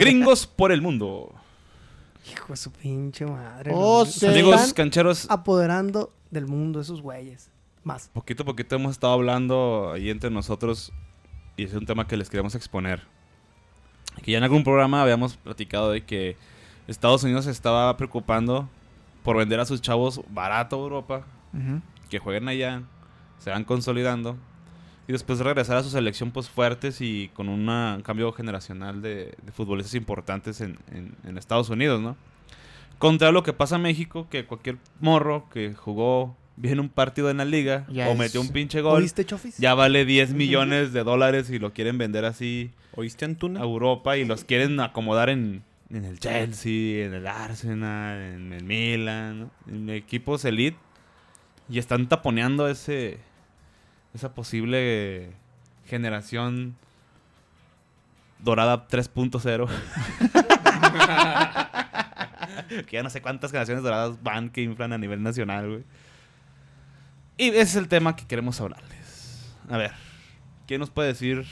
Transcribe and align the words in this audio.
Gringos 0.00 0.46
por 0.46 0.72
el 0.72 0.82
mundo. 0.82 1.32
Hijo 2.32 2.48
de 2.52 2.56
su 2.56 2.70
pinche 2.72 3.26
madre. 3.26 3.72
Oh, 3.74 4.04
sí. 4.06 4.26
Amigos 4.26 4.54
están 4.60 4.74
cancheros, 4.74 5.26
apoderando 5.30 6.12
del 6.30 6.46
mundo 6.46 6.80
esos 6.80 7.00
güeyes. 7.02 7.50
Más. 7.82 8.10
poquito 8.12 8.42
a 8.42 8.46
poquito 8.46 8.76
hemos 8.76 8.92
estado 8.92 9.14
hablando 9.14 9.90
ahí 9.94 10.10
entre 10.10 10.28
nosotros 10.30 10.92
y 11.56 11.64
es 11.64 11.72
un 11.72 11.86
tema 11.86 12.06
que 12.06 12.16
les 12.18 12.28
queremos 12.28 12.54
exponer. 12.54 13.02
Que 14.22 14.32
ya 14.32 14.38
en 14.38 14.44
algún 14.44 14.64
programa 14.64 15.00
habíamos 15.02 15.36
platicado 15.38 15.90
de 15.90 16.04
que 16.04 16.36
Estados 16.88 17.24
Unidos 17.24 17.46
se 17.46 17.50
estaba 17.50 17.96
preocupando 17.96 18.68
por 19.24 19.36
vender 19.38 19.60
a 19.60 19.64
sus 19.64 19.80
chavos 19.80 20.20
barato 20.28 20.76
a 20.76 20.80
Europa, 20.80 21.22
Ujú. 21.54 21.80
que 22.10 22.18
jueguen 22.18 22.48
allá, 22.48 22.82
se 23.38 23.48
van 23.50 23.64
consolidando 23.64 24.36
y 25.10 25.12
después 25.12 25.40
regresar 25.40 25.76
a 25.76 25.82
su 25.82 25.90
selección 25.90 26.30
pues 26.30 26.48
fuertes 26.48 27.00
y 27.00 27.30
con 27.34 27.48
una- 27.48 27.94
un 27.96 28.02
cambio 28.02 28.30
generacional 28.32 29.02
de, 29.02 29.34
de 29.44 29.50
futbolistas 29.52 29.96
importantes 29.96 30.60
en, 30.60 30.78
en- 30.92 31.16
en 31.24 31.36
Estados 31.36 31.68
Unidos, 31.68 32.00
¿no? 32.00 32.16
Contra 32.98 33.32
lo 33.32 33.42
que 33.42 33.52
pasa 33.52 33.74
en 33.74 33.82
México, 33.82 34.28
que 34.30 34.44
cualquier 34.44 34.76
morro 35.00 35.48
que 35.52 35.74
jugó 35.74 36.36
bien 36.56 36.78
un 36.78 36.88
partido 36.90 37.28
en 37.28 37.38
la 37.38 37.44
liga 37.44 37.86
Ya 37.90 38.08
o 38.08 38.12
es- 38.12 38.18
metió 38.18 38.40
un 38.40 38.50
pinche 38.50 38.82
gol, 38.82 39.02
ya 39.58 39.74
vale 39.74 40.04
10 40.04 40.32
millones 40.34 40.92
de 40.92 41.02
dólares 41.02 41.50
y 41.50 41.58
lo 41.58 41.72
quieren 41.72 41.98
vender 41.98 42.24
así 42.24 42.70
¿Oíste 42.94 43.24
Antuna? 43.24 43.58
a 43.60 43.64
Europa 43.64 44.16
y 44.16 44.24
los 44.24 44.44
quieren 44.44 44.78
acomodar 44.78 45.28
en, 45.28 45.64
en 45.90 46.04
el 46.04 46.20
Chelsea, 46.20 47.06
en 47.06 47.14
el 47.14 47.26
Arsenal, 47.26 48.16
en 48.20 48.52
el 48.52 48.62
Milan, 48.62 49.40
¿no? 49.40 49.50
en 49.66 49.90
equipos 49.90 50.44
elite 50.44 50.76
y 51.68 51.78
están 51.80 52.08
taponeando 52.08 52.68
ese 52.68 53.18
esa 54.14 54.34
posible 54.34 55.32
generación 55.86 56.76
dorada 58.38 58.88
3.0 58.88 59.68
que 62.86 62.96
ya 62.96 63.02
no 63.02 63.10
sé 63.10 63.20
cuántas 63.20 63.50
generaciones 63.50 63.82
doradas 63.82 64.22
van 64.22 64.50
que 64.50 64.62
inflan 64.62 64.92
a 64.92 64.98
nivel 64.98 65.22
nacional, 65.22 65.68
güey. 65.68 65.84
Y 67.36 67.48
ese 67.48 67.62
es 67.62 67.76
el 67.76 67.88
tema 67.88 68.16
que 68.16 68.26
queremos 68.26 68.60
hablarles. 68.60 69.56
A 69.68 69.76
ver, 69.76 69.92
¿quién 70.66 70.80
nos 70.80 70.90
puede 70.90 71.08
decir 71.08 71.44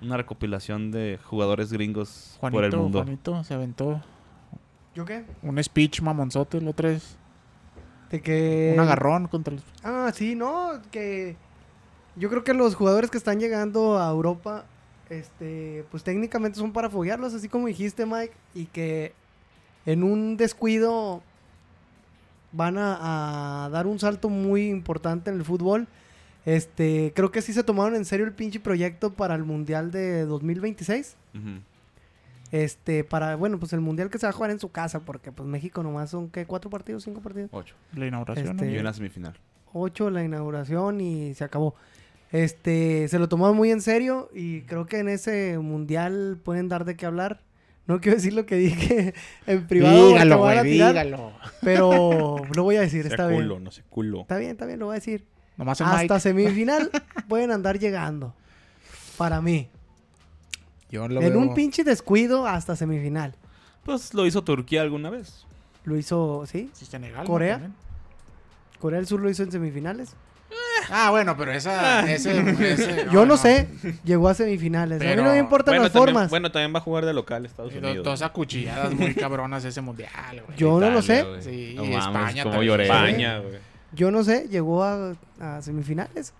una 0.00 0.16
recopilación 0.16 0.90
de 0.90 1.18
jugadores 1.24 1.72
gringos 1.72 2.36
Juanito, 2.40 2.56
por 2.56 2.64
el 2.64 2.76
mundo? 2.76 3.02
Juanito 3.02 3.44
se 3.44 3.54
aventó 3.54 4.02
¿Yo 4.94 5.04
qué? 5.04 5.24
un 5.42 5.62
speech 5.62 6.02
mamonzote 6.02 6.58
el 6.58 6.68
otro 6.68 6.88
es 6.88 7.16
De 8.10 8.20
que... 8.20 8.72
un 8.74 8.80
agarrón 8.80 9.28
contra 9.28 9.54
los... 9.54 9.62
Ah, 9.82 10.10
sí, 10.14 10.34
no, 10.34 10.80
que 10.90 11.36
yo 12.18 12.28
creo 12.28 12.44
que 12.44 12.54
los 12.54 12.74
jugadores 12.74 13.10
que 13.10 13.18
están 13.18 13.40
llegando 13.40 13.98
a 13.98 14.10
Europa, 14.10 14.64
este, 15.10 15.84
pues 15.90 16.02
técnicamente 16.02 16.58
son 16.58 16.72
para 16.72 16.90
foguearlos, 16.90 17.34
así 17.34 17.48
como 17.48 17.66
dijiste, 17.66 18.06
Mike, 18.06 18.34
y 18.54 18.66
que 18.66 19.12
en 19.86 20.02
un 20.02 20.36
descuido 20.36 21.22
van 22.52 22.78
a, 22.78 23.64
a 23.64 23.68
dar 23.70 23.86
un 23.86 23.98
salto 23.98 24.28
muy 24.28 24.68
importante 24.68 25.30
en 25.30 25.36
el 25.36 25.44
fútbol. 25.44 25.86
Este, 26.44 27.12
creo 27.14 27.30
que 27.30 27.42
sí 27.42 27.52
se 27.52 27.62
tomaron 27.62 27.94
en 27.94 28.04
serio 28.04 28.24
el 28.24 28.32
pinche 28.32 28.58
proyecto 28.60 29.12
para 29.12 29.34
el 29.34 29.44
Mundial 29.44 29.90
de 29.90 30.24
2026. 30.24 31.16
Ujú. 31.34 31.60
Este, 32.50 33.04
para, 33.04 33.36
bueno, 33.36 33.58
pues 33.58 33.74
el 33.74 33.80
Mundial 33.80 34.08
que 34.08 34.18
se 34.18 34.26
va 34.26 34.30
a 34.30 34.32
jugar 34.32 34.50
en 34.50 34.58
su 34.58 34.70
casa, 34.70 35.00
porque 35.00 35.30
pues 35.30 35.46
México 35.46 35.82
nomás 35.82 36.10
son, 36.10 36.30
¿qué? 36.30 36.46
¿Cuatro 36.46 36.70
partidos? 36.70 37.04
¿Cinco 37.04 37.20
partidos? 37.20 37.50
Ocho. 37.52 37.74
la 37.94 38.06
inauguración. 38.06 38.58
Este, 38.58 38.72
Y 38.72 38.78
una 38.78 38.92
semifinal. 38.92 39.34
8 39.74 40.10
la 40.10 40.24
inauguración 40.24 41.00
y 41.00 41.34
se 41.34 41.44
acabó. 41.44 41.74
Este, 42.30 43.08
se 43.08 43.18
lo 43.18 43.28
tomaron 43.28 43.56
muy 43.56 43.70
en 43.70 43.80
serio 43.80 44.28
y 44.34 44.62
creo 44.62 44.86
que 44.86 44.98
en 44.98 45.08
ese 45.08 45.58
mundial 45.58 46.38
pueden 46.42 46.68
dar 46.68 46.84
de 46.84 46.96
qué 46.96 47.06
hablar. 47.06 47.40
No 47.86 48.00
quiero 48.02 48.16
decir 48.16 48.34
lo 48.34 48.44
que 48.44 48.56
dije 48.56 49.14
en 49.46 49.66
privado. 49.66 50.08
Dígalo, 50.08 50.38
güey, 50.38 50.62
dígalo. 50.64 51.32
Pero 51.62 52.36
lo 52.54 52.62
voy 52.62 52.76
a 52.76 52.82
decir, 52.82 53.02
Sea 53.04 53.10
está 53.12 53.24
culo, 53.30 53.54
bien. 53.54 53.64
no 53.64 53.70
sé 53.70 53.82
culo. 53.88 54.20
Está 54.22 54.36
bien, 54.36 54.50
está 54.52 54.66
bien, 54.66 54.78
lo 54.78 54.86
voy 54.86 54.94
a 54.94 54.98
decir. 55.00 55.24
Nomás 55.56 55.80
el 55.80 55.86
Hasta 55.86 55.98
Mike. 56.14 56.20
semifinal 56.20 56.90
pueden 57.28 57.50
andar 57.50 57.78
llegando. 57.78 58.34
Para 59.16 59.40
mí. 59.40 59.68
Yo 60.90 61.08
lo 61.08 61.20
en 61.22 61.32
veo- 61.32 61.38
un 61.40 61.54
pinche 61.54 61.82
descuido 61.82 62.46
hasta 62.46 62.76
semifinal. 62.76 63.34
Pues 63.84 64.12
lo 64.12 64.26
hizo 64.26 64.44
Turquía 64.44 64.82
alguna 64.82 65.08
vez. 65.10 65.46
Lo 65.84 65.96
hizo, 65.96 66.44
¿sí? 66.46 66.70
Sí, 66.74 66.84
Senegal, 66.84 67.22
¿no? 67.24 67.26
Corea. 67.30 67.54
También. 67.54 67.74
Corea 68.78 68.98
del 68.98 69.06
Sur 69.06 69.20
lo 69.20 69.30
hizo 69.30 69.42
en 69.42 69.50
semifinales. 69.50 70.14
Ah, 70.90 71.10
bueno, 71.10 71.36
pero 71.36 71.52
esa... 71.52 72.10
ese, 72.10 72.38
ese- 72.72 73.06
Yo 73.12 73.26
no, 73.26 73.36
sé, 73.36 73.68
llegó 74.04 74.28
a 74.28 74.34
semifinales. 74.34 75.00
a 75.00 75.04
mí 75.04 75.16
no 75.16 75.30
me 75.30 75.38
importan 75.38 75.72
Bueno 75.72 75.82
las 75.84 75.92
también, 75.92 76.14
formas. 76.14 76.30
bueno, 76.30 76.50
también 76.50 76.74
va 76.74 76.78
a 76.78 76.82
jugar 76.82 77.04
de 77.04 77.12
local 77.12 77.44
Estados 77.46 77.72
Do- 77.72 77.78
Unidos. 77.80 78.04
Dos 78.04 78.22
acuchilladas 78.22 78.92
muy 78.94 79.14
cabronas 79.14 79.64
ese 79.64 79.80
mundial, 79.80 80.10
güey. 80.46 80.58
Yo 80.58 80.80
no 80.80 80.90
lo 80.90 81.02
sé. 81.02 81.24
Sí, 81.40 81.74
No 81.76 81.84
y 81.84 81.94
España 81.94 82.42
también. 82.44 82.62
lloré. 82.64 82.84
España, 82.84 83.38
güey. 83.40 83.58
Yo 83.92 84.10
no 84.10 84.22
sé, 84.24 84.48
llegó 84.50 84.82
a, 84.84 85.14
a 85.40 85.62
semifinales. 85.62 86.32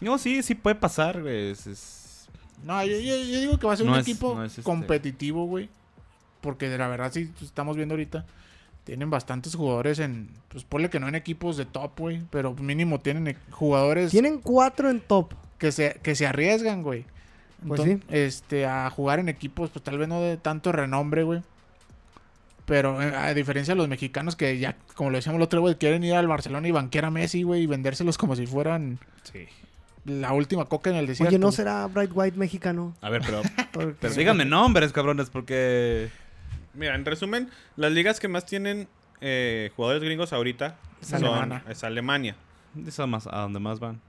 No, 0.00 0.16
sí, 0.18 0.42
sí 0.42 0.54
puede 0.54 0.76
pasar, 0.76 1.20
güey. 1.22 1.50
Es- 1.50 1.66
es- 1.66 2.28
No, 2.64 2.84
yo, 2.84 2.92
yo- 2.98 3.16
yo 3.16 3.40
digo 3.40 3.58
que 3.58 3.66
va 3.66 3.72
a 3.72 3.76
ser 3.76 3.86
No 3.86 3.92
un 3.92 3.98
es- 3.98 4.06
equipo 4.08 4.34
no 4.34 4.44
es 4.44 4.52
este- 4.52 4.62
competitivo, 4.62 5.46
güey. 5.46 5.68
Porque 6.40 6.68
de 6.68 6.78
la 6.78 6.88
verdad, 6.88 7.10
sí, 7.12 7.30
pues, 7.36 7.46
estamos 7.50 7.76
viendo 7.76 7.94
ahorita, 7.94 8.24
tienen 8.88 9.10
bastantes 9.10 9.54
jugadores 9.54 9.98
en, 9.98 10.30
pues 10.48 10.64
ponle 10.64 10.88
que 10.88 10.98
no 10.98 11.08
en 11.08 11.14
equipos 11.14 11.58
de 11.58 11.66
top, 11.66 11.90
güey, 11.98 12.22
pero 12.30 12.54
mínimo 12.54 13.00
tienen 13.00 13.28
e- 13.28 13.36
jugadores 13.50 14.10
Tienen 14.10 14.40
cuatro 14.40 14.88
en 14.88 15.00
top. 15.00 15.34
que 15.58 15.72
se, 15.72 16.00
que 16.02 16.14
se 16.14 16.26
arriesgan, 16.26 16.82
güey. 16.82 17.04
Pues 17.66 17.82
sí. 17.82 18.00
Este, 18.08 18.64
a 18.64 18.88
jugar 18.88 19.18
en 19.18 19.28
equipos, 19.28 19.68
pues 19.68 19.82
tal 19.84 19.98
vez 19.98 20.08
no 20.08 20.22
de 20.22 20.38
tanto 20.38 20.72
renombre, 20.72 21.22
güey. 21.22 21.42
Pero 22.64 23.02
eh, 23.02 23.14
a 23.14 23.34
diferencia 23.34 23.74
de 23.74 23.78
los 23.78 23.88
mexicanos 23.88 24.36
que 24.36 24.58
ya, 24.58 24.74
como 24.94 25.10
lo 25.10 25.16
decíamos 25.18 25.36
el 25.36 25.42
otro, 25.42 25.60
güey, 25.60 25.74
quieren 25.74 26.02
ir 26.02 26.14
al 26.14 26.26
Barcelona 26.26 26.66
y 26.66 26.70
banquear 26.70 27.04
a 27.04 27.10
Messi, 27.10 27.42
güey, 27.42 27.64
y 27.64 27.66
vendérselos 27.66 28.16
como 28.16 28.36
si 28.36 28.46
fueran 28.46 28.98
la 30.06 30.32
última 30.32 30.64
coca 30.64 30.88
en 30.88 30.96
el 30.96 31.06
desierto. 31.06 31.28
Oye, 31.28 31.38
¿no 31.38 31.52
será 31.52 31.86
Bright 31.88 32.12
White 32.14 32.38
mexicano? 32.38 32.96
A 33.02 33.10
ver, 33.10 33.20
pero, 33.20 33.42
pero 34.00 34.14
díganme 34.14 34.46
nombres, 34.46 34.94
cabrones, 34.94 35.28
porque... 35.28 36.08
Mira, 36.74 36.94
en 36.94 37.04
resumen, 37.04 37.50
las 37.76 37.92
ligas 37.92 38.20
que 38.20 38.28
más 38.28 38.46
tienen 38.46 38.88
eh, 39.20 39.70
jugadores 39.76 40.02
gringos 40.02 40.32
ahorita 40.32 40.76
Es 41.00 41.08
son 41.08 41.24
alemana. 41.24 41.64
es 41.68 41.82
Alemania. 41.84 42.36
Es 42.86 42.98
a, 43.00 43.06
más, 43.06 43.26
a 43.26 43.40
donde 43.40 43.58
más 43.58 43.80
van. 43.80 44.00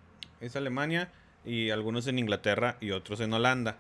Es 0.41 0.55
Alemania 0.55 1.11
y 1.45 1.69
algunos 1.71 2.07
en 2.07 2.19
Inglaterra 2.19 2.77
y 2.79 2.91
otros 2.91 3.19
en 3.21 3.33
Holanda. 3.33 3.77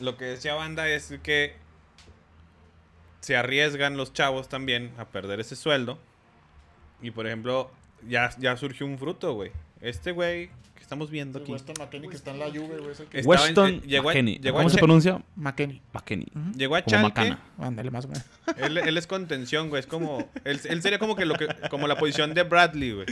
Lo 0.00 0.16
que 0.16 0.26
decía 0.26 0.54
Banda 0.54 0.88
es 0.88 1.14
que 1.22 1.56
se 3.20 3.36
arriesgan 3.36 3.96
los 3.96 4.12
chavos 4.12 4.48
también 4.48 4.92
a 4.98 5.06
perder 5.06 5.40
ese 5.40 5.56
sueldo. 5.56 5.98
Y 7.02 7.10
por 7.10 7.26
ejemplo, 7.26 7.70
ya, 8.06 8.30
ya 8.38 8.56
surgió 8.56 8.86
un 8.86 8.98
fruto, 8.98 9.34
güey. 9.34 9.52
Este 9.80 10.12
güey 10.12 10.50
estamos 10.88 11.10
viendo 11.10 11.38
Sí, 11.38 11.42
aquí. 11.42 11.52
Weston 11.52 11.74
McKennie 11.78 12.08
que 12.08 12.16
está 12.16 12.30
en 12.30 12.38
la 12.38 12.46
Juve, 12.46 12.78
güey. 12.80 12.94
que- 13.10 13.20
Weston 13.20 13.82
llegó 13.82 14.08
a- 14.08 14.12
McKennie. 14.14 14.38
llegó 14.38 14.56
a 14.58 14.60
¿Cómo 14.62 14.70
se 14.70 14.78
pronuncia? 14.78 15.22
McKennie. 15.36 15.82
McKennie. 15.92 16.28
Llegó 16.56 16.76
a 16.76 16.82
Como 16.82 17.10
Chalke. 17.10 17.36
Ándale, 17.58 17.90
más 17.90 18.06
o 18.06 18.08
menos. 18.08 18.24
Él, 18.56 18.78
él 18.78 18.96
es 18.96 19.06
contención, 19.06 19.68
güey. 19.68 19.80
Es 19.80 19.86
como. 19.86 20.30
Él, 20.44 20.58
él 20.64 20.80
sería 20.80 20.98
como 20.98 21.14
que 21.14 21.26
lo 21.26 21.34
que. 21.34 21.46
Como 21.68 21.86
la 21.88 21.96
posición 21.98 22.32
de 22.32 22.42
Bradley, 22.42 22.92
güey. 22.92 23.06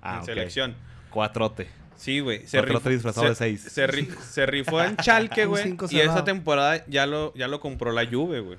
Ah, 0.00 0.18
en 0.20 0.24
selección. 0.24 0.74
Cuatrote. 1.10 1.68
Sí, 1.96 2.20
güey. 2.20 2.46
Se, 2.46 2.56
Cuatrote 2.58 2.88
rifó- 2.88 2.92
disfrazado 2.92 3.24
se- 3.26 3.28
de 3.30 3.34
seis. 3.34 3.60
Se, 3.60 3.86
ri- 3.86 4.16
se 4.20 4.46
rifó 4.46 4.82
en 4.82 4.96
Chalque, 4.96 5.44
Un 5.46 5.50
güey. 5.50 5.76
Y 5.90 6.00
esa 6.00 6.24
temporada 6.24 6.82
ya 6.86 7.04
lo, 7.06 7.34
ya 7.34 7.46
lo 7.48 7.60
compró 7.60 7.92
la 7.92 8.06
Juve, 8.06 8.40
güey. 8.40 8.58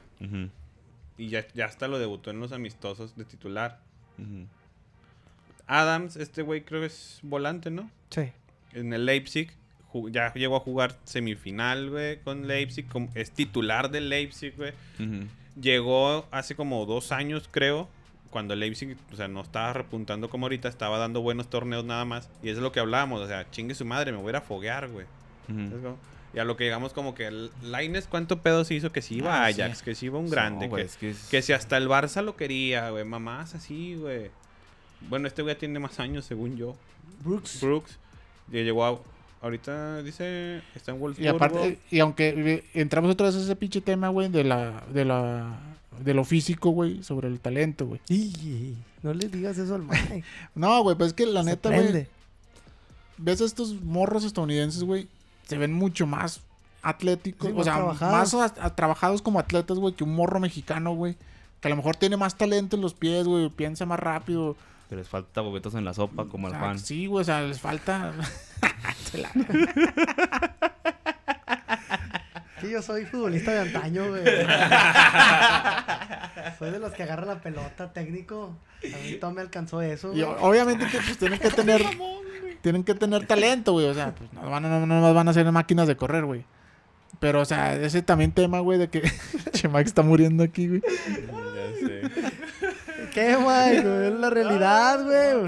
Y 1.17 1.29
ya, 1.29 1.47
ya 1.55 1.65
hasta 1.65 1.87
lo 1.87 1.97
debutó 1.97 2.29
en 2.29 2.39
los 2.39 2.51
amistosos 2.51 3.15
de 3.17 3.25
titular. 3.25 3.79
Adams, 5.67 6.15
este 6.15 6.41
güey 6.43 6.63
creo 6.63 6.81
que 6.81 6.87
es 6.87 7.19
volante, 7.23 7.69
¿no? 7.71 7.89
Sí. 8.09 8.31
En 8.73 8.93
el 8.93 9.05
Leipzig. 9.05 9.51
Ya 10.11 10.31
llegó 10.33 10.55
a 10.55 10.59
jugar 10.59 10.95
semifinal, 11.03 11.89
güey, 11.89 12.19
con 12.21 12.47
Leipzig. 12.47 12.87
como- 12.87 13.09
es 13.15 13.31
titular 13.31 13.89
del 13.89 14.09
Leipzig, 14.09 14.53
güey. 14.55 14.73
Llegó 15.59 16.25
hace 16.31 16.55
como 16.55 16.85
dos 16.85 17.11
años, 17.11 17.49
creo, 17.51 17.89
cuando 18.29 18.53
el 18.53 18.59
Leipzig, 18.59 18.95
o 19.11 19.15
sea, 19.15 19.27
no 19.27 19.41
estaba 19.41 19.73
repuntando 19.73 20.29
como 20.29 20.45
ahorita, 20.45 20.69
estaba 20.69 20.99
dando 20.99 21.21
buenos 21.21 21.49
torneos 21.49 21.83
nada 21.83 22.05
más. 22.05 22.29
Y 22.43 22.49
eso 22.49 22.57
es 22.59 22.63
lo 22.63 22.71
que 22.71 22.79
hablábamos, 22.79 23.21
o 23.21 23.27
sea, 23.27 23.49
chingue 23.49 23.73
su 23.75 23.83
madre, 23.85 24.11
me 24.11 24.19
voy 24.19 24.27
a 24.27 24.29
ir 24.29 24.35
a 24.35 24.41
foguear, 24.41 24.87
güey. 24.89 25.05
Y 26.31 26.37
a 26.37 26.43
lo 26.43 26.55
que 26.55 26.65
digamos 26.65 26.93
como 26.93 27.15
que 27.15 27.49
Laines, 27.63 28.05
¿cuánto 28.05 28.43
pedo 28.43 28.63
se 28.63 28.75
hizo? 28.75 28.91
Que 28.91 29.01
sí 29.01 29.15
iba 29.15 29.41
Ah, 29.43 29.47
a 29.47 29.51
sí. 29.51 29.61
Ajax, 29.63 29.81
que 29.81 29.95
sí 29.95 30.05
iba 30.05 30.19
un 30.19 30.25
No, 30.25 30.31
grande, 30.31 30.67
güey, 30.67 30.83
que, 30.83 30.87
es 30.87 30.97
que 30.97 31.09
es- 31.09 31.27
que 31.29 31.41
si 31.41 31.53
hasta 31.53 31.75
el 31.77 31.87
Barça 31.89 32.21
lo 32.23 32.35
quería, 32.37 32.91
güey, 32.91 33.03
mamás 33.03 33.55
así, 33.55 33.95
güey. 33.95 34.29
Bueno, 35.09 35.27
este 35.27 35.41
güey 35.41 35.57
tiene 35.57 35.79
más 35.79 35.99
años, 35.99 36.25
según 36.25 36.55
yo. 36.55 36.75
Brooks. 37.23 37.61
Brooks, 37.61 37.97
llegó 38.51 38.85
a... 38.85 38.99
Ahorita 39.41 40.03
dice, 40.03 40.61
está 40.75 40.91
en 40.91 40.99
Wolfsburgo. 40.99 41.25
Y 41.25 41.27
aparte, 41.33 41.79
y 41.89 41.99
aunque 41.99 42.33
eh, 42.35 42.63
entramos 42.73 43.09
otra 43.11 43.27
vez 43.27 43.35
a 43.37 43.39
ese 43.39 43.55
pinche 43.55 43.79
tema, 43.79 44.09
güey, 44.09 44.27
de 44.27 44.43
la, 44.43 44.83
de 44.93 45.05
la, 45.05 45.57
de 46.03 46.13
lo 46.13 46.25
físico, 46.25 46.71
güey, 46.71 47.01
sobre 47.03 47.29
el 47.29 47.39
talento, 47.39 47.85
güey. 47.87 48.01
No 49.01 49.13
le 49.13 49.29
digas 49.29 49.57
eso 49.57 49.75
al 49.75 49.83
Mike. 49.83 50.25
No, 50.55 50.83
güey, 50.83 50.97
pues 50.97 51.07
es 51.09 51.13
que 51.13 51.25
la 51.25 51.43
Se 51.43 51.51
neta, 51.51 51.69
güey, 51.69 52.05
ves 53.17 53.39
a 53.41 53.45
estos 53.45 53.81
morros 53.81 54.25
estadounidenses, 54.25 54.83
güey, 54.83 55.07
se 55.47 55.57
ven 55.57 55.71
mucho 55.71 56.05
más 56.05 56.41
atléticos, 56.81 57.47
Sí, 57.49 57.53
o 57.55 57.63
sea, 57.63 57.75
trabajados. 57.75 58.33
más 58.33 58.33
a- 58.57 58.65
a- 58.65 58.75
trabajados 58.75 59.21
como 59.21 59.39
atletas, 59.39 59.77
güey, 59.79 59.93
que 59.93 60.03
un 60.03 60.15
morro 60.15 60.41
mexicano, 60.41 60.93
güey. 60.95 61.15
Que 61.61 61.67
a 61.67 61.71
lo 61.71 61.77
mejor 61.77 61.95
tiene 61.95 62.15
más 62.17 62.35
talento 62.37 62.75
en 62.75 62.81
los 62.81 62.93
pies, 62.93 63.25
güey, 63.25 63.49
piensa 63.49 63.85
más 63.85 63.99
rápido. 63.99 64.55
Que 64.89 64.95
les 64.95 65.07
falta 65.07 65.41
bobetos 65.41 65.75
en 65.75 65.85
la 65.85 65.93
sopa, 65.93 66.25
como 66.25 66.49
sea, 66.49 66.59
Juan. 66.59 66.79
Sí, 66.79 67.05
güey, 67.05 67.21
o 67.21 67.25
sea, 67.25 67.41
les 67.41 67.59
falta. 67.59 68.11
Sí, 72.61 72.71
yo 72.71 72.81
soy 72.81 73.05
futbolista 73.05 73.51
de 73.51 73.59
antaño, 73.59 74.09
güey. 74.09 74.21
soy 76.57 76.71
de 76.71 76.79
los 76.79 76.91
que 76.91 77.03
agarran 77.03 77.29
la 77.29 77.41
pelota 77.41 77.93
técnico. 77.93 78.57
A 78.83 78.97
mí 78.97 79.13
todo 79.13 79.31
me 79.31 79.39
alcanzó 79.41 79.81
eso, 79.81 80.13
Y 80.13 80.23
obviamente 80.23 80.85
que, 80.87 80.97
pues, 80.97 81.17
tienen 81.17 81.39
que 81.39 81.49
tener 81.51 81.81
tienen 82.61 82.83
que 82.83 82.93
tener 82.95 83.25
talento, 83.25 83.73
güey, 83.73 83.85
o 83.85 83.93
sea, 83.93 84.13
pues 84.13 84.31
no 84.33 84.49
van 84.49 84.65
a, 84.65 84.79
no, 84.79 84.85
no 84.85 85.13
van 85.13 85.27
a 85.29 85.33
ser 85.33 85.49
máquinas 85.51 85.87
de 85.87 85.95
correr, 85.95 86.25
güey. 86.25 86.43
Pero, 87.19 87.41
o 87.41 87.45
sea, 87.45 87.75
ese 87.75 88.01
también 88.01 88.31
tema, 88.31 88.59
güey, 88.59 88.77
de 88.77 88.89
que 88.89 89.01
Che 89.53 89.67
Mike 89.67 89.87
está 89.87 90.01
muriendo 90.01 90.43
aquí, 90.43 90.67
güey. 90.67 90.81
Ya 90.81 91.87
sé. 91.87 92.01
¿Qué, 93.13 93.35
güey? 93.35 93.81
güey? 93.81 94.07
Es 94.07 94.13
la 94.19 94.29
realidad, 94.29 95.03
güey. 95.03 95.47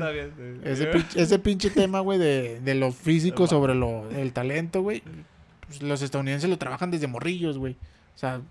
Ese, 0.63 0.91
pinche- 0.91 1.19
ese 1.21 1.39
pinche 1.39 1.69
tema, 1.69 1.99
güey, 1.99 2.19
de, 2.19 2.59
de 2.61 2.75
lo 2.75 2.91
físico 2.91 3.47
sobre 3.47 3.75
lo, 3.75 4.09
el 4.11 4.33
talento, 4.33 4.81
güey. 4.81 5.03
Pues 5.67 5.81
los 5.81 6.01
estadounidenses 6.01 6.49
lo 6.49 6.57
trabajan 6.57 6.91
desde 6.91 7.07
morrillos, 7.07 7.57
güey. 7.57 7.73
O 8.15 8.17
sea, 8.17 8.41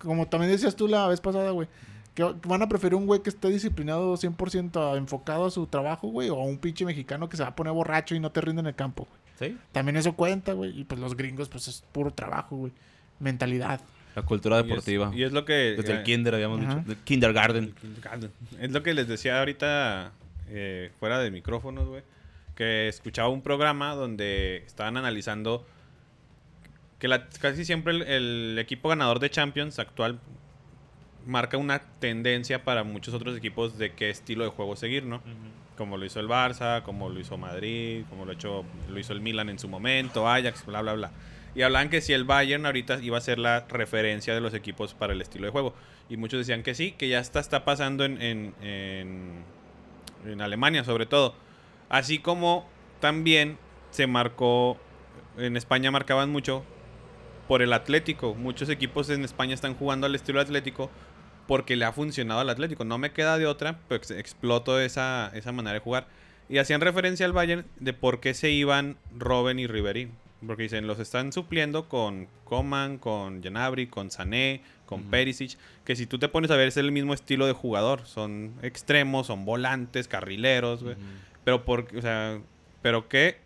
como 0.00 0.26
también 0.28 0.52
decías 0.52 0.76
tú 0.76 0.88
la 0.88 1.06
vez 1.08 1.20
pasada, 1.20 1.50
güey. 1.50 1.68
Que 2.14 2.24
van 2.46 2.62
a 2.62 2.68
preferir 2.68 2.94
un 2.96 3.06
güey 3.06 3.22
que 3.22 3.30
esté 3.30 3.48
disciplinado 3.50 4.14
100% 4.16 4.96
enfocado 4.96 5.46
a 5.46 5.50
su 5.50 5.66
trabajo, 5.66 6.08
güey. 6.08 6.28
O 6.30 6.36
a 6.40 6.44
un 6.44 6.58
pinche 6.58 6.84
mexicano 6.84 7.28
que 7.28 7.36
se 7.36 7.42
va 7.42 7.50
a 7.50 7.56
poner 7.56 7.72
borracho 7.72 8.14
y 8.14 8.20
no 8.20 8.30
te 8.32 8.40
rinde 8.40 8.60
en 8.60 8.66
el 8.66 8.74
campo, 8.74 9.06
güey. 9.08 9.50
Sí. 9.50 9.58
También 9.72 9.96
eso 9.96 10.14
cuenta, 10.14 10.52
güey. 10.52 10.78
Y 10.80 10.84
pues 10.84 11.00
los 11.00 11.16
gringos, 11.16 11.48
pues 11.48 11.66
es 11.68 11.82
puro 11.92 12.10
trabajo, 12.12 12.56
güey. 12.56 12.72
Mentalidad. 13.20 13.80
La 14.14 14.22
cultura 14.22 14.56
Y 14.56 14.60
es- 14.60 14.66
deportiva. 14.66 15.12
Y 15.14 15.22
es, 15.22 15.32
lo 15.32 15.44
que... 15.44 15.74
Desde 15.76 15.92
eh, 15.92 15.96
el 15.98 16.02
kinder, 16.02 16.34
habíamos 16.34 16.60
Ajá. 16.60 16.76
dicho. 16.76 16.88
Del 16.88 16.96
kindergarten. 16.98 17.74
Es 18.60 18.70
lo 18.72 18.82
que 18.82 18.94
les 18.94 19.06
decía 19.08 19.38
ahorita 19.38 20.12
eh, 20.48 20.90
fuera 20.98 21.18
de 21.20 21.30
micrófonos, 21.30 21.86
güey. 21.88 22.02
Que 22.56 22.88
escuchaba 22.88 23.28
un 23.28 23.42
programa 23.42 23.94
donde 23.94 24.58
estaban 24.66 24.96
analizando 24.96 25.64
que 26.98 27.08
la- 27.08 27.28
casi 27.28 27.64
siempre 27.64 27.92
el, 27.94 28.02
el 28.02 28.58
equipo 28.58 28.88
ganador 28.88 29.20
de 29.20 29.30
Champions 29.30 29.78
actual 29.78 30.18
marca 31.26 31.56
una 31.56 31.78
tendencia 31.98 32.64
para 32.64 32.82
muchos 32.84 33.14
otros 33.14 33.36
equipos 33.36 33.78
de 33.78 33.92
qué 33.92 34.10
estilo 34.10 34.44
de 34.44 34.50
juego 34.50 34.74
seguir, 34.76 35.04
¿no? 35.04 35.22
Como 35.76 35.96
lo 35.96 36.04
hizo 36.04 36.20
el 36.20 36.28
Barça, 36.28 36.82
como 36.82 37.08
lo 37.08 37.20
hizo 37.20 37.38
Madrid, 37.38 38.04
como 38.10 38.24
lo, 38.26 38.32
hecho, 38.32 38.64
lo 38.90 38.98
hizo 38.98 39.12
el 39.14 39.20
Milan 39.20 39.48
en 39.48 39.58
su 39.58 39.68
momento, 39.68 40.28
Ajax, 40.28 40.66
bla, 40.66 40.82
bla, 40.82 40.92
bla. 40.94 41.10
Y 41.54 41.62
hablaban 41.62 41.90
que 41.90 42.00
si 42.00 42.12
el 42.12 42.24
Bayern 42.24 42.64
ahorita 42.66 43.00
iba 43.02 43.18
a 43.18 43.20
ser 43.20 43.38
la 43.38 43.66
referencia 43.68 44.34
de 44.34 44.40
los 44.40 44.54
equipos 44.54 44.94
para 44.94 45.12
el 45.12 45.20
estilo 45.20 45.46
de 45.46 45.50
juego. 45.50 45.74
Y 46.08 46.16
muchos 46.16 46.38
decían 46.38 46.62
que 46.62 46.74
sí, 46.74 46.92
que 46.92 47.08
ya 47.08 47.20
está, 47.20 47.40
está 47.40 47.64
pasando 47.64 48.04
en, 48.04 48.20
en, 48.22 48.54
en, 50.26 50.40
Alemania 50.40 50.84
sobre 50.84 51.06
todo. 51.06 51.34
Así 51.88 52.18
como 52.18 52.68
también 53.00 53.58
se 53.90 54.06
marcó, 54.06 54.78
en 55.38 55.56
España 55.56 55.90
marcaban 55.90 56.30
mucho 56.30 56.64
por 57.48 57.62
el 57.62 57.72
Atlético. 57.72 58.34
Muchos 58.34 58.68
equipos 58.68 59.10
en 59.10 59.24
España 59.24 59.54
están 59.54 59.74
jugando 59.74 60.06
al 60.06 60.14
estilo 60.14 60.40
Atlético 60.40 60.90
porque 61.48 61.74
le 61.74 61.84
ha 61.84 61.92
funcionado 61.92 62.40
al 62.40 62.50
Atlético. 62.50 62.84
No 62.84 62.98
me 62.98 63.12
queda 63.12 63.38
de 63.38 63.46
otra, 63.46 63.80
pues 63.88 64.12
exploto 64.12 64.78
esa, 64.78 65.32
esa 65.34 65.50
manera 65.50 65.74
de 65.74 65.80
jugar. 65.80 66.06
Y 66.48 66.58
hacían 66.58 66.80
referencia 66.80 67.26
al 67.26 67.32
Bayern 67.32 67.66
de 67.78 67.92
por 67.92 68.20
qué 68.20 68.34
se 68.34 68.50
iban 68.50 68.96
Robben 69.16 69.58
y 69.58 69.66
Ribery. 69.66 70.10
Porque 70.46 70.62
dicen, 70.64 70.86
los 70.86 70.98
están 70.98 71.32
supliendo 71.32 71.88
con 71.88 72.26
Coman, 72.44 72.96
con 72.98 73.42
Janabri, 73.42 73.88
con 73.88 74.10
Sané, 74.10 74.62
con. 74.86 75.04
Perisic. 75.04 75.58
Que 75.84 75.94
si 75.96 76.06
tú 76.06 76.18
te 76.18 76.28
pones 76.28 76.50
a 76.50 76.56
ver, 76.56 76.68
es 76.68 76.76
el 76.78 76.92
mismo 76.92 77.12
estilo 77.12 77.46
de 77.46 77.52
jugador. 77.52 78.06
Son 78.06 78.54
extremos, 78.62 79.26
son 79.26 79.44
volantes, 79.44 80.08
carrileros, 80.08 80.82
güey. 80.82 80.96
Pero 81.44 81.64
por, 81.64 81.88
o 81.94 82.00
sea, 82.00 82.40
pero 82.80 83.08
que 83.08 83.36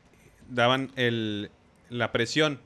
daban 0.48 0.92
el, 0.96 1.50
la 1.90 2.12
presión. 2.12 2.60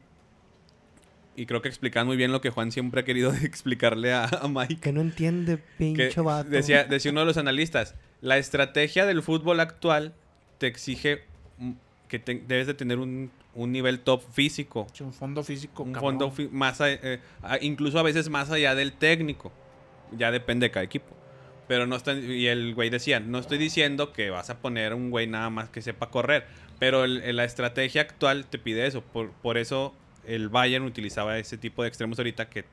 Y 1.34 1.46
creo 1.46 1.62
que 1.62 1.69
explicaban 1.69 2.06
muy 2.06 2.16
bien 2.16 2.32
lo 2.32 2.40
que 2.40 2.50
Juan 2.50 2.70
siempre 2.72 3.00
ha 3.00 3.04
querido 3.04 3.32
explicarle 3.42 4.12
a, 4.12 4.25
a 4.25 4.48
Mike. 4.48 4.78
Que 4.80 4.92
no 4.92 5.00
entiende, 5.00 5.56
Que 5.56 5.62
pinche 5.78 6.20
vato. 6.20 6.50
decía, 6.50 6.84
decía 6.84 7.12
uno 7.12 7.20
de 7.20 7.26
los 7.26 7.36
analistas, 7.38 7.94
la 8.20 8.36
estrategia 8.38 9.06
del 9.06 9.22
fútbol 9.22 9.60
actual 9.60 10.14
te 10.58 10.66
exige 10.66 11.22
que 12.08 12.19
te- 12.19 12.43
debes 12.46 12.66
de 12.66 12.75
tener 12.75 12.99
un, 12.99 13.31
un 13.55 13.72
nivel 13.72 14.00
top 14.00 14.22
físico. 14.32 14.87
Un 15.00 15.12
fondo 15.12 15.43
físico, 15.44 15.82
Un 15.82 15.93
cabrón. 15.93 16.12
fondo 16.19 16.31
fi- 16.31 16.49
más, 16.50 16.81
a- 16.81 16.90
eh, 16.90 17.20
a- 17.43 17.58
incluso 17.60 17.99
a 17.99 18.02
veces 18.02 18.28
más 18.31 18.50
allá 18.50 18.75
del 18.75 18.93
técnico. 18.93 19.52
Ya 20.12 20.31
depende 20.31 20.66
de 20.66 20.70
cada 20.70 20.84
equipo. 20.84 21.14
Pero 21.69 21.87
no 21.87 21.96
está, 21.96 22.14
y 22.14 22.46
el 22.46 22.75
güey 22.75 22.88
decía, 22.88 23.20
no 23.20 23.38
estoy 23.38 23.58
diciendo 23.58 24.12
que 24.14 24.31
vas 24.31 24.49
a 24.49 24.58
poner 24.60 24.94
un 24.94 25.10
güey 25.10 25.26
nada 25.26 25.50
más 25.50 25.69
que 25.69 25.82
sepa 25.82 26.10
correr, 26.10 26.46
pero 26.78 27.05
el- 27.05 27.37
la 27.37 27.44
estrategia 27.44 28.00
actual 28.02 28.46
te 28.46 28.58
pide 28.58 28.87
eso. 28.87 29.02
Por, 29.02 29.32
por 29.32 29.58
eso 29.58 29.94
el 30.26 30.49
Bayern 30.49 30.84
utilizaba 30.87 31.38
ese 31.38 31.58
tipo 31.58 31.82
de 31.82 31.88
extremos 31.88 32.19
ahorita 32.19 32.49
que 32.49 32.64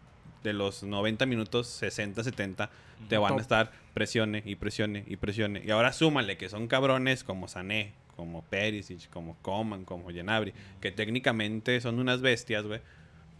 de 0.44 0.54
los 0.54 0.84
90 0.84 1.26
minutos, 1.26 1.68
60, 1.68 2.24
70, 2.24 2.70
te 3.10 3.18
van 3.18 3.32
a 3.34 3.36
Top. 3.36 3.42
estar 3.42 3.72
presione 3.94 4.44
y 4.46 4.56
presione 4.56 5.04
y 5.08 5.18
presione. 5.18 5.62
Y 5.66 5.72
ahora 5.72 5.92
súmale 5.92 6.38
que 6.38 6.48
son 6.50 6.68
cabrones 6.68 7.24
como 7.24 7.48
Sané, 7.50 7.94
como 8.16 8.44
Perisic, 8.44 9.10
como 9.10 9.36
Coman, 9.42 9.86
como 9.86 10.10
Genabri, 10.10 10.54
que 10.82 10.92
técnicamente 10.92 11.80
son 11.82 12.00
unas 12.00 12.22
bestias, 12.22 12.66
güey. 12.66 12.82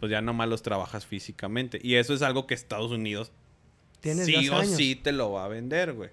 Pues 0.00 0.12
ya 0.12 0.20
nomás 0.20 0.48
los 0.48 0.62
trabajas 0.62 1.06
físicamente. 1.06 1.80
Y 1.82 1.94
eso 1.94 2.12
es 2.12 2.22
algo 2.22 2.46
que 2.46 2.54
Estados 2.54 2.92
Unidos 2.92 3.32
sí 4.02 4.48
o 4.48 4.56
años. 4.56 4.76
sí 4.76 4.94
te 4.94 5.12
lo 5.12 5.32
va 5.32 5.44
a 5.44 5.48
vender, 5.48 5.92
güey. 5.94 6.10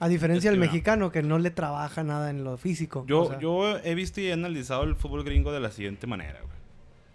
A 0.00 0.08
diferencia 0.08 0.50
del 0.50 0.58
mexicano, 0.58 1.12
que 1.12 1.22
no 1.22 1.38
le 1.38 1.50
trabaja 1.50 2.02
nada 2.02 2.28
en 2.30 2.44
lo 2.44 2.58
físico. 2.58 3.04
Yo, 3.06 3.22
O 3.22 3.28
sea, 3.30 3.38
yo 3.38 3.78
he 3.78 3.94
visto 3.94 4.20
y 4.20 4.26
he 4.26 4.32
analizado 4.32 4.82
el 4.82 4.96
fútbol 4.96 5.22
gringo 5.24 5.52
de 5.52 5.60
la 5.60 5.70
siguiente 5.70 6.06
manera, 6.06 6.40
güey. 6.40 6.54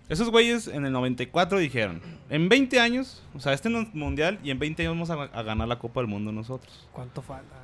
Esos 0.08 0.32
güeyes 0.32 0.68
en 0.68 0.86
el 0.86 0.92
94 0.94 1.60
dijeron, 1.60 2.02
en 2.32 2.50
20 2.50 2.80
años, 2.80 3.22
o 3.36 3.40
sea, 3.40 3.54
este 3.54 3.70
no 3.70 3.82
es 3.82 3.94
mundial 3.94 4.40
y 4.44 4.50
en 4.50 4.58
20 4.58 4.82
años 4.82 4.94
vamos 4.94 5.10
a, 5.12 5.38
a 5.38 5.44
ganar 5.44 5.68
la 5.68 5.78
Copa 5.78 6.00
del 6.00 6.08
Mundo 6.08 6.32
nosotros. 6.32 6.88
¿Cuánto 6.92 7.22
falta? 7.22 7.56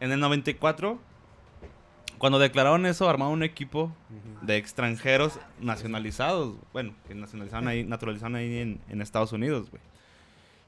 En 0.00 0.10
el 0.10 0.18
94, 0.18 0.98
cuando 2.22 2.38
declararon 2.38 2.86
eso, 2.86 3.08
armaron 3.08 3.34
un 3.34 3.42
equipo 3.42 3.92
de 4.42 4.56
extranjeros 4.56 5.40
nacionalizados, 5.60 6.54
bueno, 6.72 6.94
que 7.08 7.16
nacionalizaron 7.16 7.66
ahí, 7.66 7.82
naturalizaron 7.82 8.36
ahí 8.36 8.58
en, 8.58 8.80
en 8.88 9.02
Estados 9.02 9.32
Unidos, 9.32 9.70
güey. 9.70 9.82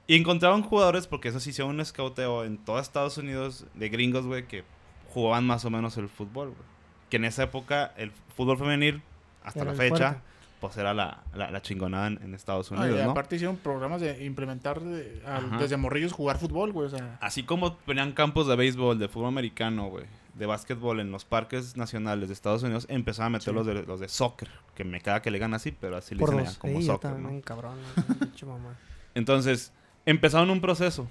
Y 0.08 0.16
encontraron 0.16 0.62
jugadores, 0.62 1.06
porque 1.06 1.28
eso 1.28 1.38
sí 1.38 1.50
hicieron 1.50 1.72
un 1.76 1.80
escauteo 1.80 2.44
en 2.44 2.58
todos 2.58 2.82
Estados 2.82 3.18
Unidos 3.18 3.66
de 3.74 3.88
gringos, 3.88 4.26
güey, 4.26 4.48
que 4.48 4.64
jugaban 5.12 5.46
más 5.46 5.64
o 5.64 5.70
menos 5.70 5.96
el 5.96 6.08
fútbol, 6.08 6.48
güey. 6.48 6.60
Que 7.08 7.18
en 7.18 7.24
esa 7.24 7.44
época 7.44 7.94
el 7.96 8.10
fútbol 8.36 8.58
femenil, 8.58 9.00
hasta 9.44 9.60
Era 9.60 9.70
la 9.70 9.76
fecha, 9.76 9.96
fuerte. 9.96 10.20
pues 10.60 10.76
era 10.76 10.92
la, 10.92 11.22
la, 11.36 11.52
la 11.52 11.62
chingonada 11.62 12.08
en, 12.08 12.18
en 12.20 12.34
Estados 12.34 12.72
Ah, 12.72 12.80
Unidos, 12.80 12.98
y 13.00 13.04
¿no? 13.04 13.12
aparte 13.12 13.36
hicieron 13.36 13.56
programas 13.58 14.00
de 14.00 14.24
implementar 14.24 14.80
de- 14.80 15.22
al- 15.24 15.46
Ajá. 15.46 15.58
desde 15.58 15.76
morrillos 15.76 16.12
jugar 16.12 16.36
fútbol, 16.38 16.72
güey. 16.72 16.88
O 16.88 16.90
sea, 16.90 17.16
Así 17.20 17.44
como 17.44 17.74
tenían 17.74 18.10
campos 18.10 18.48
de 18.48 18.56
béisbol, 18.56 18.98
de 18.98 19.06
fútbol 19.06 19.28
americano, 19.28 19.86
güey, 19.88 20.04
de 20.34 20.46
básquetbol 20.46 21.00
en 21.00 21.10
los 21.12 21.24
parques 21.24 21.76
nacionales 21.76 22.28
de 22.28 22.34
Estados 22.34 22.62
Unidos, 22.62 22.86
empezaron 22.88 23.26
a 23.34 23.38
meter 23.38 23.52
Sí. 23.52 23.54
los, 23.54 23.66
de, 23.66 23.74
los 23.84 24.00
de 24.00 24.08
soccer, 24.08 24.48
que 24.74 24.84
me 24.84 25.00
caga 25.00 25.22
que 25.22 25.30
le 25.30 25.36
digan 25.38 25.54
así, 25.54 25.70
pero 25.72 25.96
así 25.96 26.14
le 26.14 26.20
Por 26.20 26.30
dicen 26.30 26.44
dos. 26.44 26.52
allá, 26.54 26.60
como 26.60 26.80
Sí, 26.80 26.86
soccer, 26.86 27.10
también, 27.12 27.36
¿no? 27.36 27.42
cabrón. 27.42 27.78
pinche 28.20 28.44
mamá. 28.46 28.76
Entonces, 29.14 29.72
empezaron 30.06 30.50
un 30.50 30.60
proceso. 30.60 31.08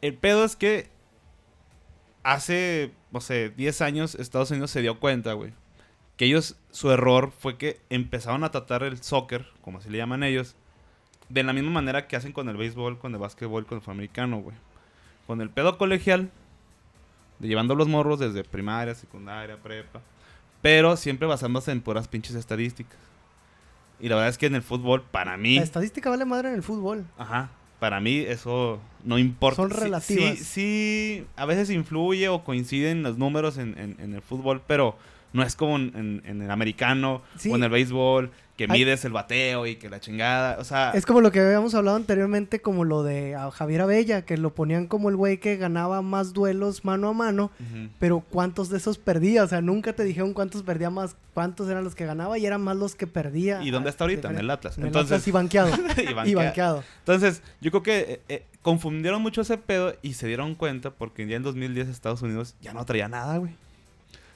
El 0.00 0.14
pedo 0.14 0.44
es 0.44 0.56
que 0.56 0.88
hace, 2.22 2.92
no 3.10 3.20
sé, 3.20 3.50
10 3.50 3.80
años 3.82 4.14
Estados 4.14 4.50
Unidos 4.50 4.70
se 4.70 4.80
dio 4.82 4.98
cuenta, 4.98 5.32
güey, 5.34 5.52
que 6.16 6.24
ellos, 6.26 6.56
su 6.70 6.90
error 6.90 7.32
fue 7.36 7.56
que 7.58 7.80
empezaron 7.90 8.44
a 8.44 8.50
tratar 8.50 8.82
el 8.82 9.02
soccer, 9.02 9.46
como 9.62 9.78
así 9.78 9.90
le 9.90 9.98
llaman 9.98 10.22
ellos, 10.22 10.54
de 11.28 11.42
la 11.42 11.52
misma 11.52 11.70
manera 11.70 12.06
que 12.06 12.16
hacen 12.16 12.32
con 12.32 12.48
el 12.48 12.56
béisbol, 12.56 12.98
con 12.98 13.12
el 13.14 13.20
básquetbol, 13.20 13.66
con 13.66 13.78
el 13.84 13.90
americano, 13.90 14.38
güey. 14.38 14.56
Con 15.26 15.40
el 15.40 15.50
pedo 15.50 15.78
colegial, 15.78 16.30
de 17.38 17.48
llevando 17.48 17.74
los 17.74 17.88
morros 17.88 18.18
desde 18.20 18.44
primaria, 18.44 18.94
secundaria, 18.94 19.56
prepa, 19.56 20.00
pero 20.62 20.96
siempre 20.96 21.26
basándose 21.26 21.72
en 21.72 21.80
puras 21.80 22.08
pinches 22.08 22.34
estadísticas. 22.36 22.98
Y 24.00 24.08
la 24.08 24.16
verdad 24.16 24.30
es 24.30 24.38
que 24.38 24.46
en 24.46 24.54
el 24.54 24.62
fútbol, 24.62 25.02
para 25.02 25.36
mí... 25.36 25.56
La 25.56 25.62
estadística 25.62 26.10
vale 26.10 26.24
madre 26.24 26.48
en 26.48 26.54
el 26.54 26.62
fútbol. 26.62 27.04
Ajá. 27.18 27.50
Para 27.80 28.00
mí 28.00 28.18
eso 28.18 28.80
no 29.04 29.18
importa. 29.18 29.56
Son 29.56 29.70
relativas. 29.70 30.38
Sí, 30.38 30.44
sí, 30.44 31.26
a 31.36 31.44
veces 31.44 31.70
influye 31.70 32.28
o 32.28 32.42
coinciden 32.44 33.02
los 33.02 33.18
números 33.18 33.58
en, 33.58 33.76
en- 33.78 33.96
en 34.00 34.14
el 34.14 34.22
fútbol, 34.22 34.62
pero 34.66 34.96
no 35.32 35.42
es 35.42 35.54
como 35.54 35.76
en, 35.76 35.92
en- 35.94 36.22
en 36.24 36.42
el 36.42 36.50
americano 36.50 37.22
Sí. 37.36 37.50
o 37.50 37.56
en 37.56 37.62
el 37.64 37.70
béisbol, 37.70 38.30
que 38.56 38.68
mides 38.68 39.04
el 39.04 39.12
bateo 39.12 39.66
y 39.66 39.76
que 39.76 39.90
la 39.90 39.98
chingada. 39.98 40.58
O 40.60 40.64
sea, 40.64 40.92
Es 40.92 41.06
como 41.06 41.20
lo 41.20 41.32
que 41.32 41.40
habíamos 41.40 41.74
hablado 41.74 41.96
anteriormente, 41.96 42.60
como 42.60 42.84
lo 42.84 43.02
de 43.02 43.34
a 43.34 43.50
Javier 43.50 43.80
Abella, 43.80 44.22
que 44.22 44.36
lo 44.36 44.54
ponían 44.54 44.86
como 44.86 45.08
el 45.08 45.16
güey 45.16 45.38
que 45.38 45.56
ganaba 45.56 46.02
más 46.02 46.32
duelos 46.32 46.84
mano 46.84 47.08
a 47.08 47.12
mano, 47.12 47.50
pero 47.98 48.20
¿cuántos 48.20 48.68
de 48.68 48.76
esos 48.76 48.98
perdía? 48.98 49.42
O 49.42 49.48
sea, 49.48 49.60
nunca 49.60 49.92
te 49.92 50.04
dijeron 50.04 50.34
cuántos 50.34 50.62
perdía 50.62 50.90
más, 50.90 51.16
cuántos 51.32 51.68
eran 51.68 51.82
los 51.82 51.96
que 51.96 52.06
ganaba 52.06 52.38
y 52.38 52.46
eran 52.46 52.60
más 52.62 52.76
los 52.76 52.94
que 52.94 53.06
perdía. 53.06 53.60
¿Y 53.62 53.70
dónde 53.70 53.90
está 53.90 54.04
ahorita? 54.04 54.30
En 54.30 54.38
el 54.38 54.50
Atlas. 54.50 54.78
En 54.78 54.84
el 54.84 54.88
Entonces, 54.88 55.12
Atlas 55.12 55.28
y 55.28 55.30
banqueado. 55.32 55.70
y 55.96 56.10
y 56.10 56.14
banquea. 56.14 56.36
banqueado. 56.36 56.84
Entonces, 57.00 57.42
yo 57.60 57.72
creo 57.72 57.82
que 57.82 57.98
eh, 57.98 58.20
eh, 58.28 58.46
confundieron 58.62 59.20
mucho 59.20 59.40
ese 59.40 59.58
pedo 59.58 59.96
y 60.00 60.14
se 60.14 60.28
dieron 60.28 60.54
cuenta 60.54 60.90
porque 60.90 61.26
ya 61.26 61.36
en 61.36 61.42
2010 61.42 61.88
Estados 61.88 62.22
Unidos 62.22 62.54
ya 62.60 62.72
no 62.72 62.84
traía 62.84 63.08
nada, 63.08 63.38
güey. 63.38 63.52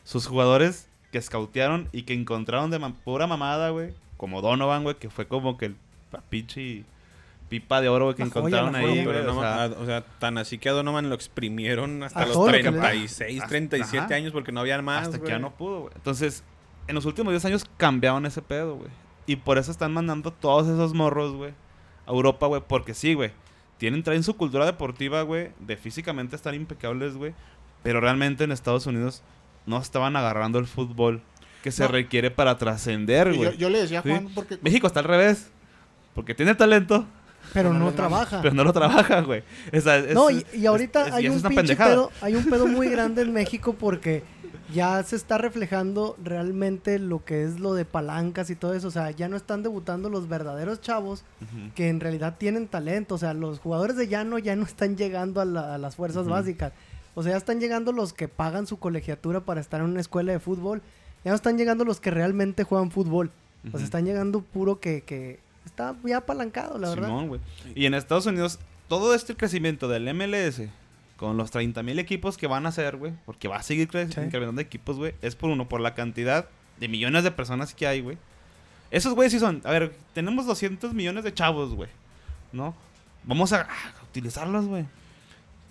Sus 0.03 0.27
jugadores 0.27 0.89
que 1.13 1.23
scoutearon 1.23 1.89
y 1.93 2.03
que 2.03 2.15
encontraron 2.15 2.71
de 2.71 2.81
pura 3.05 3.27
mamada, 3.27 3.71
güey, 3.71 3.93
como 4.19 4.43
Donovan, 4.43 4.83
güey, 4.83 4.97
que 4.97 5.09
fue 5.09 5.27
como 5.27 5.57
que 5.57 5.67
el 5.67 5.77
pinche 6.29 6.85
pipa 7.49 7.81
de 7.81 7.89
oro, 7.89 8.05
güey, 8.07 8.17
que 8.17 8.23
La 8.23 8.27
encontraron 8.27 8.77
ahí, 8.77 8.83
joya. 8.85 9.05
güey. 9.05 9.17
Pero 9.17 9.33
no 9.33 9.39
o 9.39 9.43
sea, 9.43 9.57
ma- 9.71 9.77
o 9.83 9.87
sea, 9.87 10.05
tan 10.19 10.37
así 10.37 10.59
que 10.59 10.69
a 10.69 10.73
Donovan 10.73 11.09
lo 11.09 11.15
exprimieron 11.15 12.03
hasta 12.03 12.21
A 12.21 12.27
los 12.27 12.35
todo 12.35 12.47
lo 12.49 12.53
que 12.53 12.63
le 12.63 12.71
da. 12.73 12.89
36, 12.91 13.37
Hasta- 13.41 13.49
37 13.49 13.99
ajá. 14.05 14.15
años 14.15 14.33
porque 14.33 14.53
no 14.53 14.61
había 14.61 14.81
más. 14.83 15.07
hasta 15.07 15.19
que 15.21 15.29
ya 15.29 15.39
no 15.39 15.55
pudo, 15.55 15.81
güey. 15.83 15.93
Entonces, 15.95 16.45
en 16.87 16.95
los 16.95 17.07
últimos 17.07 17.33
10 17.33 17.45
años 17.47 17.65
cambiaron 17.79 18.27
ese 18.27 18.43
pedo, 18.43 18.77
güey. 18.77 18.91
Y 19.27 19.37
por 19.37 19.57
eso 19.59 19.71
están 19.71 19.93
mandando 19.93 20.33
todos 20.33 20.67
esos 20.69 20.93
morros, 20.95 21.33
güey, 21.35 21.53
a 22.07 22.11
Europa, 22.11 22.47
güey. 22.47 22.63
Porque 22.67 22.93
sí, 22.95 23.15
güey. 23.15 23.31
Tienen, 23.79 24.03
traen 24.03 24.23
su 24.25 24.37
cultura 24.37 24.67
deportiva, 24.67 25.23
güey. 25.23 25.51
De 25.61 25.77
físicamente 25.77 26.35
estar 26.35 26.55
impecables, 26.55 27.15
güey. 27.17 27.33
Pero 27.83 28.01
realmente 28.01 28.45
en 28.45 28.53
Estados 28.53 28.87
Unidos 28.87 29.23
no 29.67 29.79
estaban 29.79 30.17
agarrando 30.17 30.59
el 30.59 30.67
fútbol 30.67 31.23
que 31.63 31.71
se 31.73 31.83
No. 31.83 31.89
requiere 31.89 32.31
para 32.31 32.57
trascender, 32.59 33.31
yo, 33.33 33.37
güey. 33.37 33.57
yo 33.57 33.71
le 33.71 33.81
decía 33.81 34.01
a 34.01 34.03
Sí. 34.03 34.11
Juan 34.11 34.29
porque... 34.35 34.59
México 34.63 34.87
está 34.87 35.01
al 35.01 35.07
revés. 35.07 35.49
Porque 36.15 36.35
tiene 36.35 36.55
talento, 36.55 37.07
Pero 37.55 37.73
No 37.73 37.79
no, 37.79 37.93
trabaja. 37.93 38.43
pero 38.43 38.53
no 38.55 38.63
lo 38.65 38.73
trabaja, 38.73 39.21
güey. 39.23 39.43
Es- 39.73 39.85
no, 40.13 40.31
y, 40.31 40.45
y 40.53 40.67
ahorita 40.67 41.03
es- 41.03 41.07
es- 41.09 41.13
hay 41.15 41.29
un 41.29 41.41
pinche 41.43 41.77
pedo, 41.77 42.11
hay 42.21 42.35
un 42.35 42.45
pedo 42.45 42.67
muy 42.67 42.89
grande 42.91 43.23
en 43.23 43.33
México 43.33 43.75
porque 43.79 44.23
ya 44.75 45.03
se 45.03 45.17
está 45.17 45.39
reflejando 45.39 46.15
realmente 46.23 46.99
lo 46.99 47.25
que 47.25 47.45
es 47.45 47.59
lo 47.59 47.73
de 47.75 47.85
palancas 47.87 48.51
y 48.51 48.55
todo 48.57 48.75
eso. 48.75 48.89
O 48.89 48.91
sea, 48.91 49.13
ya 49.13 49.29
no 49.29 49.37
están 49.37 49.63
debutando 49.63 50.11
los 50.11 50.29
verdaderos 50.29 50.81
chavos 50.83 51.25
que 51.75 51.89
en 51.89 52.01
realidad 52.01 52.37
tienen 52.39 52.67
talento. 52.69 53.15
O 53.15 53.19
sea, 53.19 53.33
los 53.33 53.61
jugadores 53.61 53.97
de 53.97 54.09
llano 54.09 54.39
ya 54.39 54.55
no 54.57 54.65
están 54.65 54.97
llegando 54.97 55.41
a, 55.41 55.45
la- 55.47 55.75
a 55.75 55.79
las 55.79 55.97
fuerzas 55.97 56.27
básicas. 56.27 56.73
O 57.15 57.23
sea, 57.23 57.33
ya 57.33 57.39
están 57.39 57.61
llegando 57.61 57.93
los 57.93 58.13
que 58.13 58.29
pagan 58.29 58.67
su 58.67 58.79
colegiatura 58.79 59.41
para 59.41 59.61
estar 59.61 59.81
en 59.81 59.87
una 59.87 60.01
escuela 60.01 60.33
de 60.33 60.39
fútbol. 60.41 60.83
Ya 61.25 61.31
no 61.33 61.35
están 61.35 61.59
llegando 61.59 61.85
los 61.85 62.01
que 62.01 62.11
realmente 62.11 62.65
juegan 62.65 62.91
fútbol. 62.91 63.31
O 63.65 63.69
Ujú. 63.69 63.79
sea, 63.79 63.85
están 63.85 64.05
llegando 64.05 64.41
puro 64.41 64.81
que, 64.81 65.03
que 65.03 65.41
está 65.65 65.95
ya 66.05 66.19
apalancado, 66.19 66.79
la 66.79 66.91
verdad. 66.91 67.11
Y 67.75 67.87
en 67.87 67.95
Estados 67.95 68.27
Unidos, 68.27 68.59
todo 68.89 69.15
este 69.15 69.35
crecimiento 69.37 69.89
del 69.89 70.13
MLS, 70.15 70.63
con 71.17 71.37
los 71.37 71.51
30 71.51 71.83
mil 71.83 71.99
equipos 71.99 72.39
que 72.39 72.47
van 72.47 72.65
a 72.67 72.69
hacer, 72.69 72.97
güey, 72.97 73.13
porque 73.27 73.49
va 73.49 73.57
a 73.57 73.63
seguir 73.63 73.89
cre- 73.89 74.13
Sí. 74.13 74.21
incrementando 74.21 74.61
equipos, 74.63 74.97
güey, 74.97 75.15
es 75.21 75.35
por 75.35 75.51
uno, 75.51 75.69
por 75.69 75.81
la 75.81 75.95
cantidad 75.95 76.47
de 76.79 76.89
millones 76.89 77.25
de 77.25 77.33
personas 77.33 77.75
que 77.75 77.87
hay, 77.89 78.01
güey. 78.01 78.17
Esos 78.93 79.15
güeyes 79.15 79.33
sí 79.33 79.39
son, 79.41 79.61
a 79.65 79.71
ver, 79.73 79.95
tenemos 80.15 80.47
200 80.47 80.95
millones 80.95 81.25
de 81.25 81.35
chavos, 81.35 81.75
güey, 81.75 81.91
¿no? 82.53 82.75
Vamos 83.25 83.53
a, 83.53 83.63
ah, 83.69 83.93
utilizarlos, 84.09 84.67
güey. 84.67 84.87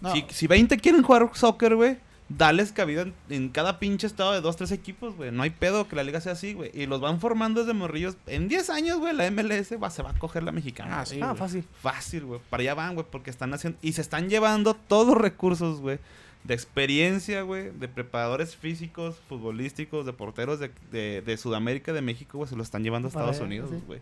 No, 0.02 0.12
Si, 0.14 0.26
si 0.30 0.46
20 0.48 0.78
quieren 0.78 1.02
jugar 1.02 1.28
soccer, 1.34 1.76
güey, 1.76 1.98
dales 2.30 2.72
cabida 2.72 3.04
en, 3.04 3.14
en 3.30 3.50
cada 3.50 3.80
pinche 3.80 4.08
estado 4.08 4.34
de 4.34 4.42
dos, 4.42 4.56
tres 4.58 4.72
equipos, 4.72 5.16
güey. 5.16 5.32
No 5.32 5.44
hay 5.44 5.50
pedo 5.50 5.88
que 5.88 5.96
la 5.96 6.04
liga 6.04 6.22
sea 6.22 6.34
así, 6.34 6.54
güey. 6.54 6.72
Y 6.74 6.86
los 6.86 7.00
van 7.00 7.20
formando 7.20 7.62
desde 7.62 7.74
morrillos. 7.74 8.18
En 8.26 8.48
10 8.48 8.70
años, 8.70 9.00
güey, 9.00 9.16
la 9.16 9.30
MLS 9.32 9.74
va, 9.82 9.90
se 9.90 10.04
va 10.04 10.12
a 10.12 10.14
coger 10.14 10.44
la 10.44 10.52
mexicana. 10.52 11.00
Ah, 11.00 11.04
güey. 11.04 11.18
sí, 11.18 11.22
ah, 11.22 11.28
güey. 11.28 11.38
fácil. 11.38 11.64
Fácil, 11.82 12.26
güey. 12.26 12.42
Para 12.50 12.62
allá 12.62 12.74
van, 12.74 12.96
güey, 12.96 13.06
porque 13.10 13.30
están 13.30 13.54
haciendo... 13.54 13.80
Y 13.82 13.94
se 13.94 14.02
están 14.02 14.30
llevando 14.30 14.74
todos 14.74 15.08
los 15.08 15.18
recursos, 15.18 15.80
güey. 15.80 16.00
De 16.44 16.54
experiencia, 16.54 17.42
güey. 17.42 17.72
De 17.72 17.88
preparadores 17.88 18.56
físicos, 18.56 19.18
futbolísticos, 19.30 20.06
de 20.06 20.14
porteros 20.14 20.60
de, 20.60 20.72
de, 20.92 21.22
de 21.22 21.38
Sudamérica, 21.38 21.94
de 21.94 22.02
México, 22.02 22.38
güey. 22.38 22.50
Se 22.50 22.56
lo 22.56 22.64
están 22.64 22.84
llevando 22.84 23.08
a 23.08 23.10
Estados 23.10 23.40
Unidos, 23.40 23.70
sí. 23.72 24.00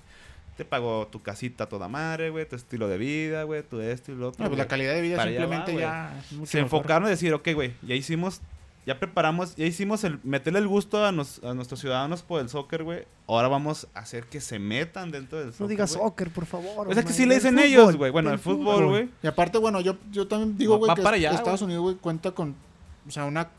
Te 0.57 0.63
pagó 0.65 1.07
tu 1.07 1.21
casita 1.21 1.67
toda 1.67 1.87
madre, 1.87 2.29
güey. 2.29 2.47
Tu 2.47 2.55
estilo 2.55 2.87
de 2.87 2.97
vida, 2.97 3.43
güey. 3.43 3.61
Tu 3.63 3.81
esto 3.81 4.11
y 4.11 4.15
lo 4.15 4.29
otro. 4.29 4.43
No, 4.43 4.49
pues 4.49 4.57
la 4.57 4.67
calidad 4.67 4.93
de 4.93 5.01
vida 5.01 5.21
simplemente 5.23 5.73
va, 5.73 5.79
ya... 5.79 6.21
Se 6.29 6.35
mejor. 6.37 6.59
enfocaron 6.59 7.03
en 7.03 7.09
decir, 7.11 7.33
ok, 7.33 7.49
güey, 7.53 7.73
ya 7.81 7.95
hicimos... 7.95 8.41
Ya 8.85 8.99
preparamos, 8.99 9.55
ya 9.55 9.65
hicimos 9.65 10.03
el 10.03 10.19
meterle 10.23 10.59
el 10.59 10.67
gusto 10.67 11.03
a, 11.03 11.11
nos- 11.11 11.43
a 11.43 11.55
nuestros 11.55 11.79
ciudadanos 11.79 12.21
por 12.21 12.39
el 12.39 12.49
soccer, 12.49 12.83
güey. 12.83 13.05
Ahora 13.25 13.47
vamos 13.47 13.87
a 13.95 14.01
hacer 14.01 14.25
que 14.25 14.39
se 14.39 14.59
metan 14.59 15.09
dentro 15.09 15.39
del 15.39 15.47
soccer. 15.47 15.61
No 15.61 15.67
digas 15.69 15.89
soccer, 15.93 16.29
por 16.29 16.45
favor. 16.45 16.87
O 16.87 16.93
sea, 16.93 17.01
que 17.03 17.11
sí 17.11 17.25
le 17.25 17.33
dicen 17.33 17.55
fútbol, 17.55 17.65
ellos, 17.67 17.95
güey. 17.95 18.11
Bueno, 18.11 18.31
el 18.31 18.37
fútbol, 18.37 18.85
güey. 18.89 19.09
Y 19.23 19.27
aparte, 19.27 19.57
bueno, 19.57 19.81
yo, 19.81 19.97
yo 20.11 20.27
también 20.27 20.55
digo, 20.55 20.77
güey, 20.77 20.93
que 20.93 21.01
para 21.01 21.15
allá, 21.15 21.31
Estados. 21.31 21.63
Unidos, 21.63 21.81
güey, 21.81 21.95
cuenta 21.95 22.29
con, 22.31 22.55
o 23.07 23.09
sea, 23.09 23.25
una, 23.25 23.49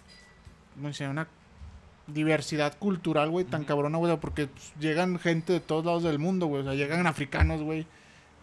no 0.76 0.92
sé, 0.94 1.08
una 1.08 1.26
diversidad 2.06 2.76
cultural, 2.78 3.30
güey, 3.30 3.44
tan 3.44 3.64
cabrona, 3.64 3.98
güey, 3.98 4.16
porque 4.18 4.46
pues, 4.46 4.72
llegan 4.78 5.18
gente 5.18 5.52
de 5.52 5.60
todos 5.60 5.84
lados 5.84 6.02
del 6.02 6.18
mundo, 6.18 6.46
güey, 6.46 6.62
o 6.62 6.64
sea, 6.64 6.74
llegan 6.74 7.06
africanos, 7.06 7.62
güey, 7.62 7.86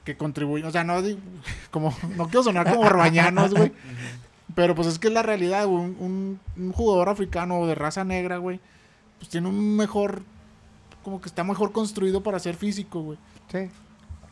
que 0.04 0.18
contribuyen, 0.18 0.68
o 0.68 0.72
sea, 0.72 0.84
no 0.84 1.02
como, 1.72 1.96
no 2.18 2.26
quiero 2.26 2.44
sonar 2.44 2.70
como 2.70 2.82
orbañanos, 2.82 3.54
güey, 3.54 3.72
pero 4.56 4.76
pues 4.76 4.88
es 4.88 5.00
que 5.00 5.08
es 5.08 5.14
la 5.14 5.24
realidad, 5.24 5.66
güey, 5.68 5.84
un, 5.84 5.96
un, 6.00 6.40
un 6.58 6.72
jugador 6.74 7.10
africano 7.10 7.66
de 7.66 7.76
raza 7.76 8.04
negra, 8.04 8.38
güey, 8.38 8.60
pues 9.18 9.30
tiene 9.30 9.48
un 9.48 9.78
mejor, 9.78 10.24
como 11.04 11.22
que 11.22 11.30
está 11.30 11.44
mejor 11.44 11.72
construido 11.72 12.22
para 12.22 12.40
ser 12.40 12.56
físico, 12.56 13.02
güey. 13.02 13.18
Sí. 13.52 13.70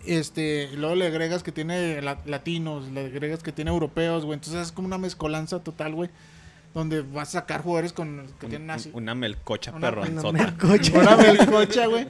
Este, 0.06 0.70
y 0.74 0.78
luego 0.78 0.96
le 0.96 1.06
agregas 1.08 1.44
que 1.44 1.52
tiene 1.52 2.02
la- 2.02 2.18
latinos, 2.26 2.90
le 2.92 3.06
agregas 3.06 3.44
que 3.44 3.52
tiene 3.52 3.70
europeos, 3.72 4.26
güey. 4.26 4.34
Entonces 4.36 4.62
es 4.68 4.72
como 4.72 4.88
una 4.88 4.98
mezcolanza 4.98 5.60
total, 5.64 5.94
güey. 5.94 6.10
Donde 6.74 7.02
vas 7.02 7.30
a 7.30 7.42
sacar 7.42 7.62
jugadores 7.62 7.92
con 7.94 8.28
que 8.40 8.46
Un- 8.46 8.50
tienen 8.50 8.70
así. 8.72 8.90
Una 8.94 9.14
melcocha 9.16 9.72
Una- 9.72 9.90
Una 9.90 10.02
perronzota. 10.02 10.32
melcocha. 10.32 11.00
Una 11.00 11.18
melcocha, 11.18 11.86
güey. 11.88 12.08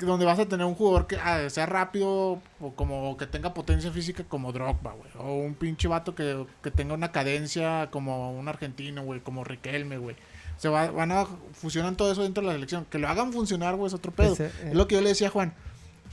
Donde 0.00 0.24
vas 0.26 0.38
a 0.38 0.46
tener 0.46 0.64
un 0.64 0.74
jugador 0.76 1.08
que 1.08 1.16
ah, 1.16 1.50
sea 1.50 1.66
rápido 1.66 2.40
o 2.60 2.72
como 2.76 3.16
que 3.16 3.26
tenga 3.26 3.52
potencia 3.52 3.90
física 3.90 4.22
como 4.22 4.52
Drogba, 4.52 4.92
güey. 4.92 5.10
O 5.18 5.34
un 5.38 5.54
pinche 5.54 5.88
vato 5.88 6.14
que, 6.14 6.46
que 6.62 6.70
tenga 6.70 6.94
una 6.94 7.10
cadencia 7.10 7.88
como 7.90 8.32
un 8.38 8.46
argentino, 8.46 9.02
güey. 9.02 9.18
Como 9.20 9.42
Riquelme, 9.42 9.98
güey. 9.98 10.14
Se 10.56 10.68
va- 10.68 10.90
van 10.92 11.10
a 11.10 11.26
fusionan 11.52 11.96
todo 11.96 12.12
eso 12.12 12.22
dentro 12.22 12.42
de 12.42 12.46
la 12.48 12.52
selección. 12.54 12.84
Que 12.88 12.98
lo 13.00 13.08
hagan 13.08 13.32
funcionar, 13.32 13.74
güey, 13.74 13.88
es 13.88 13.94
otro 13.94 14.12
pedo. 14.12 14.34
Ese, 14.34 14.46
eh. 14.46 14.52
Es 14.68 14.74
lo 14.74 14.86
que 14.86 14.94
yo 14.94 15.00
le 15.00 15.08
decía 15.08 15.28
a 15.28 15.30
Juan. 15.30 15.52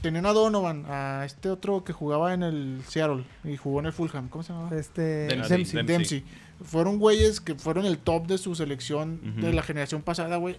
Tenían 0.02 0.26
a 0.26 0.32
Donovan, 0.32 0.84
a 0.88 1.22
este 1.24 1.48
otro 1.48 1.82
que 1.84 1.92
jugaba 1.92 2.34
en 2.34 2.42
el 2.42 2.82
Seattle 2.88 3.24
y 3.44 3.56
jugó 3.56 3.80
en 3.80 3.86
el 3.86 3.92
Fulham. 3.92 4.28
¿Cómo 4.28 4.42
se 4.42 4.52
llama? 4.52 4.76
Este, 4.76 5.26
Dempsey. 5.28 5.64
Dempsey. 5.64 5.82
Dempsey. 5.84 6.24
Fueron 6.64 6.98
güeyes 6.98 7.40
que 7.40 7.54
fueron 7.54 7.84
el 7.86 7.98
top 7.98 8.26
de 8.26 8.38
su 8.38 8.54
selección 8.54 9.40
de 9.40 9.52
la 9.52 9.62
generación 9.62 10.02
pasada, 10.02 10.36
güey. 10.36 10.56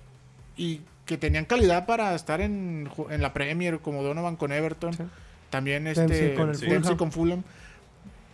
Y 0.56 0.82
que 1.06 1.18
tenían 1.18 1.46
calidad 1.46 1.86
para 1.86 2.14
estar 2.16 2.42
en, 2.42 2.90
en 3.10 3.22
la 3.22 3.34
Premier, 3.34 3.80
como 3.80 4.04
Donovan 4.04 4.36
con 4.36 4.52
Everton. 4.52 4.94
Sí. 4.94 5.04
También 5.50 5.88
este 5.88 6.02
Dempsey 6.02 6.36
con 6.36 6.50
el 6.50 6.60
Dempsey 6.60 6.80
Fulham. 6.82 6.98
con 6.98 7.12
Fulham. 7.12 7.44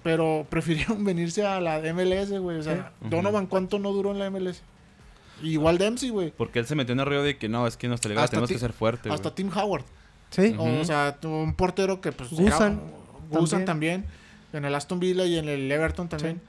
Pero 0.03 0.45
prefirieron 0.49 1.03
venirse 1.05 1.45
a 1.45 1.61
la 1.61 1.79
MLS, 1.93 2.31
güey. 2.39 2.57
O 2.59 2.63
sea, 2.63 2.91
Sí. 3.01 3.09
Donovan, 3.09 3.47
¿cuánto 3.47 3.79
no 3.79 3.91
duró 3.91 4.11
en 4.11 4.19
la 4.19 4.29
MLS? 4.29 4.61
Igual 5.41 5.77
Dempsey, 5.77 6.09
güey. 6.09 6.31
Porque 6.31 6.59
él 6.59 6.65
se 6.65 6.75
metió 6.75 6.93
en 6.93 6.99
el 6.99 7.05
río 7.05 7.23
de 7.23 7.37
que 7.37 7.49
no, 7.49 7.67
es 7.67 7.77
que 7.77 7.87
nuestra 7.87 8.09
liga 8.09 8.21
la 8.21 8.25
Hasta 8.25 8.35
tenemos 8.35 8.49
que 8.49 8.59
ser 8.59 8.73
fuerte. 8.73 9.09
Hasta 9.09 9.33
Tim 9.35 9.49
Howard. 9.55 9.83
Sí. 10.29 10.55
O, 10.57 10.63
Ujú. 10.63 10.85
sea, 10.85 11.17
tu- 11.19 11.29
un 11.29 11.53
portero 11.53 12.01
que 12.01 12.11
pues 12.11 12.29
Gusan 12.31 12.81
Gusan 13.29 13.65
también. 13.65 14.05
En 14.51 14.65
el 14.65 14.75
Aston 14.75 14.99
Villa 14.99 15.25
y 15.25 15.37
en 15.37 15.47
el 15.49 15.71
Everton 15.71 16.07
también. 16.09 16.41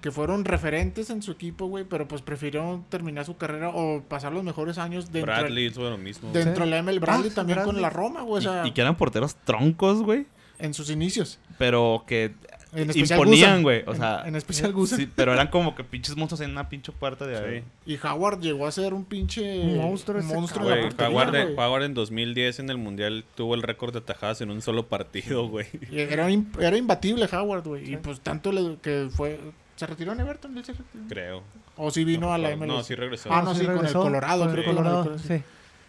Que 0.00 0.10
fueron 0.10 0.44
referentes 0.44 1.10
en 1.10 1.22
su 1.22 1.32
equipo, 1.32 1.66
güey. 1.66 1.84
Pero 1.84 2.06
pues 2.06 2.22
prefirieron 2.22 2.84
terminar 2.88 3.24
su 3.24 3.36
carrera 3.36 3.70
o 3.70 4.02
pasar 4.02 4.32
los 4.32 4.44
mejores 4.44 4.78
años 4.78 5.10
dentro, 5.12 5.32
Bradley 5.32 5.66
hizo 5.66 5.88
lo 5.88 5.98
mismo. 5.98 6.30
dentro 6.32 6.64
Sí. 6.64 6.70
de 6.70 6.76
la 6.76 6.78
ML. 6.82 6.98
Bradley 7.00 7.30
Ah, 7.30 7.34
también 7.34 7.62
con 7.62 7.80
la 7.82 7.90
Roma, 7.90 8.22
güey. 8.22 8.38
O 8.38 8.40
sea, 8.52 8.64
y, 8.64 8.68
y 8.68 8.72
que 8.72 8.80
eran 8.80 8.96
porteros 8.96 9.34
troncos, 9.44 10.02
güey. 10.02 10.26
en 10.60 10.74
sus 10.74 10.90
inicios. 10.90 11.38
Pero 11.56 12.02
que 12.06 12.32
En 12.74 12.90
imponían, 12.98 13.62
güey. 13.62 13.82
O 13.86 13.92
En- 13.92 13.96
sea, 13.98 14.24
en, 14.26 14.34
especial 14.36 14.72
Gusan. 14.72 14.98
sí, 14.98 15.08
pero 15.14 15.32
eran 15.32 15.46
como 15.48 15.74
que 15.76 15.84
pinches 15.84 16.16
monstruos 16.16 16.40
en 16.40 16.50
una 16.50 16.68
pinche 16.68 16.90
puerta 16.92 17.26
de 17.26 17.36
ahí. 17.38 17.64
Sí. 17.86 17.92
Y 17.94 18.06
Howard 18.06 18.40
llegó 18.40 18.66
a 18.66 18.72
ser 18.72 18.92
un 18.92 19.04
pinche 19.04 19.64
monstruo 19.76 20.18
ese 20.18 20.34
monstruo 20.34 20.68
en 20.72 20.80
Güey, 20.80 20.94
la 20.98 21.08
Howard. 21.08 21.54
Howard 21.58 21.82
en 21.84 21.94
2010 21.94 22.58
en 22.58 22.70
el 22.70 22.76
Mundial 22.76 23.24
tuvo 23.36 23.54
el 23.54 23.62
récord 23.62 23.92
de 23.92 24.00
atajadas 24.00 24.40
en 24.40 24.50
un 24.50 24.60
solo 24.62 24.86
partido, 24.86 25.48
güey. 25.48 25.66
Era, 25.92 26.28
era 26.58 26.76
imbatible 26.76 27.28
Howard, 27.32 27.64
güey. 27.66 27.92
Y 27.92 27.96
pues 27.98 28.20
tanto 28.20 28.50
le, 28.52 28.76
que 28.82 29.08
fue... 29.12 29.38
¿Se 29.78 29.86
retiró 29.86 30.12
en 30.12 30.20
Everton? 30.20 30.58
¿Él 30.58 30.64
se 30.64 30.72
retiró? 30.72 31.04
Creo. 31.08 31.42
¿O 31.76 31.90
sí 31.90 32.04
vino 32.04 32.26
No, 32.26 32.32
a 32.34 32.38
la 32.38 32.54
no, 32.56 32.66
MLS? 32.66 32.86
sí 32.86 32.94
regresó. 32.94 33.30
Ah, 33.32 33.42
no, 33.42 33.54
sí, 33.54 33.60
con 33.64 33.70
el 33.70 33.76
regresó, 33.78 34.02
Colorado, 34.02 34.40
con 34.40 34.48
el 34.48 34.54
creo 34.54 34.70
el 34.70 34.76
Colorado, 34.76 35.02
Colorado. 35.04 35.22
sí. 35.26 35.42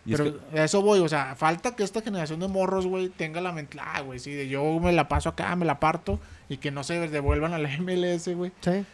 Y 0.06 0.14
es 0.14 0.22
Pero 0.22 0.40
a 0.54 0.64
eso 0.64 0.82
voy, 0.82 1.00
o 1.00 1.10
sea, 1.10 1.36
falta 1.36 1.76
que 1.76 1.84
esta 1.84 2.02
generación 2.02 2.40
de 2.40 2.48
morros, 2.48 2.88
güey, 2.88 3.10
tenga 3.10 3.42
la 3.42 3.52
mente, 3.52 3.78
ah, 3.82 4.00
güey, 4.02 4.20
sí, 4.20 4.32
de 4.32 4.48
yo 4.48 4.80
me 4.80 4.94
la 4.94 5.08
paso 5.10 5.30
acá, 5.30 5.56
me 5.58 5.66
la 5.66 5.80
parto 5.80 6.20
y 6.48 6.58
que 6.58 6.72
no 6.72 6.84
se 6.84 7.08
devuelvan 7.10 7.54
a 7.54 7.58
la 7.58 7.70
MLS, 7.80 8.28
güey. 8.36 8.52
Sí. 8.62 8.86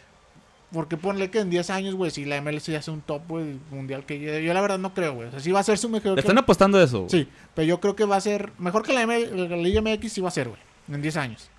Porque 0.72 0.96
ponle 0.96 1.30
que 1.30 1.38
en 1.38 1.48
10 1.48 1.70
años, 1.70 1.94
güey, 1.94 2.10
si 2.10 2.24
la 2.24 2.40
MLS 2.42 2.66
ya 2.66 2.80
hace 2.80 2.90
un 2.90 3.00
top, 3.00 3.22
güey, 3.28 3.56
mundial 3.70 4.04
que 4.04 4.18
yo, 4.18 4.36
yo 4.40 4.52
la 4.52 4.60
verdad 4.60 4.78
no 4.78 4.94
creo, 4.94 5.14
güey. 5.14 5.28
O 5.28 5.30
sea, 5.30 5.38
sí 5.40 5.52
va 5.52 5.60
a 5.60 5.62
ser 5.62 5.78
su 5.78 5.88
mejor. 5.88 6.14
Le 6.14 6.20
están 6.20 6.38
apostando 6.38 6.76
a 6.78 6.82
eso. 6.82 6.98
güey. 7.04 7.10
Sí, 7.10 7.28
pero 7.54 7.66
yo 7.68 7.80
creo 7.80 7.94
que 7.94 8.04
va 8.04 8.16
a 8.16 8.20
ser 8.20 8.50
mejor 8.58 8.82
que 8.82 8.92
la, 8.92 9.06
ML 9.06 9.48
la 9.48 9.56
Liga 9.56 9.80
MX 9.80 10.12
sí 10.12 10.20
va 10.20 10.28
a 10.28 10.32
ser, 10.32 10.48
güey, 10.48 10.60
en 10.90 11.00
10 11.02 11.16
años. 11.18 11.50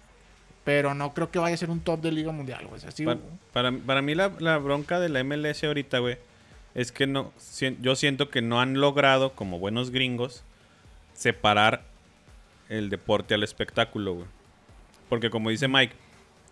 Pero 0.68 0.94
no 0.94 1.14
creo 1.14 1.32
que 1.32 1.40
vaya 1.40 1.54
a 1.56 1.58
ser 1.58 1.70
un 1.70 1.80
top 1.80 2.02
de 2.02 2.12
Liga 2.12 2.34
Mundial, 2.34 2.66
güey. 2.68 2.76
O 2.76 2.80
sea, 2.82 2.92
sí, 2.92 3.06
Pa- 3.06 3.16
para, 3.54 3.72
para 3.72 4.02
mí 4.02 4.16
la, 4.16 4.34
la 4.40 4.58
bronca 4.58 5.00
de 5.00 5.08
la 5.08 5.24
MLS 5.24 5.64
ahorita, 5.64 6.00
güey, 6.00 6.18
es 6.76 6.92
que 6.92 7.08
no, 7.08 7.32
yo 7.80 7.96
siento 7.96 8.30
que 8.30 8.42
no 8.42 8.60
han 8.60 8.74
logrado, 8.82 9.32
como 9.32 9.60
buenos 9.60 9.92
gringos, 9.92 10.44
separar 11.14 11.86
el 12.68 12.90
deporte 12.90 13.34
al 13.34 13.44
espectáculo, 13.44 14.14
güey. 14.16 14.26
Porque 15.08 15.30
como 15.30 15.52
dice 15.52 15.70
Mike, 15.70 15.94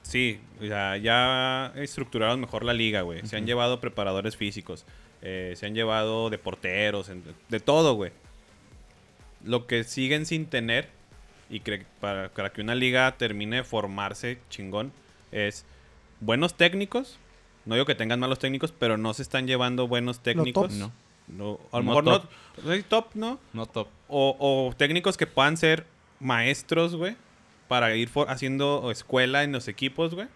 sí, 0.02 0.40
sea, 0.62 0.96
ya 0.96 1.74
estructuraron 1.76 2.40
mejor 2.40 2.64
la 2.64 2.74
liga, 2.74 3.02
güey. 3.02 3.28
Se 3.28 3.36
han 3.36 3.46
llevado 3.46 3.82
preparadores 3.82 4.38
físicos, 4.38 4.86
eh, 5.24 5.56
se 5.58 5.66
han 5.66 5.76
llevado 5.76 6.30
de 6.30 6.38
porteros, 6.38 7.12
de 7.50 7.60
todo, 7.60 7.96
güey. 7.96 8.14
Lo 9.44 9.68
que 9.68 9.84
siguen 9.84 10.26
sin 10.26 10.46
tener, 10.46 10.88
y 11.50 11.62
para, 12.00 12.30
para 12.30 12.52
que 12.52 12.62
una 12.62 12.76
liga 12.76 13.12
termine 13.18 13.58
de 13.58 13.64
formarse 13.64 14.40
chingón, 14.50 14.92
es 15.32 15.66
buenos 16.20 16.56
técnicos. 16.56 17.20
No 17.66 17.76
digo 17.76 17.86
que 17.86 17.96
tengan 17.96 18.20
malos 18.20 18.40
técnicos, 18.40 18.72
pero 18.72 18.98
no 18.98 19.14
se 19.14 19.22
están 19.24 19.48
llevando 19.48 19.88
buenos 19.88 20.20
técnicos. 20.22 20.74
No. 20.74 20.92
No, 21.28 21.60
a 21.72 21.78
lo 21.78 21.84
No 21.84 21.90
mejor 21.90 22.04
top. 22.04 22.30
no. 22.64 22.74
sí, 22.76 22.84
top, 22.84 23.08
¿no? 23.16 23.40
No 23.54 23.66
top. 23.66 23.88
O, 24.08 24.36
o 24.40 24.76
técnicos 24.76 25.18
que 25.18 25.26
puedan 25.26 25.58
ser 25.58 25.88
maestros, 26.20 26.96
güey. 26.96 27.16
Para 27.68 27.96
ir 27.96 28.08
for- 28.10 28.30
haciendo 28.30 28.92
escuela 28.92 29.44
en 29.44 29.52
los 29.52 29.68
equipos, 29.68 30.14
güey. 30.14 30.28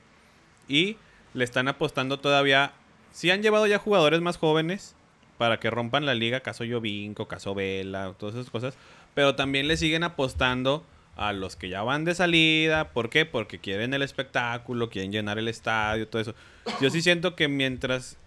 Y 0.67 0.97
le 1.35 1.43
están 1.43 1.67
apostando 1.67 2.19
todavía. 2.19 2.73
Sí 3.11 3.29
han 3.29 3.43
llevado 3.43 3.67
ya 3.67 3.77
jugadores 3.77 4.21
más 4.21 4.37
jóvenes 4.37 4.95
para 5.37 5.59
que 5.59 5.69
rompan 5.69 6.05
la 6.07 6.15
liga, 6.15 6.39
caso 6.39 6.63
Jovinco, 6.67 7.27
caso 7.27 7.53
Vela, 7.53 8.13
todas 8.17 8.33
esas 8.35 8.49
cosas. 8.49 8.75
Pero 9.13 9.35
también 9.35 9.67
le 9.67 9.77
siguen 9.77 10.03
apostando 10.03 10.83
a 11.19 11.33
los 11.33 11.57
que 11.57 11.67
ya 11.67 11.83
van 11.83 12.05
de 12.05 12.15
salida. 12.15 12.91
¿Por 12.91 13.09
qué? 13.09 13.25
Porque 13.25 13.59
quieren 13.59 13.93
el 13.93 14.01
espectáculo, 14.01 14.89
quieren 14.89 15.11
llenar 15.11 15.37
el 15.37 15.49
estadio, 15.49 16.07
todo 16.07 16.21
eso. 16.21 16.33
Yo 16.79 16.89
sí 16.89 17.01
siento 17.01 17.35
que 17.35 17.49
mientras, 17.49 18.17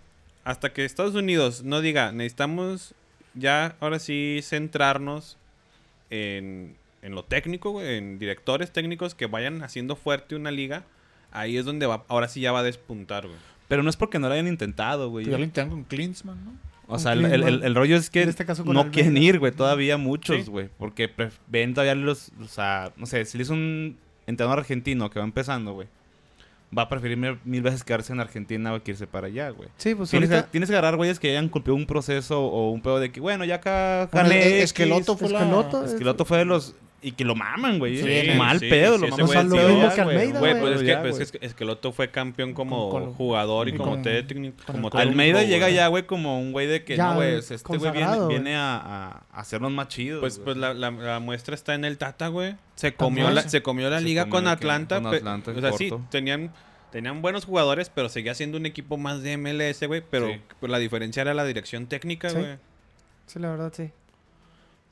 hasta 0.44 0.74
que 0.74 0.84
Estados 0.84 1.14
Unidos 1.14 1.62
no 1.62 1.80
diga, 1.80 2.12
necesitamos 2.12 2.94
ya 3.32 3.76
ahora 3.80 3.98
sí 3.98 4.40
centrarnos 4.42 5.38
en, 6.10 6.76
en 7.00 7.14
lo 7.14 7.24
técnico, 7.24 7.80
en 7.80 8.18
directores 8.18 8.70
técnicos 8.74 9.14
que 9.14 9.24
vayan 9.24 9.62
haciendo 9.62 9.96
fuerte 9.96 10.36
una 10.36 10.50
liga. 10.50 10.84
Ahí 11.30 11.56
es 11.56 11.64
donde 11.64 11.86
va, 11.86 12.04
ahora 12.08 12.28
sí 12.28 12.42
ya 12.42 12.52
va 12.52 12.58
a 12.58 12.62
despuntar, 12.62 13.26
güey. 13.26 13.38
Pero 13.68 13.82
no 13.82 13.88
es 13.88 13.96
porque 13.96 14.18
no 14.18 14.28
lo 14.28 14.34
hayan 14.34 14.48
intentado, 14.48 15.08
güey. 15.08 15.24
Pues 15.24 15.32
ya 15.32 15.38
lo 15.38 15.44
intentan 15.44 15.70
con 15.70 15.84
Klinsmann, 15.84 16.44
¿no? 16.44 16.52
O 16.94 16.98
sea, 16.98 17.12
el, 17.14 17.24
el- 17.24 17.74
rollo 17.74 17.96
es 17.96 18.10
que 18.10 18.22
En 18.22 18.28
este 18.28 18.44
caso 18.44 18.64
no 18.64 18.90
quieren 18.90 19.16
ir, 19.16 19.38
güey. 19.38 19.52
Todavía 19.52 19.96
muchos, 19.96 20.44
Sí. 20.44 20.50
güey. 20.50 20.68
Porque 20.78 21.10
ven 21.48 21.74
todavía 21.74 21.94
los... 21.94 22.30
O 22.40 22.48
sea, 22.48 22.92
no 22.96 23.06
sé, 23.06 23.24
si 23.24 23.38
le 23.38 23.44
es 23.44 23.50
un 23.50 23.96
entrenador 24.26 24.60
argentino 24.60 25.10
que 25.10 25.18
va 25.18 25.24
empezando, 25.24 25.72
güey. 25.72 25.88
Va 26.76 26.82
a 26.82 26.88
preferir 26.88 27.18
mil, 27.18 27.38
mil 27.44 27.60
veces 27.60 27.84
quedarse 27.84 28.12
en 28.14 28.20
Argentina 28.20 28.78
que 28.80 28.92
irse 28.92 29.06
para 29.06 29.26
allá, 29.26 29.50
güey. 29.50 29.68
Sí, 29.76 29.94
pues 29.94 30.08
Tienes, 30.10 30.30
ahorita... 30.30 30.46
que, 30.46 30.52
tienes 30.52 30.70
que 30.70 30.74
agarrar 30.76 30.96
güeyes 30.96 31.18
que 31.20 31.28
hayan 31.30 31.48
cumplido 31.50 31.76
un 31.76 31.84
proceso 31.86 32.40
o 32.40 32.70
un 32.70 32.80
pedo 32.80 32.98
de 32.98 33.12
que, 33.12 33.20
bueno, 33.20 33.44
ya 33.44 33.56
acá 33.56 34.08
Bueno, 34.10 34.28
gané 34.30 34.40
es- 34.40 34.46
X, 34.54 34.62
Esqueloto 34.64 35.16
fue 35.18 35.28
la- 35.28 35.40
Esqueloto, 35.40 35.84
Esqueloto 35.84 36.24
fue 36.24 36.38
de 36.38 36.44
los... 36.46 36.74
Y 37.04 37.12
que 37.12 37.24
lo 37.24 37.34
maman, 37.34 37.80
güey. 37.80 37.96
Sí, 37.96 38.30
sí, 38.30 38.38
mal 38.38 38.60
sí, 38.60 38.70
pedo, 38.70 38.94
sí, 38.94 39.00
lo 39.08 39.16
maman. 39.16 39.26
sí, 39.50 39.56
pedo 39.56 39.68
mismo 39.68 39.90
que 39.94 40.02
güey. 40.04 40.16
Almeida, 40.16 40.38
Güey, 40.38 40.60
pues 40.60 40.76
es 40.76 40.82
que, 40.82 40.96
pues 40.98 41.10
güey. 41.10 41.22
es 41.24 41.32
que 41.32 41.46
Esqueloto 41.46 41.92
fue 41.92 42.10
campeón 42.12 42.54
como 42.54 42.90
Con- 42.90 43.04
con- 43.06 43.14
jugador 43.14 43.68
y 43.68 43.72
y 43.72 43.76
como 43.76 44.00
técnico. 44.02 44.62
Como 44.66 44.88
el 44.88 44.98
Almeida 45.00 45.42
llega 45.42 45.68
ya, 45.68 45.88
güey, 45.88 46.04
como 46.06 46.38
un 46.38 46.52
güey 46.52 46.68
de 46.68 46.84
que, 46.84 46.96
Ya, 46.96 47.08
no, 47.08 47.14
güey, 47.16 47.34
este 47.38 47.56
güey 47.76 47.90
viene, 48.28 48.54
a, 48.54 48.76
a, 48.76 49.08
a 49.32 49.40
hacernos 49.40 49.72
más 49.72 49.88
chidos. 49.88 50.20
Pues, 50.20 50.38
pues 50.38 50.56
la, 50.56 50.74
la- 50.74 50.92
la 50.92 51.18
muestra 51.18 51.56
está 51.56 51.74
en 51.74 51.84
el 51.84 51.98
Tata, 51.98 52.28
güey. 52.28 52.54
Se 52.76 52.94
comió 52.94 53.30
la, 53.30 53.42
se 53.48 53.62
comió 53.62 53.90
la 53.90 53.98
Se 53.98 54.04
liga 54.04 54.22
comió 54.22 54.32
con 54.36 54.44
la 54.44 54.50
que- 54.50 54.54
Atlanta. 54.64 55.02
con 55.02 55.12
Atlanta 55.14 55.50
o 55.50 55.60
sea, 55.60 55.72
sí, 55.72 55.90
tenían, 56.10 56.52
tenían 56.92 57.20
buenos 57.20 57.46
jugadores, 57.46 57.90
pero 57.92 58.08
seguía 58.10 58.34
siendo 58.34 58.58
un 58.58 58.66
equipo 58.66 58.96
más 58.96 59.22
de 59.22 59.36
MLS, 59.36 59.84
güey. 59.88 60.02
Pero 60.08 60.28
Sí. 60.28 60.40
la 60.68 60.78
diferencia 60.78 61.20
era 61.22 61.34
la 61.34 61.44
dirección 61.44 61.86
técnica, 61.86 62.30
Sí. 62.30 62.36
güey. 62.36 62.56
Sí, 63.26 63.38
la 63.40 63.50
verdad, 63.50 63.72
sí. 63.74 63.90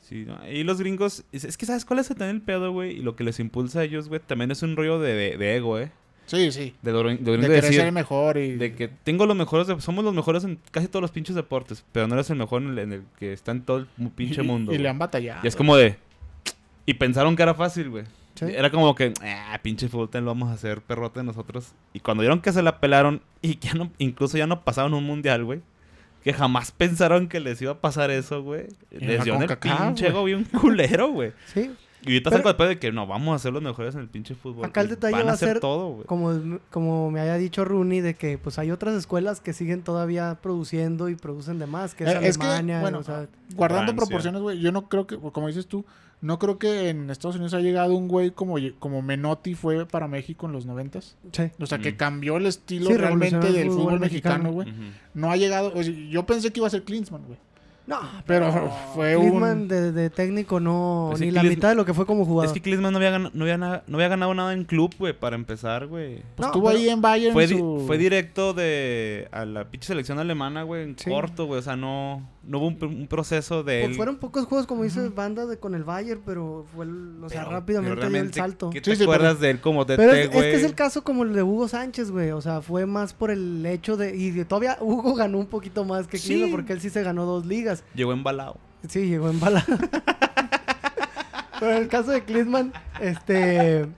Sí, 0.01 0.25
no, 0.27 0.39
y 0.49 0.65
los 0.65 0.81
gringos, 0.81 1.25
es, 1.31 1.45
es 1.45 1.57
que 1.57 1.67
¿sabes 1.67 1.85
cuál 1.85 2.01
es 2.01 2.09
también 2.09 2.31
el 2.31 2.43
pedo, 2.43 2.73
güey? 2.73 2.97
Y 2.99 3.03
lo 3.03 3.15
que 3.15 3.23
les 3.25 3.39
impulsa 3.39 3.81
a 3.81 3.85
ellos, 3.85 4.09
güey, 4.09 4.21
también 4.21 4.51
es 4.51 4.63
un 4.63 4.75
rollo 4.77 4.99
de, 4.99 5.15
de, 5.15 5.37
de 5.37 5.57
ego, 5.57 5.79
¿eh? 5.79 5.93
Sí, 6.27 6.51
sí. 6.53 6.75
De, 6.83 6.93
lo- 6.93 7.03
de, 7.03 7.17
De 7.17 7.33
de 7.33 7.39
querer 7.41 7.63
decir, 7.63 7.81
ser 7.81 7.93
mejor 7.93 8.37
y... 8.37 8.53
de 8.57 8.75
que 8.75 8.89
tengo 8.89 9.27
los 9.27 9.37
mejores, 9.37 9.67
somos 9.83 10.05
los 10.05 10.15
mejores 10.15 10.45
en 10.45 10.59
casi 10.71 10.87
todos 10.89 11.03
los 11.03 11.11
pinches 11.11 11.35
deportes, 11.37 11.85
pero 11.93 12.07
no 12.09 12.15
eres 12.15 12.31
el 12.31 12.37
mejor 12.37 12.63
en 12.63 12.69
el, 12.71 12.79
en 12.79 12.93
el 12.93 13.03
que 13.19 13.33
está 13.33 13.51
en 13.53 13.63
todo 13.63 13.79
el 13.79 13.87
pinche 14.15 14.43
mundo. 14.43 14.73
Y, 14.73 14.79
le 14.79 14.89
han 14.89 14.99
batallado. 14.99 15.41
Y 15.45 15.49
es 15.49 15.57
como 15.57 15.77
de... 15.77 15.97
Y 16.87 16.95
pensaron 16.95 17.37
que 17.37 17.43
era 17.43 17.55
fácil, 17.55 17.91
güey. 17.91 18.05
Sí. 18.37 18.47
Era 18.49 18.71
como 18.71 18.95
que, 18.95 19.13
ah, 19.23 19.59
pinche 19.63 19.89
fútbol, 19.89 20.09
lo 20.25 20.27
vamos 20.27 20.51
a 20.51 20.55
hacer 20.55 20.81
perrote 20.83 21.23
nosotros. 21.23 21.73
Y 21.93 22.01
cuando 22.01 22.23
vieron 22.23 22.41
que 22.41 22.53
se 22.53 22.63
la 22.63 22.79
pelaron 22.81 23.23
y 23.43 23.57
que 23.57 23.69
ya 23.69 23.75
no, 23.75 23.91
incluso 23.99 24.39
ya 24.39 24.47
no 24.47 24.63
pasaron 24.65 24.95
un 24.95 25.05
mundial, 25.05 25.45
güey. 25.45 25.61
Que 26.23 26.33
jamás 26.33 26.71
pensaron 26.73 27.29
que 27.29 27.41
les 27.41 27.61
iba 27.63 27.73
a 27.73 27.81
pasar 27.81 28.11
eso, 28.11 28.43
güey. 28.43 28.67
Les 28.91 29.25
dio 29.25 29.35
en 29.37 29.43
el 29.43 29.59
pinche 29.59 30.09
ego 30.09 30.25
bien 30.25 30.45
culero, 30.45 31.09
güey. 31.11 31.33
Sí, 31.53 31.71
Y 32.03 32.13
ahorita 32.15 32.37
el 32.37 32.57
pedo 32.57 32.69
de 32.69 32.79
que 32.79 32.93
no, 32.93 33.07
vamos 33.07 33.37
a 33.37 33.39
ser 33.39 33.53
los 33.53 33.63
mejores 33.63 33.95
en 33.95 34.01
el 34.01 34.09
pinche 34.09 34.35
fútbol. 34.35 34.65
Acá 34.65 34.81
el 34.81 34.89
detalle 34.89 35.17
Van 35.17 35.27
va 35.29 35.33
a 35.33 35.37
ser 35.37 35.61
todo, 35.61 35.89
güey. 35.89 36.07
como, 36.07 36.59
como 36.71 37.11
me 37.11 37.21
haya 37.21 37.37
dicho 37.37 37.65
Rooney, 37.65 38.01
de 38.01 38.15
que 38.15 38.39
pues 38.39 38.59
hay 38.59 38.71
otras 38.71 38.95
escuelas 38.95 39.41
que 39.41 39.53
siguen 39.53 39.83
todavía 39.83 40.39
produciendo 40.41 41.09
y 41.09 41.15
producen 41.15 41.59
de 41.59 41.67
más, 41.67 41.95
que 41.95 42.05
es 42.05 42.11
Eh, 42.11 42.19
es 42.23 42.39
que, 42.39 42.47
Alemania, 42.47 42.81
bueno, 42.81 42.99
o 43.01 43.03
sea, 43.03 43.27
Guardando 43.55 43.93
Francia. 43.93 43.97
proporciones, 43.97 44.41
güey, 44.43 44.61
yo 44.61 44.73
no 44.73 44.89
creo 44.89 45.07
que, 45.07 45.19
como 45.19 45.47
dices 45.49 45.67
tú, 45.67 45.85
no 46.23 46.39
creo 46.39 46.59
que 46.59 46.91
en 46.91 47.09
Estados 47.11 47.37
Unidos 47.37 47.55
haya 47.55 47.65
llegado 47.65 47.95
un 47.95 48.09
güey 48.09 48.31
como, 48.31 48.57
como 48.79 49.01
Menotti 49.03 49.55
fue 49.55 49.87
para 49.87 50.07
México 50.09 50.47
en 50.47 50.53
los 50.53 50.67
noventas. 50.67 51.17
sí. 51.33 51.45
O 51.61 51.67
sea, 51.67 51.79
que 51.79 51.93
Mm. 51.93 51.97
cambió 51.97 52.37
el 52.37 52.47
estilo 52.47 52.91
Sí, 52.91 52.97
realmente 52.97 53.53
del 53.53 53.69
fútbol 53.69 53.83
fútbol 53.85 54.01
mexicano, 54.01 54.53
güey. 54.53 54.69
No 55.15 55.31
ha 55.31 55.37
llegado, 55.37 55.73
o 55.75 55.83
sea, 55.83 55.93
yo 56.11 56.27
pensé 56.27 56.51
que 56.53 56.61
iba 56.61 56.67
a 56.67 56.71
ser 56.71 56.83
Klinsmann, 56.85 57.23
güey. 57.27 57.39
No, 57.87 57.99
Pero 58.25 58.53
fue 58.95 59.17
Klinsmann 59.17 59.63
un... 59.63 59.69
de, 59.69 59.91
de 59.91 60.11
técnico 60.11 60.61
no, 60.61 61.07
Pues 61.11 61.23
ni 61.23 61.33
la 61.33 61.41
Klinsmann- 61.43 61.49
mitad 61.49 61.69
de 61.71 61.75
lo 61.75 61.85
que 61.85 61.93
fue 61.95 62.07
como 62.07 62.25
jugador. 62.25 62.47
Es 62.47 62.53
que 62.53 62.61
Klinsmann 62.61 62.93
no 62.93 62.99
había, 62.99 63.19
gan- 63.19 63.31
no, 63.33 63.43
había 63.45 63.59
na- 63.59 63.83
no 63.89 63.97
había 63.97 64.07
ganado 64.09 64.33
nada 64.35 64.53
en 64.53 64.65
club, 64.65 64.95
güey, 64.97 65.13
para 65.19 65.35
empezar, 65.35 65.89
güey. 65.89 66.17
Pues 66.37 66.39
No, 66.39 66.47
estuvo 66.47 66.69
ahí 66.69 66.89
en 66.89 67.01
Bayern 67.01 67.33
Fue, 67.33 67.49
di- 67.49 67.61
fue 67.87 67.99
directo 67.99 68.53
de 68.53 69.27
a 69.33 69.45
la 69.45 69.65
pinche 69.65 69.89
selección 69.89 70.21
alemana, 70.21 70.63
güey, 70.63 70.85
en 70.85 70.97
Sí. 70.99 71.11
corto, 71.11 71.47
güey. 71.47 71.59
O 71.59 71.63
sea, 71.63 71.75
no, 71.75 72.29
no 72.51 72.59
hubo 72.59 72.67
un, 72.67 72.79
pr- 72.81 72.89
un 72.89 73.07
proceso 73.07 73.63
de 73.63 73.85
Pues 73.85 73.97
fueron 73.97 74.17
pocos 74.17 74.45
juegos, 74.47 74.67
como 74.67 74.83
dices, 74.83 75.15
banda 75.15 75.47
de 75.47 75.59
con 75.59 75.75
el 75.77 75.85
Bayern, 75.85 76.21
pero 76.27 76.67
fue 76.75 76.85
el- 76.85 77.23
o 77.23 77.29
sea, 77.29 77.43
Pero- 77.45 77.53
rápidamente 77.53 78.09
dio 78.09 78.21
el 78.21 78.35
salto. 78.35 78.71
¿Qué 78.71 78.79
Sí, 78.81 78.91
te 78.91 78.97
sí, 78.97 79.03
acuerdas 79.05 79.39
de 79.39 79.51
él 79.51 79.61
como 79.61 79.85
DT, 79.85 79.97
Pero 79.97 80.13
es, 80.15 80.31
güey? 80.33 80.51
es 80.53 80.65
el 80.65 80.75
caso 80.75 81.05
como 81.05 81.23
el 81.23 81.33
de 81.33 81.43
Hugo 81.45 81.69
Sánchez, 81.69 82.11
güey. 82.11 82.33
O 82.33 82.41
sea, 82.41 82.61
fue 82.61 82.87
más 82.87 83.15
por 83.15 83.31
el 83.31 83.65
hecho 83.65 83.97
de. 83.97 84.17
Y 84.17 84.33
de- 84.33 84.45
todavía 84.45 84.77
Hugo 84.81 85.15
ganó 85.15 85.39
un 85.39 85.47
poquito 85.47 85.85
más 85.85 86.09
que 86.09 86.19
Sí. 86.19 86.27
Klinsmann 86.29 86.51
porque 86.51 86.73
él 86.73 86.81
sí 86.81 86.91
se 86.91 87.03
ganó 87.05 87.25
dos 87.25 87.47
ligas. 87.47 87.85
Llegó 87.95 88.13
embalado. 88.13 88.59
Sí, 88.89 89.07
llegó 89.07 89.31
en 89.31 89.39
bala. 89.39 89.65
Pero 91.61 91.73
en 91.73 91.83
el 91.83 91.89
caso 91.89 92.11
de 92.11 92.23
Klinsmann, 92.25 92.73
este. 93.01 93.87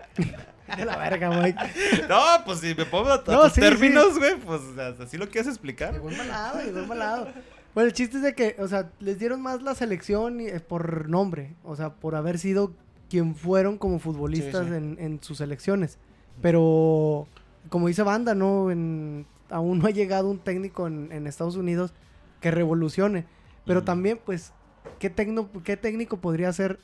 De 0.76 0.86
la 0.86 0.96
verga, 0.96 1.28
Mike. 1.28 2.06
No, 2.08 2.18
pues 2.46 2.60
si 2.60 2.74
me 2.74 2.86
pongo 2.86 3.10
a, 3.10 3.16
a 3.16 3.22
No, 3.26 3.42
tus 3.44 3.52
sí, 3.52 3.60
términos, 3.60 4.18
güey, 4.18 4.36
pues 4.36 4.62
o 4.62 4.74
sea, 4.74 4.94
así 5.04 5.18
lo 5.18 5.28
quieres 5.28 5.48
explicar. 5.48 5.92
Llegó 5.92 6.08
embalado, 6.10 6.62
llegó 6.62 6.78
embalado. 6.78 7.28
Bueno, 7.74 7.86
el 7.88 7.92
chiste 7.94 8.18
es 8.18 8.22
de 8.22 8.34
que, 8.34 8.56
o 8.58 8.68
sea, 8.68 8.90
les 9.00 9.18
dieron 9.18 9.40
más 9.40 9.62
la 9.62 9.74
selección 9.74 10.40
y, 10.40 10.46
eh, 10.46 10.60
por 10.60 11.08
nombre. 11.08 11.54
O 11.64 11.74
sea, 11.76 11.94
por 11.94 12.14
haber 12.14 12.38
sido 12.38 12.72
quien 13.08 13.34
fueron 13.34 13.78
como 13.78 13.98
futbolistas 13.98 14.64
Sí, 14.66 14.70
sí. 14.70 14.76
En, 14.76 14.96
en 14.98 15.22
sus 15.22 15.38
selecciones. 15.38 15.98
Pero, 16.40 17.26
como 17.68 17.88
dice 17.88 18.02
Banda, 18.02 18.34
¿no? 18.34 18.70
En- 18.70 19.26
aún 19.50 19.78
no 19.78 19.86
ha 19.86 19.90
llegado 19.90 20.30
un 20.30 20.38
técnico 20.38 20.86
en, 20.86 21.12
en 21.12 21.26
Estados 21.26 21.56
Unidos 21.56 21.92
que 22.40 22.50
revolucione. 22.50 23.26
Pero 23.66 23.84
también, 23.84 24.18
pues, 24.24 24.52
¿qué, 24.98 25.10
tecno, 25.10 25.48
¿qué 25.62 25.76
técnico 25.76 26.16
podría 26.18 26.52
ser? 26.52 26.80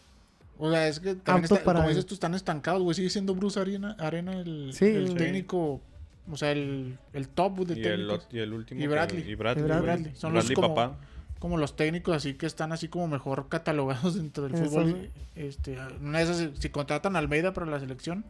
O 0.59 0.71
sea, 0.71 0.87
es 0.89 1.01
que 1.01 1.15
también 1.15 1.45
está- 1.45 1.65
para 1.65 1.79
como 1.81 1.89
dices 1.89 2.07
tú, 2.07 2.15
están 2.15 2.35
estancados, 2.35 2.83
güey. 2.83 2.95
Sigue 2.95 3.11
siendo 3.11 3.35
Bruce 3.35 3.59
Arena, 3.59 3.97
Arena 3.99 4.33
el, 4.41 4.73
Sí, 4.75 4.87
el 4.87 5.09
sí. 5.09 5.15
técnico, 5.15 5.81
o 6.31 6.37
sea, 6.37 6.53
el, 6.53 6.99
el 7.13 7.29
top 7.29 7.59
de 7.67 7.75
Y 7.75 7.77
el, 7.79 7.83
técnicos. 7.83 8.29
ot- 8.29 8.35
y 8.35 8.39
el 8.39 8.53
último. 8.53 8.81
Y 8.81 8.85
que- 8.85 8.89
Bradley. 8.89 9.31
Y 9.31 9.35
Bradley. 9.35 9.65
Y 9.65 9.69
Bradley. 9.69 10.15
Son 10.15 10.33
los 10.35 10.51
como- 10.53 10.75
papá. 10.75 10.99
Como 11.39 11.57
los 11.57 11.77
técnicos 11.77 12.17
así 12.17 12.35
que 12.35 12.47
están 12.47 12.73
así 12.73 12.89
como 12.89 13.07
mejor 13.07 13.49
catalogados 13.49 14.15
dentro 14.17 14.45
del 14.45 14.55
Eso 14.55 14.65
fútbol. 14.67 15.11
sí. 15.15 15.23
Este, 15.37 15.79
una 16.01 16.19
de 16.19 16.25
esas, 16.25 16.51
si- 16.59 16.69
contratan 16.71 17.15
a 17.17 17.21
Almeida 17.21 17.53
para 17.53 17.67
la 17.67 17.79
selección, 17.79 18.25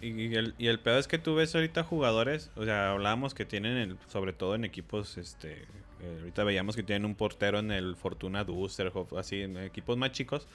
Y, 0.00 0.08
y 0.08 0.34
el, 0.34 0.54
y 0.58 0.66
el 0.66 0.80
pedo 0.80 0.98
es 0.98 1.06
que 1.06 1.18
tú 1.18 1.34
ves 1.36 1.54
ahorita 1.54 1.84
jugadores, 1.84 2.50
o 2.56 2.64
sea, 2.64 2.90
hablábamos 2.90 3.34
que 3.34 3.44
tienen, 3.44 3.76
el, 3.76 3.96
sobre 4.08 4.32
todo 4.32 4.54
en 4.56 4.64
equipos, 4.64 5.16
este, 5.16 5.62
eh, 6.00 6.16
ahorita 6.20 6.42
veíamos 6.42 6.74
que 6.74 6.82
tienen 6.82 7.04
un 7.04 7.14
portero 7.14 7.60
en 7.60 7.70
el 7.70 7.94
Fortuna 7.94 8.42
Düsseldorf, 8.42 9.12
así, 9.14 9.42
en 9.42 9.56
equipos 9.58 9.96
más 9.96 10.10
chicos, 10.10 10.48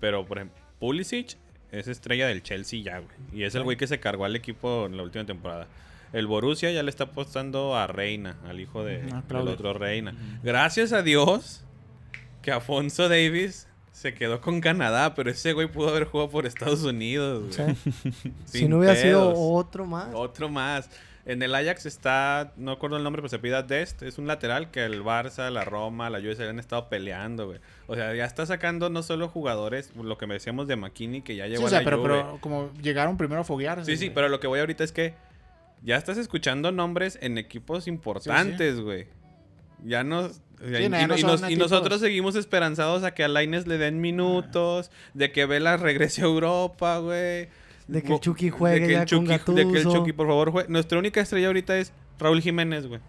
pero 0.00 0.26
por 0.26 0.36
ejemplo, 0.38 0.58
Pulisic 0.80 1.38
es 1.72 1.88
estrella 1.88 2.26
del 2.26 2.42
Chelsea 2.42 2.82
ya, 2.82 2.98
güey, 2.98 3.16
y 3.32 3.44
es 3.44 3.54
el 3.54 3.62
güey 3.62 3.76
que 3.76 3.86
se 3.86 4.00
cargó 4.00 4.24
al 4.24 4.36
equipo 4.36 4.86
en 4.86 4.96
la 4.96 5.02
última 5.02 5.24
temporada. 5.26 5.66
El 6.12 6.26
Borussia 6.26 6.70
ya 6.70 6.82
le 6.82 6.88
está 6.90 7.04
apostando 7.04 7.76
a 7.76 7.86
Reina, 7.86 8.36
al 8.48 8.60
hijo 8.60 8.82
de, 8.84 9.02
Ah, 9.12 9.22
del 9.28 9.48
otro 9.48 9.74
Reina. 9.74 10.14
Gracias 10.42 10.92
a 10.92 11.02
Dios 11.02 11.64
que 12.40 12.50
Afonso 12.50 13.08
Davis 13.10 13.66
se 13.92 14.14
quedó 14.14 14.40
con 14.40 14.60
Canadá, 14.60 15.14
pero 15.14 15.30
ese 15.30 15.52
güey 15.52 15.66
pudo 15.70 15.88
haber 15.88 16.04
jugado 16.04 16.30
por 16.30 16.46
Estados 16.46 16.82
Unidos. 16.84 17.56
güey. 17.56 17.76
Sí. 17.76 18.32
si 18.46 18.68
no 18.68 18.78
hubiera 18.78 18.96
sido 18.96 19.34
otro 19.34 19.84
más. 19.84 20.08
Otro 20.14 20.48
más. 20.48 20.88
En 21.28 21.42
el 21.42 21.54
Ajax 21.54 21.86
está, 21.86 22.52
no 22.56 22.72
acuerdo 22.72 22.96
el 22.96 23.04
nombre, 23.04 23.20
pero 23.22 23.28
se 23.28 23.38
pida 23.38 23.62
Dest. 23.62 24.02
Es 24.02 24.18
un 24.18 24.26
lateral 24.26 24.70
que 24.70 24.84
el 24.84 25.04
Barça, 25.04 25.50
la 25.50 25.62
Roma, 25.64 26.08
la 26.10 26.18
Juve 26.20 26.48
han 26.48 26.58
estado 26.58 26.88
peleando, 26.88 27.46
güey. 27.46 27.60
O 27.86 27.94
sea, 27.94 28.14
ya 28.14 28.24
está 28.24 28.46
sacando 28.46 28.88
no 28.90 29.02
solo 29.02 29.28
jugadores, 29.28 29.94
lo 29.94 30.16
que 30.18 30.26
me 30.26 30.34
decíamos 30.34 30.66
de 30.68 30.76
McKinney, 30.76 31.20
que 31.22 31.36
ya 31.36 31.44
Sí, 31.44 31.50
llegó 31.50 31.66
o 31.66 31.68
sea, 31.68 31.78
a 31.78 31.82
la 31.82 31.84
pero, 31.84 31.98
Juve. 31.98 32.08
pero 32.08 32.38
como 32.40 32.72
llegaron 32.82 33.16
primero 33.16 33.42
a 33.42 33.44
foguearse. 33.44 33.84
Sí, 33.84 33.96
sí, 33.98 34.06
güey. 34.06 34.14
pero 34.14 34.28
lo 34.30 34.40
que 34.40 34.46
voy 34.46 34.58
ahorita 34.60 34.82
es 34.84 34.90
que 34.92 35.14
ya 35.82 35.96
estás 35.96 36.16
escuchando 36.18 36.72
nombres 36.72 37.18
en 37.20 37.36
equipos 37.38 37.86
importantes, 37.86 38.80
güey. 38.80 39.06
Ya 39.84 40.02
nos... 40.02 40.40
no, 40.60 40.68
ya 40.70 40.80
y- 40.80 40.88
no 40.88 40.98
y 41.16 41.22
nos- 41.22 41.42
nosotros 41.42 42.00
seguimos 42.00 42.36
esperanzados 42.36 43.04
a 43.04 43.12
que 43.14 43.22
a 43.22 43.28
Laines 43.28 43.66
le 43.66 43.78
den 43.78 44.00
minutos, 44.00 44.90
de 45.14 45.30
que 45.30 45.46
Vela 45.46 45.76
regrese 45.76 46.22
a 46.22 46.24
Europa, 46.24 46.98
güey. 46.98 47.48
De 47.88 48.02
que 48.02 48.12
el 48.14 48.20
Chucky 48.20 48.50
juegue 48.50 48.80
de 48.80 48.86
que 48.86 48.92
ya 48.92 49.02
el 49.02 49.08
con 49.08 49.26
Chucky- 49.26 49.54
De 49.54 49.62
que 49.64 49.68
el 49.70 49.74
Gattuso. 49.74 49.96
Chucky, 49.98 50.12
por 50.12 50.26
favor, 50.28 50.50
juegue. 50.52 50.68
Nuestra 50.68 50.98
única 50.98 51.20
estrella 51.20 51.46
ahorita 51.48 51.76
es 51.78 51.92
Raúl 52.18 52.40
Jiménez, 52.40 52.86
güey. 52.86 53.00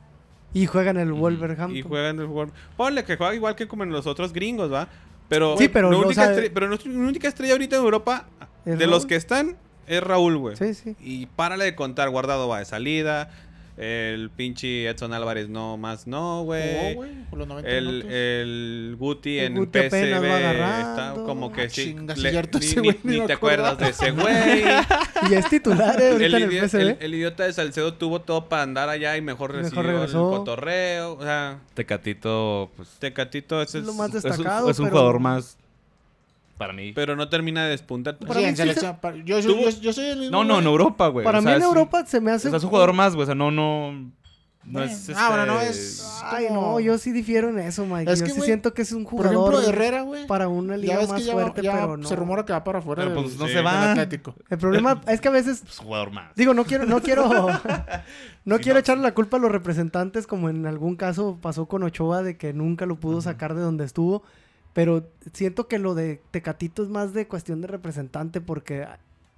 Y 0.54 0.65
juegan 0.65 0.98
el 0.98 1.12
Wolverhampton. 1.13 1.76
Y 1.78 1.82
juega 1.84 2.10
en 2.10 2.20
el 2.20 2.26
World. 2.26 2.52
Ponle 2.76 3.04
que 3.04 3.18
juega 3.18 3.36
igual 3.36 3.56
que 3.56 3.68
como 3.68 3.84
en 3.84 3.92
los 3.92 4.08
otros 4.08 4.34
gringos, 4.34 4.72
¿va? 4.74 4.88
Pero, 5.28 5.56
Sí, 5.58 5.68
pero 5.68 5.92
no 5.92 6.00
única 6.00 6.15
sabe- 6.15 6.30
estrella- 6.34 6.52
pero 6.54 6.68
nuestra 6.68 6.92
única 6.92 7.28
estrella 7.28 7.54
ahorita 7.54 7.76
en 7.76 7.84
Europa, 7.84 8.26
¿Es 8.65 8.80
de 8.80 8.88
los 8.88 9.06
que 9.06 9.15
están, 9.15 9.58
es 9.86 10.02
Raúl, 10.02 10.38
güey. 10.38 10.56
Sí, 10.56 10.74
sí. 10.74 10.96
Y 11.00 11.28
párale 11.28 11.65
de 11.65 11.76
contar, 11.76 12.10
Guardado 12.10 12.48
va 12.48 12.60
de 12.60 12.65
salida. 12.65 13.30
El 13.82 14.30
pinche 14.30 14.88
Edson 14.89 15.13
Álvarez 15.13 15.48
no 15.48 15.78
más 15.78 16.06
no, 16.06 16.44
güey. 16.44 16.96
güey, 16.96 17.12
por 17.30 17.39
los 17.39 17.48
90 17.48 17.70
El, 17.70 18.02
el 18.12 18.96
Guti 19.00 19.39
El 19.39 19.46
en 19.46 19.56
Guti 19.56 19.80
PSV 19.80 20.26
está 20.26 21.13
como 21.26 21.52
que 21.54 21.62
Ah, 21.62 21.70
sí. 21.70 21.96
le- 22.18 22.30
cierto, 22.32 22.60
ni, 23.04 23.22
te 23.26 23.32
acuerdas 23.34 23.78
de 23.78 23.89
ese 23.89 24.12
güey. 24.12 24.63
Y 25.30 25.34
es 25.34 25.50
titular, 25.50 26.00
eh, 26.02 26.12
ahorita 26.12 26.26
el, 26.26 26.34
en 26.36 26.44
el 26.44 26.52
idi- 26.52 26.68
PSV. 26.68 26.80
el- 26.82 26.98
el 27.00 27.13
idiota 27.15 27.44
de 27.46 27.54
Salcedo 27.54 27.94
tuvo 27.94 28.20
todo 28.22 28.50
para 28.50 28.63
andar 28.63 28.89
allá 28.89 29.15
y 29.15 29.22
mejor 29.22 29.54
Mejor 29.54 29.63
recibió 29.63 29.82
regresó. 29.84 30.32
el 30.34 30.38
cotorreo. 30.39 31.13
O 31.13 31.24
sea, 31.24 31.60
Tecatito, 31.74 32.72
pues. 32.76 32.89
Tecatito 33.00 33.62
ese 33.62 33.80
Es 33.80 33.86
lo 33.86 33.92
es- 33.92 34.00
es 34.00 34.06
un- 34.06 34.12
destacado. 34.12 34.70
Es 34.70 34.80
un, 34.80 34.86
pero- 34.88 34.98
jugador 34.98 35.20
más. 35.20 35.58
Para 36.60 36.74
mí. 36.74 36.91
Pero 36.93 37.15
no 37.15 37.28
termina 37.30 37.63
de 37.63 37.72
despuntar. 37.72 38.17
Sí, 38.19 38.26
para 38.28 38.41
en 38.41 38.50
sí 38.56 38.62
selección. 38.62 38.98
Yo, 39.26 39.39
yo, 39.39 39.69
yo 39.82 39.93
soy 39.93 40.06
el 40.06 40.19
mismo. 40.19 40.32
No, 40.32 40.43
no, 40.43 40.54
güey. 40.56 40.60
en 40.60 40.67
Europa, 40.67 41.08
güey. 41.08 41.24
Para 41.24 41.39
O 41.39 41.41
mí 41.41 41.48
sea, 41.48 41.56
en 41.56 41.63
Europa 41.63 42.06
se 42.06 42.19
me 42.22 42.32
O 42.32 42.36
hace... 42.36 42.50
sea, 42.50 42.58
es 42.58 42.63
un 42.63 42.69
jugador 42.69 42.93
más, 42.93 43.15
güey. 43.15 43.24
O 43.24 43.26
sea, 43.26 43.34
no, 43.36 43.50
no. 43.50 43.93
No 44.65 44.74
Bueno. 44.82 44.91
es. 44.91 45.10
Ah, 45.15 45.30
bueno, 45.30 45.45
no 45.48 45.62
este, 45.62 45.72
es- 45.72 46.19
Ay, 46.22 46.48
como- 46.50 46.62
no, 46.74 46.80
yo 46.82 46.98
sí 46.98 47.12
difiero 47.13 47.48
en 47.50 47.60
eso, 47.60 47.86
Mike. 47.86 48.12
Es 48.12 48.19
yo 48.19 48.26
que, 48.26 48.32
sí 48.32 48.38
güey, 48.38 48.45
siento 48.48 48.74
que 48.74 48.82
es 48.82 48.91
un 48.91 49.04
Por 49.06 49.12
jugador 49.26 49.54
ejemplo, 49.54 49.69
Herrera, 49.69 50.02
güey. 50.02 50.28
para 50.28 50.50
una 50.50 50.76
liga 50.76 50.95
más 51.08 51.13
que 51.13 51.24
ya, 51.24 51.32
fuerte, 51.32 51.62
ya 51.63 51.72
pero 51.72 51.95
no. 51.98 52.06
se 52.08 52.15
rumora 52.17 52.45
que 52.45 52.52
va 52.52 52.62
para 52.63 52.80
afuera 52.80 53.04
Pero 53.04 53.15
del, 53.15 53.24
pues 53.24 53.38
no 53.39 53.48
sí, 53.48 53.54
se 53.54 53.62
va. 53.62 53.91
Atlético. 53.93 54.36
El 54.50 54.58
problema 54.58 55.00
es 55.08 55.22
que 55.22 55.28
a 55.30 55.32
veces 55.32 55.62
Pues, 55.62 55.78
jugador 55.78 56.12
más. 56.12 56.36
Digo, 56.36 56.54
no 56.54 56.65
quiero, 56.65 56.86
no 56.86 57.02
quiero, 57.02 57.26
no 58.45 58.56
Sí, 58.58 58.62
quiero 58.63 58.74
no. 58.76 58.80
echarle 58.82 59.04
la 59.04 59.13
culpa 59.13 59.38
a 59.38 59.39
los 59.39 59.52
representantes, 59.52 60.28
como 60.28 60.50
en 60.50 60.65
algún 60.67 60.98
caso 60.98 61.39
pasó 61.41 61.65
con 61.67 61.82
Ochoa, 61.84 62.22
de 62.22 62.38
que 62.38 62.52
nunca 62.54 62.86
lo 62.86 62.98
pudo 63.00 63.22
sacar 63.22 63.56
de 63.56 63.62
donde 63.62 63.86
estuvo. 63.86 64.24
Pero 64.80 65.10
siento 65.34 65.68
que 65.68 65.78
lo 65.78 65.94
de 65.94 66.22
Tecatito 66.32 66.84
es 66.84 66.89
más 66.89 67.12
de 67.13 67.28
cuestión 67.28 67.60
de 67.60 67.68
representante, 67.68 68.39
porque 68.39 68.88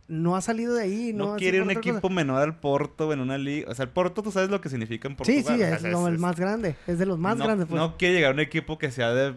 no 0.07 0.35
ha 0.35 0.41
salido 0.41 0.75
de 0.75 0.83
ahí. 0.83 1.13
No, 1.15 1.29
No 1.31 1.35
quiere 1.37 1.61
un 1.63 1.69
cosa. 1.69 1.79
equipo 1.79 2.09
menor 2.11 2.43
al 2.43 2.59
Porto 2.59 3.11
en 3.11 3.21
una 3.21 3.39
liga. 3.39 3.71
O 3.71 3.73
sea, 3.73 3.85
el 3.85 3.89
Porto, 3.89 4.21
tú 4.21 4.31
sabes 4.31 4.51
lo 4.51 4.61
que 4.61 4.69
significa 4.69 5.07
en 5.07 5.15
Portugal. 5.15 5.41
Sí, 5.41 5.47
sí, 5.47 5.53
o 5.55 5.57
sea, 5.57 5.75
es, 5.77 5.81
lo- 5.81 6.07
el 6.07 6.19
más 6.19 6.35
grande. 6.39 6.75
Es 6.85 6.99
de 6.99 7.07
los 7.07 7.17
más 7.17 7.37
no, 7.37 7.45
grandes, 7.45 7.67
pues. 7.67 7.81
No 7.81 7.97
quiere 7.97 8.13
llegar 8.13 8.29
a 8.31 8.33
un 8.35 8.39
equipo 8.39 8.77
que 8.77 8.91
sea 8.91 9.11
de, 9.15 9.33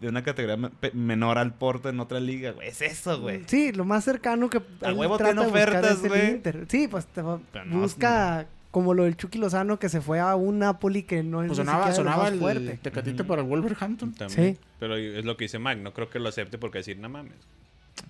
de 0.00 0.08
una 0.08 0.22
categoría 0.22 0.56
me- 0.56 0.70
menor 0.92 1.36
al 1.36 1.52
Porto 1.54 1.88
en 1.88 1.98
otra 1.98 2.20
liga, 2.20 2.52
güey. 2.52 2.68
Es 2.68 2.80
eso, 2.80 3.20
güey. 3.20 3.42
Sí, 3.46 3.72
lo 3.72 3.84
más 3.84 4.04
cercano 4.04 4.48
que 4.50 4.62
A 4.82 4.92
huevo 4.92 5.18
tiene 5.18 5.40
ofertas, 5.40 6.00
güey. 6.00 6.40
Sí, 6.68 6.86
pues 6.86 7.06
te 7.06 7.22
no, 7.24 7.40
busca 7.70 8.46
como 8.70 8.94
lo 8.94 9.04
del 9.04 9.16
Chucky 9.16 9.38
Lozano 9.38 9.78
que 9.78 9.88
se 9.88 10.00
fue 10.00 10.20
a 10.20 10.36
un 10.36 10.60
Napoli 10.60 11.02
que 11.02 11.22
no 11.22 11.42
es 11.42 11.48
Pues 11.48 11.58
ni 11.58 11.64
sonaba, 11.64 11.92
sonaba 11.92 12.28
el 12.28 12.38
fuerte. 12.38 12.78
Tecatito 12.82 13.26
para 13.26 13.42
el 13.42 13.48
Wolverhampton. 13.48 14.12
También. 14.12 14.54
Sí. 14.54 14.60
Pero 14.78 14.96
es 14.96 15.24
lo 15.24 15.36
que 15.36 15.44
dice 15.44 15.58
Mike. 15.58 15.80
No 15.80 15.92
creo 15.92 16.08
que 16.08 16.18
lo 16.18 16.28
acepte 16.28 16.58
porque 16.58 16.78
decir, 16.78 16.98
no 16.98 17.08
mames. 17.08 17.34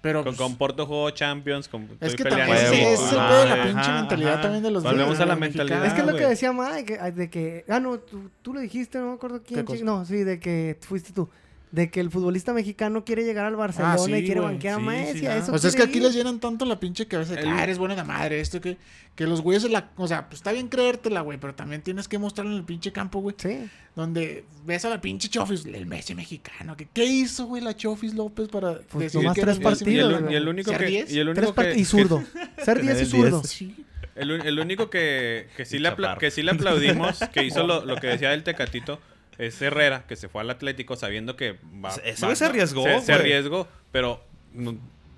Pero 0.02 0.22
Con, 0.22 0.36
pues, 0.36 0.38
con 0.38 0.56
Porto 0.56 0.86
jugó 0.86 1.10
Champions. 1.10 1.68
Con, 1.68 1.84
es 1.84 1.90
estoy 2.12 2.16
que 2.16 2.24
peleando 2.24 2.54
también 2.54 2.84
es 2.84 3.12
el 3.12 3.18
Ajá, 3.18 3.28
pedo 3.28 3.40
de 3.40 3.48
la 3.48 3.54
ajá, 3.54 3.64
pinche 3.64 3.92
mentalidad 3.92 4.32
ajá. 4.34 4.42
también 4.42 4.62
de 4.62 4.70
los 4.70 4.82
Volvemos 4.82 5.18
de 5.18 5.24
a 5.24 5.26
la 5.26 5.36
mentalidad. 5.36 5.86
Es 5.86 5.92
que 5.94 6.00
es 6.00 6.06
lo 6.06 6.16
que 6.16 6.26
decía 6.26 6.52
Mike, 6.52 7.12
de 7.12 7.30
que... 7.30 7.64
Ah, 7.68 7.80
no, 7.80 7.98
tú, 7.98 8.30
tú 8.42 8.54
lo 8.54 8.60
dijiste, 8.60 8.98
no 8.98 9.08
me 9.08 9.14
acuerdo 9.14 9.42
quién. 9.42 9.66
No, 9.84 10.04
sí, 10.04 10.22
de 10.24 10.38
que 10.38 10.76
fuiste 10.80 11.12
tú. 11.12 11.28
De 11.72 11.88
que 11.88 12.00
el 12.00 12.10
futbolista 12.10 12.52
mexicano 12.52 13.04
quiere 13.04 13.22
llegar 13.24 13.44
al 13.44 13.54
Barcelona 13.54 13.94
Ah, 13.94 13.98
sí, 13.98 14.12
y 14.12 14.24
quiere 14.24 14.40
banquear 14.40 14.74
a 14.74 14.78
Messi. 14.80 15.20
sí, 15.20 15.26
a 15.26 15.36
eso 15.36 15.52
Pues 15.52 15.64
es 15.64 15.76
que 15.76 15.84
aquí 15.84 15.98
ir. 15.98 16.02
les 16.02 16.14
llenan 16.14 16.40
tanto 16.40 16.64
la 16.64 16.80
pinche 16.80 17.06
cabeza 17.06 17.34
de 17.36 17.42
que, 17.42 17.48
ah, 17.48 17.62
eres 17.62 17.78
buena 17.78 17.94
de 17.94 18.02
madre, 18.02 18.40
esto 18.40 18.60
que, 18.60 18.76
que 19.14 19.24
los 19.26 19.40
güeyes 19.40 19.70
la, 19.70 19.88
o 19.96 20.08
sea, 20.08 20.28
pues 20.28 20.40
está 20.40 20.50
bien 20.50 20.66
creértela, 20.66 21.20
güey, 21.20 21.38
pero 21.38 21.54
también 21.54 21.80
tienes 21.82 22.08
que 22.08 22.18
mostrarlo 22.18 22.50
en 22.50 22.58
el 22.58 22.64
pinche 22.64 22.90
campo, 22.90 23.20
güey, 23.20 23.36
Sí. 23.38 23.68
donde 23.94 24.44
ves 24.66 24.84
a 24.84 24.88
la 24.90 25.00
pinche 25.00 25.28
Chofis, 25.28 25.64
el 25.64 25.86
Messi 25.86 26.16
mexicano, 26.16 26.76
que 26.76 26.88
qué 26.92 27.04
hizo, 27.04 27.46
güey, 27.46 27.62
la 27.62 27.76
Chofis 27.76 28.14
López 28.14 28.48
para 28.48 28.80
Pues 28.80 29.04
decir 29.04 29.20
nomás 29.22 29.36
que 29.36 29.42
tres 29.42 29.60
partidos, 29.60 30.22
y 30.28 30.34
el 30.34 30.48
único 30.48 30.70
¿Ser 30.72 30.80
que. 30.80 30.86
10? 30.86 31.12
Y 31.12 31.18
el 31.20 31.28
único 31.28 31.54
que, 31.54 31.74
y 31.76 31.84
zurdo. 31.84 32.24
Ser 32.64 32.78
Tener 32.80 32.96
10 32.96 33.02
y 33.02 33.06
zurdo. 33.10 33.40
10. 33.42 33.48
Sí. 33.48 33.84
el, 34.16 34.30
el 34.32 34.58
único 34.58 34.90
que, 34.90 35.46
sí 35.64 35.78
le 35.78 35.92
que 36.18 36.30
sí 36.32 36.42
le 36.42 36.50
aplaudimos, 36.50 37.20
que 37.32 37.44
hizo 37.44 37.62
lo, 37.66 37.84
lo 37.86 37.94
que 37.94 38.08
decía 38.08 38.34
el 38.34 38.42
Tecatito, 38.42 38.98
es 39.46 39.60
Herrera, 39.62 40.04
que 40.06 40.16
se 40.16 40.28
fue 40.28 40.40
al 40.42 40.50
Atlético 40.50 40.96
sabiendo 40.96 41.36
que 41.36 41.58
va. 41.84 41.90
Ese 42.04 42.22
va- 42.22 42.28
güey 42.28 42.36
se 42.36 42.44
arriesgó, 42.44 42.84
Se, 42.84 43.00
se 43.00 43.12
güey. 43.12 43.18
arriesgó, 43.18 43.68
pero 43.92 44.22
no, 44.52 44.72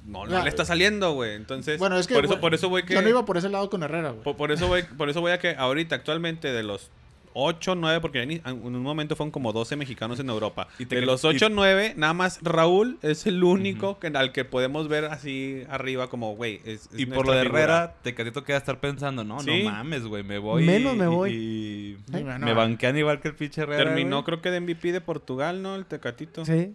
no, 0.07 0.25
no 0.27 0.31
Ya. 0.31 0.43
le 0.43 0.49
está 0.49 0.65
saliendo, 0.65 1.13
güey. 1.15 1.35
Entonces, 1.35 1.79
Bueno, 1.79 1.99
es 1.99 2.07
que 2.07 2.15
por 2.15 2.25
eso, 2.25 2.33
güey, 2.35 2.41
por 2.41 2.55
eso 2.55 2.69
voy 2.69 2.83
que. 2.85 2.95
yo 2.95 3.03
no 3.03 3.09
iba 3.09 3.25
por 3.25 3.37
ese 3.37 3.49
lado 3.49 3.69
con 3.71 3.83
Herrera, 3.83 4.11
güey. 4.11 4.23
Por, 4.25 4.37
por 4.37 4.53
eso 4.53 4.67
voy, 4.69 4.83
por 4.83 5.09
eso 5.11 5.21
voy 5.21 5.33
a 5.33 5.39
que 5.39 5.55
ahorita 5.57 5.95
actualmente 5.97 6.53
de 6.53 6.63
los 6.63 6.91
8, 7.35 7.75
9, 7.75 8.01
porque 8.01 8.23
en 8.23 8.41
un 8.65 8.83
momento 8.83 9.17
fueron 9.17 9.31
como 9.31 9.53
12 9.53 9.77
mexicanos 9.77 10.21
en 10.21 10.29
Europa. 10.29 10.69
Y 10.79 10.87
te 10.87 10.97
de 10.97 11.03
los 11.07 11.25
y- 11.25 11.29
8, 11.29 11.49
9, 11.51 11.95
nada 11.97 12.13
más 12.13 12.39
Raúl 12.43 12.99
es 13.03 13.27
el 13.27 13.43
único 13.45 13.99
que, 13.99 14.09
al 14.09 14.33
que 14.33 14.45
podemos 14.45 14.89
ver 14.89 15.07
así 15.07 15.65
arriba 15.69 16.09
como, 16.09 16.35
güey, 16.35 16.61
es, 16.65 16.89
es 16.93 16.99
Y 17.01 17.07
por 17.07 17.27
lo 17.27 17.33
de. 17.33 17.41
Herrera, 17.43 17.95
Tecatito 18.03 18.45
queda 18.45 18.57
estar 18.59 18.79
pensando, 18.81 19.25
no, 19.25 19.41
Sí. 19.41 19.63
no 19.65 19.71
mames, 19.71 20.05
güey, 20.05 20.23
me 20.23 20.39
voy. 20.39 20.65
Menos 20.65 20.97
me 20.97 21.05
y- 21.05 21.09
voy. 21.09 21.31
Y, 21.33 21.97
me 22.41 22.55
banquean 22.55 22.97
igual 22.97 23.21
que 23.21 23.29
el 23.29 23.35
pinche 23.35 23.63
Herrera. 23.63 23.85
Terminó 23.85 24.25
creo 24.25 24.41
que 24.41 24.51
de 24.51 24.61
MVP 24.61 24.93
de 24.93 25.01
Portugal, 25.01 25.63
¿no? 25.63 25.75
El 25.77 25.87
Tecatito. 25.87 26.45
Sí. 26.45 26.75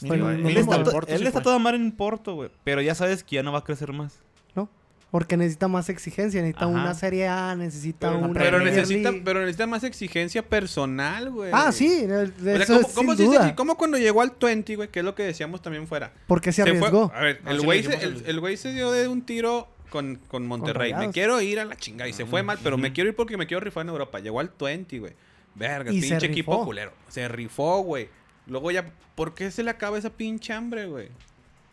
Pues, 0.00 0.12
mínimo 0.12 0.30
no 0.30 0.48
Él 0.48 0.56
está, 0.56 0.82
Porto 0.84 1.12
él 1.12 1.18
sí 1.18 1.24
está 1.26 1.38
fue. 1.40 1.42
toda 1.42 1.58
mal 1.58 1.74
en 1.74 1.92
Porto, 1.92 2.34
güey. 2.34 2.48
Pero 2.64 2.80
ya 2.80 2.94
sabes 2.94 3.22
que 3.22 3.36
ya 3.36 3.42
no 3.42 3.52
va 3.52 3.58
a 3.58 3.64
crecer 3.64 3.92
más. 3.92 4.18
Porque 5.10 5.36
necesita 5.36 5.66
más 5.66 5.88
exigencia, 5.88 6.40
necesita 6.40 6.66
Ajá. 6.66 6.72
una 6.74 6.94
Serie 6.94 7.26
A, 7.26 7.56
necesita 7.56 8.12
Pero- 8.12 8.20
una 8.28 8.40
Pero 8.40 8.60
necesita, 8.60 9.12
pero 9.24 9.40
necesita 9.40 9.66
más 9.66 9.82
exigencia 9.82 10.42
personal, 10.48 11.30
güey. 11.30 11.50
Ah, 11.52 11.72
sí, 11.72 12.04
O 12.04 12.06
sea, 12.06 12.66
¿cómo, 12.66 12.80
es 12.80 12.86
cómo 12.94 13.10
sin 13.12 13.16
se 13.16 13.22
dice 13.24 13.34
duda. 13.36 13.46
así? 13.46 13.54
¿Cómo 13.56 13.76
cuando 13.76 13.98
llegó 13.98 14.22
al 14.22 14.32
20, 14.40 14.76
güey? 14.76 14.88
Que 14.88 15.00
es 15.00 15.04
lo 15.04 15.16
que 15.16 15.24
decíamos 15.24 15.62
también 15.62 15.88
fuera. 15.88 16.12
Porque 16.28 16.52
se 16.52 16.62
fue- 16.62 16.70
arriesgó. 16.70 17.10
a 17.14 17.20
ver, 17.22 17.40
No, 17.44 17.50
el 17.50 17.60
güey 17.62 17.82
se, 17.82 17.94
el, 17.94 18.22
el- 18.24 18.58
se 18.58 18.72
dio 18.72 18.92
de 18.92 19.08
un 19.08 19.22
tiro 19.22 19.68
con, 19.90 20.20
con 20.28 20.46
Monterrey. 20.46 20.94
me 20.94 21.10
quiero 21.10 21.40
ir 21.40 21.58
a 21.58 21.64
la 21.64 21.74
chingada. 21.74 22.08
Y 22.08 22.12
se 22.12 22.24
fue 22.24 22.44
mal, 22.44 22.58
pero 22.62 22.78
me 22.78 22.92
quiero 22.92 23.10
ir 23.10 23.16
porque 23.16 23.36
me 23.36 23.48
quiero 23.48 23.60
rifar 23.60 23.82
en 23.82 23.88
Europa. 23.88 24.20
Llegó 24.20 24.38
al 24.38 24.52
20, 24.60 24.98
güey. 25.00 25.12
Verga, 25.56 25.90
Y 25.90 26.00
se 26.02 26.10
pinche 26.10 26.26
equipo 26.26 26.64
culero. 26.64 26.92
Se 27.08 27.26
rifó, 27.26 27.80
güey. 27.82 28.08
Luego 28.46 28.70
ya, 28.70 28.86
¿por 29.16 29.34
qué 29.34 29.50
se 29.50 29.64
le 29.64 29.70
acaba 29.70 29.98
esa 29.98 30.10
pinche 30.10 30.52
hambre, 30.52 30.86
güey? 30.86 31.08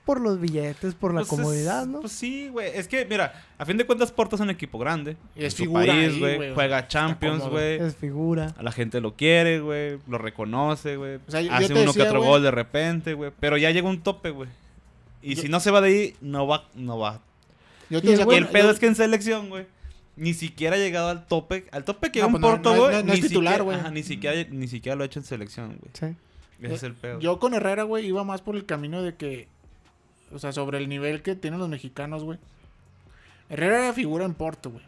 Por 0.07 0.21
los 0.21 0.39
billetes, 0.39 0.95
por 0.95 1.13
la 1.13 1.19
Pues 1.19 1.31
es- 1.33 1.37
comodidad, 1.37 1.85
¿no? 1.85 1.99
Pues 1.99 2.13
sí, 2.13 2.47
güey. 2.47 2.71
Es 2.73 2.87
que, 2.87 3.05
mira, 3.05 3.45
a 3.59 3.65
fin 3.65 3.77
de 3.77 3.85
cuentas, 3.85 4.11
Porto 4.11 4.35
es 4.37 4.41
un 4.41 4.49
equipo 4.49 4.79
grande. 4.79 5.17
Y 5.35 5.39
es 5.43 5.45
en 5.45 5.51
su 5.51 5.57
figura 5.57 5.85
país, 5.85 6.13
ahí, 6.13 6.19
güey. 6.19 6.53
Juega 6.55 6.87
Champions, 6.87 7.43
güey. 7.49 7.75
es 7.79 7.95
figura. 7.95 8.55
A 8.57 8.63
la 8.63 8.71
gente 8.71 9.01
lo 9.01 9.15
quiere, 9.15 9.59
güey. 9.59 9.99
Lo 10.07 10.17
reconoce, 10.17 10.95
güey. 10.95 11.17
O 11.17 11.19
sea, 11.29 11.41
Hace 11.41 11.73
uno 11.73 11.81
decía, 11.81 11.93
que 11.93 12.01
otro 12.09 12.23
gol 12.23 12.41
de 12.41 12.51
repente, 12.51 13.13
güey. 13.13 13.31
Pero 13.39 13.57
ya 13.57 13.69
llega 13.71 13.87
un 13.87 14.01
tope, 14.01 14.29
güey. 14.31 14.49
Y 15.21 15.35
Yo- 15.35 15.41
si 15.43 15.49
no 15.49 15.59
se 15.59 15.69
va 15.71 15.81
de 15.81 15.89
ahí, 15.89 16.15
no 16.21 16.47
va, 16.47 16.67
no 16.73 16.97
va. 16.97 17.21
Yo 17.89 17.99
Y 17.99 18.01
te 18.01 18.07
el 18.07 18.11
decía, 18.11 18.17
y 18.17 18.21
el 18.21 18.25
bueno, 18.25 18.47
pedo 18.53 18.63
yo- 18.67 18.71
es 18.71 18.79
que 18.79 18.87
en 18.87 18.95
selección, 18.95 19.49
güey, 19.49 19.65
ni 20.15 20.33
siquiera 20.33 20.77
ha 20.77 20.79
llegado 20.79 21.09
al 21.09 21.27
tope. 21.27 21.65
Al 21.71 21.83
tope 21.83 22.11
que 22.11 22.21
No, 22.21 22.27
un 22.27 22.31
pues 22.33 22.41
Porto, 22.43 22.69
güey. 22.75 22.95
no- 22.95 23.03
no 23.03 23.13
es 23.13 23.21
ni 23.21 23.27
titular, 23.27 23.61
güey. 23.61 23.77
ajá, 23.77 23.91
Ni 23.91 24.03
siquiera, 24.03 24.47
ni 24.51 24.69
siquiera 24.69 24.95
lo 24.95 25.03
ha 25.03 25.05
hecho 25.05 25.19
en 25.19 25.25
selección, 25.25 25.77
güey. 25.79 25.91
Sí. 25.93 26.15
Ese 26.61 26.73
es 26.73 26.83
el 26.83 26.93
pedo. 26.93 27.19
Yo 27.19 27.37
con 27.39 27.53
Herrera, 27.53 27.83
güey, 27.83 28.07
iba 28.07 28.23
más 28.23 28.41
por 28.41 28.55
el 28.55 28.65
camino 28.65 29.03
de 29.03 29.15
que. 29.15 29.47
O 30.31 30.39
sea, 30.39 30.51
sobre 30.51 30.77
el 30.77 30.89
nivel 30.89 31.21
que 31.21 31.35
tienen 31.35 31.59
los 31.59 31.69
mexicanos, 31.69 32.23
güey. 32.23 32.39
Herrera 33.49 33.85
era 33.85 33.93
figura 33.93 34.25
en 34.25 34.33
Porto, 34.33 34.71
güey. 34.71 34.83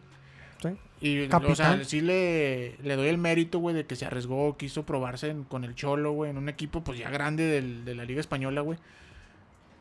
Sí. 0.62 0.70
Y, 1.02 1.34
o 1.34 1.56
sea, 1.56 1.82
sí 1.86 2.02
le, 2.02 2.76
le 2.84 2.96
doy 2.98 3.08
el 3.08 3.18
mérito, 3.18 3.60
güey, 3.60 3.74
de 3.74 3.86
que 3.86 3.96
se 3.96 4.06
arriesgó, 4.06 4.58
quiso 4.58 4.86
probarse 4.86 5.30
en- 5.30 5.46
con 5.46 5.64
el 5.64 5.76
Cholo, 5.76 6.12
güey, 6.12 6.32
en 6.32 6.38
un 6.38 6.50
equipo, 6.50 6.84
pues 6.84 7.00
ya 7.00 7.10
grande 7.10 7.46
del- 7.46 7.86
de 7.86 7.96
la 7.96 8.04
Liga 8.04 8.20
Española, 8.20 8.60
güey. 8.62 8.78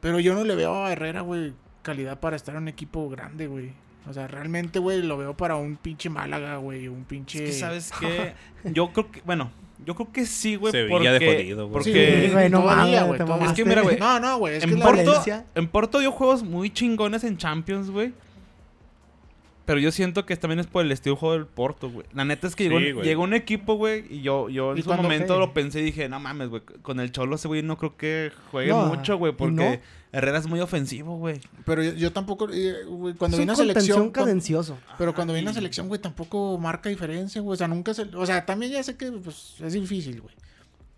Pero 0.00 0.20
yo 0.20 0.34
no 0.34 0.44
le 0.44 0.54
veo 0.54 0.84
a 0.84 0.92
Herrera, 0.92 1.22
güey, 1.22 1.54
calidad 1.82 2.20
para 2.20 2.36
estar 2.36 2.54
en 2.54 2.62
un 2.62 2.68
equipo 2.68 3.08
grande, 3.08 3.48
güey. 3.48 3.72
O 4.08 4.12
sea, 4.12 4.28
realmente, 4.28 4.78
güey, 4.78 5.02
lo 5.02 5.18
veo 5.18 5.36
para 5.36 5.56
un 5.56 5.76
pinche 5.76 6.08
Málaga, 6.08 6.56
güey. 6.58 6.86
Un 6.86 7.04
pinche. 7.04 7.44
Es 7.44 7.50
que, 7.50 7.58
¿sabes 7.58 7.90
qué? 8.00 8.34
Yo 8.64 8.92
creo 8.92 9.10
que, 9.10 9.20
bueno, 9.22 9.50
yo 9.84 9.94
creo 9.94 10.12
que 10.12 10.26
sí, 10.26 10.56
güey. 10.56 10.72
Sevilla 10.72 11.12
de 11.12 11.20
porque, 11.20 11.36
jodido, 11.36 11.68
güey. 11.68 11.84
Sí, 11.84 11.90
Porque 11.90 12.16
güey, 12.18 12.32
güey, 12.32 12.50
no 12.50 12.62
mames, 12.62 13.06
güey. 13.06 13.20
Es 13.46 13.52
que 13.52 13.64
mira, 13.64 13.82
güey, 13.82 13.98
No, 13.98 14.20
no, 14.20 14.38
güey. 14.38 14.56
Es 14.56 14.64
que 14.64 14.70
en, 14.72 14.78
la 14.78 14.84
Porto, 14.86 15.04
Valencia. 15.04 15.44
en 15.54 15.68
Porto 15.68 15.98
dio 15.98 16.12
juegos 16.12 16.42
muy 16.42 16.70
chingones 16.70 17.24
en 17.24 17.36
Champions, 17.36 17.90
güey. 17.90 18.12
Pero 19.64 19.80
yo 19.80 19.92
siento 19.92 20.24
que 20.24 20.34
también 20.36 20.60
es 20.60 20.66
por 20.66 20.82
el 20.82 20.90
estilo 20.92 21.14
de 21.14 21.20
juego 21.20 21.34
del 21.34 21.46
Porto, 21.46 21.90
güey. 21.90 22.06
La 22.14 22.24
neta 22.24 22.46
es 22.46 22.56
que 22.56 22.64
Sí, 22.70 22.92
llegó, 23.02 23.22
un 23.22 23.34
equipo, 23.34 23.74
güey, 23.74 24.02
y 24.08 24.22
yo, 24.22 24.48
yo 24.48 24.72
en 24.72 24.78
¿Y 24.78 24.82
su 24.82 24.94
momento 24.94 25.34
Sí. 25.34 25.38
lo 25.40 25.52
pensé 25.52 25.80
y 25.80 25.82
dije, 25.82 26.08
no 26.08 26.18
mames, 26.20 26.48
güey, 26.48 26.62
con 26.80 27.00
el 27.00 27.12
Cholo 27.12 27.36
ese 27.36 27.48
güey 27.48 27.62
no 27.62 27.76
creo 27.76 27.94
que 27.94 28.32
juegue 28.50 28.70
No, 28.70 28.86
mucho, 28.86 29.18
güey, 29.18 29.32
¿y 29.32 29.36
porque 29.36 29.54
no? 29.54 29.78
Herrera 30.12 30.38
es 30.38 30.46
muy 30.46 30.60
ofensivo, 30.60 31.18
güey. 31.18 31.40
Pero 31.66 31.82
yo, 31.82 31.92
yo 31.92 32.12
tampoco, 32.12 32.48
eh, 32.50 32.84
güey, 32.86 33.14
cuando 33.14 33.36
Es 33.36 33.38
viene 33.40 33.52
a 33.52 33.56
contención 33.56 33.84
selección. 33.84 34.10
cadencioso. 34.10 34.78
pero 34.96 35.14
cuando 35.14 35.34
viene 35.34 35.50
a 35.50 35.52
selección, 35.54 35.88
güey, 35.88 36.00
tampoco 36.00 36.56
marca 36.58 36.88
diferencia, 36.88 37.40
güey. 37.42 37.54
O 37.54 37.56
sea, 37.58 37.68
nunca 37.68 37.92
se. 37.94 38.02
O 38.14 38.24
sea, 38.26 38.46
también 38.46 38.72
ya 38.72 38.82
sé 38.82 38.96
que 38.96 39.12
pues, 39.12 39.56
es 39.60 39.72
difícil, 39.74 40.20
güey. 40.22 40.34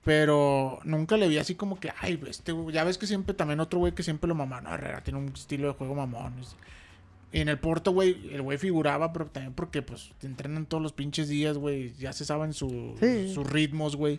Pero 0.05 0.79
nunca 0.85 1.17
le 1.17 1.29
vi 1.29 1.39
así 1.39 1.55
como 1.55 1.79
que, 1.79 1.93
ay, 2.01 2.19
este, 2.27 2.53
güey, 2.53 2.75
ya 2.75 2.85
ves 2.85 2.97
que 2.97 3.07
siempre, 3.07 3.35
también 3.35 3.61
otro 3.61 3.79
güey 3.81 3.93
que 3.95 4.03
siempre 4.03 4.29
lo 4.29 4.35
mamá, 4.35 4.61
no, 4.61 4.73
Herrera 4.73 5.03
tiene 5.03 5.19
un 5.19 5.29
estilo 5.29 5.69
de 5.69 5.75
juego 5.75 5.95
mamón. 5.95 6.39
es- 6.41 6.57
Y 7.33 7.41
en 7.41 7.49
el 7.49 7.59
Porto, 7.59 7.93
güey, 7.93 8.31
el 8.33 8.43
güey 8.43 8.59
figuraba, 8.59 9.13
pero 9.13 9.27
también 9.27 9.53
porque, 9.55 9.83
pues, 9.83 10.11
te 10.19 10.27
entrenan 10.27 10.67
todos 10.67 10.83
los 10.83 10.93
pinches 10.93 11.29
días, 11.29 11.59
güey. 11.59 11.93
Ya 11.99 12.13
se 12.13 12.25
saben 12.25 12.53
su- 12.55 12.97
Sí. 12.99 13.33
sus 13.33 13.47
ritmos, 13.47 13.95
güey. 13.95 14.19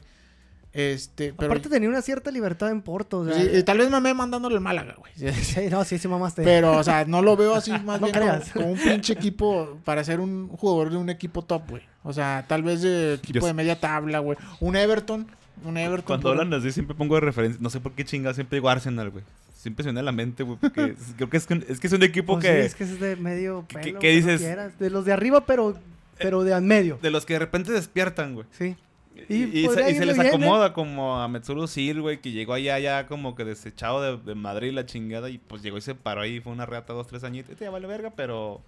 Este, 0.74 1.34
pero. 1.34 1.52
Aparte 1.52 1.68
tenía 1.70 1.90
una 1.90 2.02
cierta 2.02 2.32
libertad 2.32 2.72
en 2.72 2.82
Porto. 2.82 3.20
O 3.20 3.26
sea, 3.26 3.36
sí, 3.36 3.50
y 3.58 3.64
tal 3.64 3.78
vez 3.80 3.90
mamé 3.90 4.14
mandándole 4.14 4.56
el 4.56 4.62
Málaga, 4.62 4.96
güey. 4.98 5.12
sí, 5.34 5.62
no, 5.70 5.84
sí, 5.84 5.98
sí 5.98 6.08
mamaste. 6.08 6.44
Pero, 6.44 6.78
o 6.78 6.84
sea, 6.84 7.04
no 7.06 7.22
lo 7.22 7.36
veo 7.36 7.56
así 7.56 7.72
más 7.86 8.00
No 8.00 8.08
bien 8.08 8.14
como, 8.20 8.28
creas. 8.32 8.52
como 8.52 8.72
un 8.72 8.78
pinche 8.80 9.14
equipo 9.14 9.78
para 9.84 10.04
ser 10.04 10.20
un 10.22 10.48
jugador 10.48 10.90
de 10.92 10.98
un 10.98 11.10
equipo 11.10 11.42
top, 11.44 11.70
güey. 11.72 11.84
O 12.04 12.14
sea, 12.14 12.46
tal 12.48 12.64
vez 12.64 12.82
de 12.82 13.16
equipo 13.16 13.40
Yo- 13.42 13.48
de 13.48 13.54
media 13.54 13.80
tabla, 13.80 14.20
güey. 14.20 14.38
Un 14.62 14.76
Everton. 14.76 15.28
Un 15.66 15.78
Everton. 15.78 16.06
Cuando 16.06 16.30
por- 16.30 16.40
hablan 16.40 16.54
así 16.60 16.72
siempre 16.72 16.96
pongo 16.96 17.16
de 17.16 17.22
referencia, 17.22 17.60
no 17.62 17.70
sé 17.70 17.80
por 17.80 17.92
qué 17.92 18.06
chinga, 18.06 18.34
siempre 18.34 18.56
digo 18.58 18.70
Arsenal, 18.70 19.10
güey. 19.12 19.24
Siempre 19.54 19.84
se 19.84 19.90
viene 19.90 20.00
a 20.00 20.04
la 20.04 20.12
mente, 20.12 20.42
güey, 20.44 20.58
porque 20.58 20.96
es- 20.98 21.14
creo 21.18 21.30
que 21.30 21.38
es, 21.38 21.46
que- 21.46 21.66
es 21.68 21.80
que 21.80 21.88
es 21.88 21.94
un 21.94 22.02
equipo 22.04 22.34
Pues 22.40 22.46
que... 22.46 22.60
sí, 22.62 22.66
es 22.68 22.76
que 22.76 22.84
es 22.86 23.00
de 23.00 23.16
medio 23.18 23.66
¿Qué- 23.68 23.78
pelo. 23.80 24.00
que 24.00 24.10
dices? 24.12 24.40
quieras. 24.42 24.80
De 24.80 24.90
los 24.90 25.04
de 25.06 25.12
arriba, 25.14 25.46
pero, 25.46 25.78
pero 26.18 26.44
de 26.44 26.54
al 26.54 26.64
medio. 26.64 26.98
De 27.02 27.12
los 27.12 27.26
que 27.26 27.34
de 27.34 27.40
repente 27.40 27.72
despiertan, 27.74 28.34
güey. 28.36 28.48
Sí. 28.58 28.76
Y, 29.16 29.24
se, 29.26 29.58
y 29.58 29.68
se 29.68 29.92
irle 29.92 30.06
les 30.08 30.18
¿eh? 30.18 30.28
acomoda 30.30 30.74
como 30.74 31.20
a 31.20 31.28
Metsuru 31.28 31.68
Sil, 31.68 32.02
güey, 32.02 32.22
que 32.22 32.32
llegó 32.32 32.54
allá 32.54 32.80
ya 32.80 33.08
como 33.08 33.36
que 33.36 33.46
desechado 33.46 34.02
de, 34.02 34.18
de 34.18 34.36
Madrid 34.36 34.72
la 34.72 34.86
chingada 34.86 35.30
y 35.30 35.38
pues 35.38 35.62
llegó 35.62 35.78
y 35.78 35.82
se 35.82 35.96
paró 35.96 36.22
ahí, 36.22 36.40
fue 36.40 36.52
una 36.52 36.66
reata 36.66 36.94
dos, 36.94 37.08
tres 37.08 37.24
añitos. 37.24 37.52
Este 37.52 37.66
ya 37.66 37.72
vale 37.72 37.88
verga, 37.88 38.12
pero... 38.16 38.62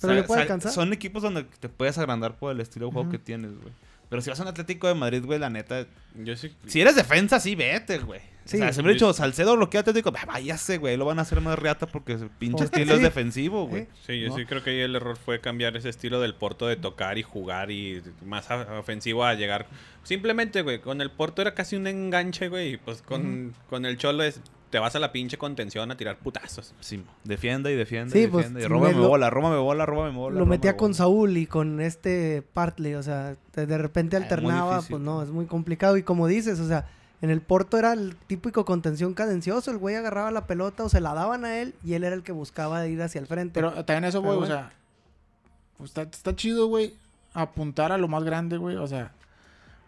Pero 0.00 0.14
le 0.14 0.22
puede 0.24 0.42
alcanzar. 0.42 0.72
Son 0.72 0.92
equipos 0.92 1.22
donde 1.22 1.44
te 1.44 1.68
puedes 1.68 1.96
agrandar 1.98 2.36
por 2.36 2.52
el 2.52 2.60
estilo 2.60 2.86
de 2.86 2.92
juego 2.92 3.10
que 3.10 3.18
tienes, 3.18 3.52
güey. 3.52 3.72
Pero 4.08 4.22
si 4.22 4.30
vas 4.30 4.38
a 4.38 4.42
un 4.44 4.48
Atlético 4.48 4.86
de 4.88 4.94
Madrid, 4.94 5.24
güey, 5.24 5.38
la 5.38 5.50
neta... 5.50 5.86
Yo 6.14 6.36
sí. 6.36 6.54
Si 6.66 6.80
eres 6.80 6.94
defensa, 6.96 7.40
sí, 7.40 7.54
vete, 7.54 7.98
güey. 7.98 8.20
Sí. 8.44 8.58
o 8.58 8.60
sea, 8.60 8.72
se 8.72 8.80
me 8.84 8.90
ha 8.90 8.92
dicho, 8.92 9.12
Salcedo 9.12 9.56
bloquea 9.56 9.80
Atlético, 9.80 10.12
"Ah, 10.16 10.24
váyase, 10.24 10.78
güey, 10.78 10.96
lo 10.96 11.04
van 11.04 11.18
a 11.18 11.22
hacer 11.22 11.40
más 11.40 11.58
reata 11.58 11.86
porque 11.86 12.16
su 12.16 12.28
pinche 12.28 12.62
estilo 12.62 12.94
es 12.94 13.02
defensivo, 13.02 13.66
güey. 13.66 13.88
Sí. 14.06 14.20
Yo 14.20 14.28
¿no? 14.28 14.36
sí 14.36 14.44
creo 14.46 14.62
que 14.62 14.70
ahí 14.70 14.80
el 14.82 14.94
error 14.94 15.16
fue 15.16 15.40
cambiar 15.40 15.76
ese 15.76 15.88
estilo 15.88 16.20
del 16.20 16.34
Porto 16.36 16.68
de 16.68 16.76
tocar 16.76 17.18
y 17.18 17.24
jugar 17.24 17.72
y 17.72 18.00
más 18.24 18.48
a- 18.52 18.78
ofensivo 18.78 19.24
a 19.24 19.34
llegar. 19.34 19.66
Simplemente, 20.04 20.62
güey, 20.62 20.80
con 20.80 21.00
el 21.00 21.10
Porto 21.10 21.42
era 21.42 21.54
casi 21.54 21.74
un 21.74 21.88
enganche, 21.88 22.48
güey, 22.48 22.74
y 22.74 22.76
pues 22.76 23.02
con, 23.02 23.52
con 23.68 23.84
el 23.84 23.96
Cholo 23.98 24.22
es 24.22 24.40
te 24.70 24.78
vas 24.78 24.94
a 24.96 24.98
la 24.98 25.12
pinche 25.12 25.38
contención 25.38 25.90
a 25.90 25.96
tirar 25.96 26.16
putazos. 26.18 26.74
Sí, 26.80 27.02
defienda 27.24 27.70
y 27.70 27.76
defiende 27.76 28.12
Sí, 28.12 28.24
y 28.24 28.26
pues, 28.26 28.46
defiende. 28.46 28.62
y 28.64 28.66
róbame 28.68 28.94
me 28.94 29.00
lo- 29.00 29.08
bola, 29.08 29.30
róbame 29.30 29.56
bola, 29.58 29.86
róbame 29.86 30.16
bola. 30.16 30.38
Lo 30.38 30.46
metía 30.46 30.76
con. 30.76 30.92
Saúl 30.94 31.36
y 31.36 31.46
con 31.46 31.80
este 31.80 32.42
Partley, 32.52 32.94
o 32.94 33.02
sea, 33.02 33.36
de, 33.54 33.78
repente 33.78 34.16
Ah, 34.16 34.20
alternaba, 34.20 34.82
pues 34.82 35.00
no, 35.00 35.22
es 35.22 35.30
muy 35.30 35.46
complicado. 35.46 35.96
Y 35.96 36.02
como 36.02 36.26
dices, 36.26 36.58
o 36.60 36.66
sea, 36.66 36.86
en 37.22 37.30
el 37.30 37.40
Porto 37.40 37.78
era 37.78 37.92
el 37.92 38.16
típico 38.26 38.64
contención 38.64 39.14
cadencioso, 39.14 39.70
el 39.70 39.78
güey 39.78 39.94
agarraba 39.94 40.30
la 40.30 40.46
pelota 40.46 40.84
o 40.84 40.88
se 40.88 41.00
la 41.00 41.14
daban 41.14 41.44
a 41.44 41.58
él 41.60 41.74
y 41.84 41.94
él 41.94 42.04
era 42.04 42.14
el 42.14 42.22
que 42.22 42.32
buscaba 42.32 42.86
ir 42.86 43.00
hacia 43.02 43.20
el 43.20 43.26
frente. 43.26 43.54
Pero 43.54 43.72
también 43.84 44.04
eso, 44.04 44.20
güey, 44.20 44.34
o 44.36 44.40
bueno. 44.40 44.54
sea. 44.54 44.72
pues, 45.78 45.90
está, 45.90 46.02
está 46.02 46.34
chido, 46.36 46.66
güey. 46.66 46.94
Apuntar 47.34 47.92
a 47.92 47.98
lo 47.98 48.08
más 48.08 48.24
grande, 48.24 48.56
güey. 48.56 48.76
O 48.76 48.86
sea. 48.86 49.12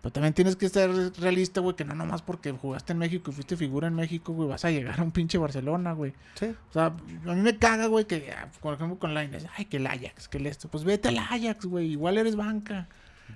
Pero 0.01 0.13
también 0.13 0.33
tienes 0.33 0.55
que 0.57 0.69
ser 0.69 0.91
realista, 1.21 1.61
güey, 1.61 1.75
que 1.75 1.85
no 1.85 1.95
nomás 1.95 2.23
porque 2.23 2.53
jugaste 2.53 2.93
en 2.93 2.99
México 2.99 3.31
y 3.31 3.35
fuiste 3.35 3.57
figura 3.57 3.89
en 3.89 3.95
México, 3.95 4.33
güey, 4.33 4.49
vas 4.49 4.65
a 4.65 4.71
llegar 4.71 5.01
a 5.01 5.03
un 5.03 5.11
pinche 5.11 5.39
Barcelona, 5.39 5.93
güey. 5.93 6.13
sí. 6.35 6.47
O 6.71 6.73
sea, 6.73 6.87
a 6.87 7.35
mí 7.35 7.41
me 7.41 7.57
caga, 7.57 7.87
güey, 7.87 8.05
que, 8.05 8.31
ah, 8.33 8.49
por 8.61 8.75
ejemplo, 8.75 8.99
con 8.99 9.13
Lines, 9.15 9.47
ay, 9.57 9.65
que 9.65 9.79
el 9.79 9.87
Ajax, 9.87 10.29
que 10.29 10.39
el 10.39 10.47
esto. 10.47 10.69
Pues 10.69 10.85
vete 10.85 11.09
al 11.09 11.19
Ajax, 11.19 11.67
güey, 11.67 11.91
igual 11.91 12.17
eres 12.19 12.37
banca. 12.37 12.87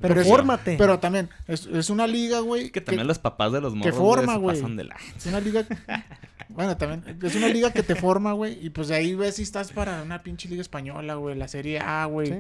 Pero, 0.01 0.21
es- 0.21 0.27
fórmate. 0.27 0.77
Pero 0.79 0.99
también, 1.01 1.29
es, 1.47 1.67
es 1.67 1.91
una 1.91 2.07
liga, 2.07 2.41
güey. 2.41 2.71
Que 2.71 2.81
también 2.81 3.07
los 3.07 3.19
papás 3.19 3.53
de 3.53 3.61
los 3.61 3.75
morros 3.75 3.95
forma, 3.97 4.33
se 4.35 4.39
güey. 4.39 4.57
pasan 4.57 4.77
de 4.77 4.85
la... 4.85 4.97
Es 5.17 5.27
una 5.27 5.41
liga. 5.41 5.67
bueno, 6.49 6.77
también. 6.77 7.19
Es 7.23 7.35
una 7.37 7.49
liga 7.49 7.73
que 7.73 7.83
te 7.83 7.95
forma, 7.95 8.33
güey. 8.33 8.65
Y 8.65 8.71
pues 8.71 8.89
de 8.89 8.95
ahí 8.95 9.15
ves 9.15 9.37
si 9.37 9.43
estás 9.43 9.71
para 9.73 10.03
una 10.03 10.23
pinche 10.23 10.49
liga 10.49 10.63
española, 10.63 11.15
güey. 11.17 11.37
La 11.37 11.47
Serie 11.47 11.79
A, 11.81 12.07
güey. 12.07 12.29
Sí. 12.29 12.35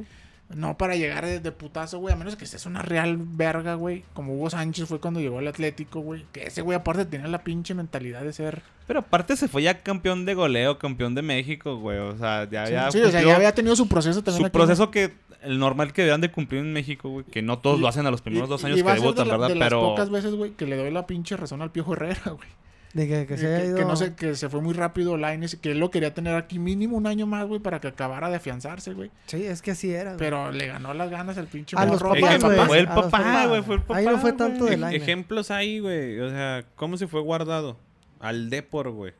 No 0.54 0.76
para 0.76 0.96
llegar 0.96 1.24
de, 1.26 1.40
de 1.40 1.52
putazo, 1.52 1.98
güey. 1.98 2.12
A 2.12 2.16
menos 2.16 2.36
que 2.36 2.44
estés 2.44 2.66
una 2.66 2.82
real 2.82 3.16
verga, 3.18 3.74
güey. 3.74 4.04
Como 4.14 4.34
Hugo 4.34 4.50
Sánchez 4.50 4.86
fue 4.88 5.00
cuando 5.00 5.20
llegó 5.20 5.38
al 5.38 5.48
Atlético, 5.48 6.00
güey. 6.00 6.24
Que 6.32 6.44
ese 6.46 6.62
güey, 6.62 6.76
aparte, 6.76 7.04
tenía 7.06 7.26
la 7.28 7.42
pinche 7.42 7.74
mentalidad 7.74 8.22
de 8.22 8.32
ser. 8.32 8.62
Pero 8.86 9.00
aparte 9.00 9.36
se 9.36 9.48
fue 9.48 9.62
ya 9.62 9.78
campeón 9.82 10.24
de 10.24 10.34
goleo, 10.34 10.78
campeón 10.78 11.14
de 11.14 11.22
México, 11.22 11.76
güey. 11.76 11.98
O 11.98 12.16
sea, 12.18 12.48
ya, 12.50 12.66
Sí, 12.66 12.72
ya 12.72 12.90
sí, 12.90 13.00
o 13.00 13.10
sea, 13.10 13.22
ya 13.22 13.36
había 13.36 13.54
tenido 13.54 13.74
su 13.76 13.88
proceso 13.88 14.22
también. 14.22 14.42
su 14.42 14.46
aquí, 14.46 14.58
¿no? 14.58 14.64
proceso 14.64 14.90
que 14.90 15.12
el 15.42 15.58
normal 15.58 15.92
que 15.92 16.02
deberían 16.02 16.20
de 16.20 16.30
cumplir 16.30 16.60
en 16.60 16.72
México, 16.72 17.08
güey. 17.08 17.24
Que 17.24 17.42
no 17.42 17.58
todos 17.58 17.78
Y- 17.78 17.82
lo 17.82 17.88
hacen 17.88 18.06
a 18.06 18.10
los 18.10 18.20
primeros 18.22 18.48
Y- 18.48 18.50
dos 18.50 18.62
y 18.62 18.66
años 18.66 18.82
que 18.82 18.92
debutan, 18.92 19.24
de 19.24 19.30
la- 19.30 19.36
¿verdad? 19.36 19.48
De 19.48 19.54
las 19.56 19.66
Pero 19.68 19.80
pocas 19.82 20.10
veces, 20.10 20.34
güey, 20.34 20.52
que 20.52 20.66
le 20.66 20.76
doy 20.76 20.90
la 20.90 21.06
pinche 21.06 21.36
razón 21.36 21.62
al 21.62 21.70
Piojo 21.70 21.94
Herrera, 21.94 22.20
güey. 22.26 22.48
De 22.92 23.08
que, 23.08 23.26
que 23.26 23.38
se 23.38 23.46
que- 23.46 23.66
ido... 23.68 23.76
que 23.76 23.84
no 23.84 23.96
sé, 23.96 24.14
que 24.14 24.34
se 24.34 24.48
fue 24.50 24.60
muy 24.60 24.74
rápido 24.74 25.16
Lainez, 25.16 25.56
que 25.56 25.70
él 25.72 25.78
lo 25.78 25.90
quería 25.90 26.12
tener 26.12 26.34
aquí 26.34 26.58
mínimo 26.58 26.96
un 26.96 27.06
año 27.06 27.26
más, 27.26 27.46
güey, 27.46 27.58
para 27.60 27.80
que 27.80 27.88
acabara 27.88 28.28
de 28.28 28.36
afianzarse, 28.36 28.92
güey. 28.92 29.10
Sí, 29.26 29.42
es 29.44 29.62
que 29.62 29.70
así 29.70 29.90
era. 29.92 30.10
güey. 30.10 30.18
Pero 30.18 30.52
le 30.52 30.66
ganó 30.66 30.92
las 30.92 31.08
ganas 31.10 31.38
al 31.38 31.46
pinche 31.46 31.74
a 31.76 31.86
los 31.86 32.02
papás, 32.02 32.38
fue 32.66 32.78
el 32.80 32.86
papá, 32.88 33.46
güey, 33.46 33.62
fue 33.62 33.76
el 33.76 33.82
Ahí 33.88 34.04
no 34.04 34.10
papá, 34.12 34.20
fue 34.20 34.32
tanto 34.34 34.58
güey. 34.64 34.70
de 34.72 34.76
Lainez. 34.76 35.02
ejemplos 35.02 35.50
ahí, 35.50 35.78
güey. 35.78 36.20
O 36.20 36.28
sea, 36.28 36.64
¿cómo 36.76 36.96
se 36.98 37.06
fue 37.08 37.20
guardado? 37.22 37.78
Al 38.20 38.50
Depor, 38.50 38.90
güey. 38.90 39.12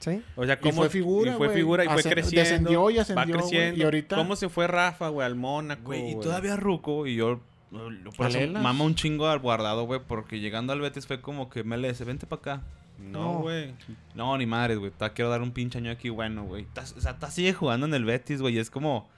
Sí. 0.00 0.22
O 0.36 0.46
sea, 0.46 0.54
Y 0.54 0.58
cómo 0.58 0.76
fue 0.76 0.88
figura, 0.90 1.32
y 1.32 1.36
fue 1.36 1.50
figura 1.50 1.84
y 1.84 1.88
fue 1.88 2.02
creciendo. 2.04 2.40
descendió 2.40 2.90
y 2.90 2.98
ascendió, 2.98 3.20
Va 3.20 3.24
güey, 3.26 3.38
creciendo. 3.40 3.78
y 3.78 3.82
ahorita- 3.82 4.16
¿Cómo 4.16 4.36
se 4.36 4.48
fue 4.48 4.66
Rafa, 4.68 5.08
güey, 5.08 5.26
al 5.26 5.34
Mónaco? 5.34 5.82
Güey, 5.86 6.12
y 6.12 6.20
todavía 6.20 6.56
Ruco, 6.56 7.06
y 7.06 7.16
yo 7.16 7.40
lo- 7.72 8.10
por 8.12 8.28
eso 8.28 8.38
mama 8.60 8.84
un 8.84 8.94
chingo 8.94 9.26
al 9.28 9.40
guardado, 9.40 9.84
güey, 9.84 10.00
porque 10.06 10.40
llegando 10.40 10.72
al 10.72 10.80
Betis 10.80 11.06
fue 11.06 11.20
como 11.20 11.50
que 11.50 11.62
MLS, 11.64 12.04
vente 12.04 12.26
para 12.26 12.40
acá. 12.40 12.62
No, 12.98 13.38
güey. 13.40 13.74
No, 14.14 14.36
ni 14.36 14.46
madres, 14.46 14.78
güey. 14.78 14.90
Te 14.90 15.10
quiero 15.12 15.30
dar 15.30 15.40
un 15.42 15.52
pinche 15.52 15.78
año 15.78 15.90
aquí 15.90 16.08
bueno, 16.10 16.44
güey. 16.44 16.66
O 16.96 17.00
sea, 17.00 17.18
ta 17.18 17.30
sigue 17.30 17.52
jugando 17.52 17.86
en 17.86 17.94
el 17.94 18.04
Betis, 18.04 18.40
güey. 18.42 18.56
y 18.56 18.58
Es 18.58 18.70
como, 18.70 19.08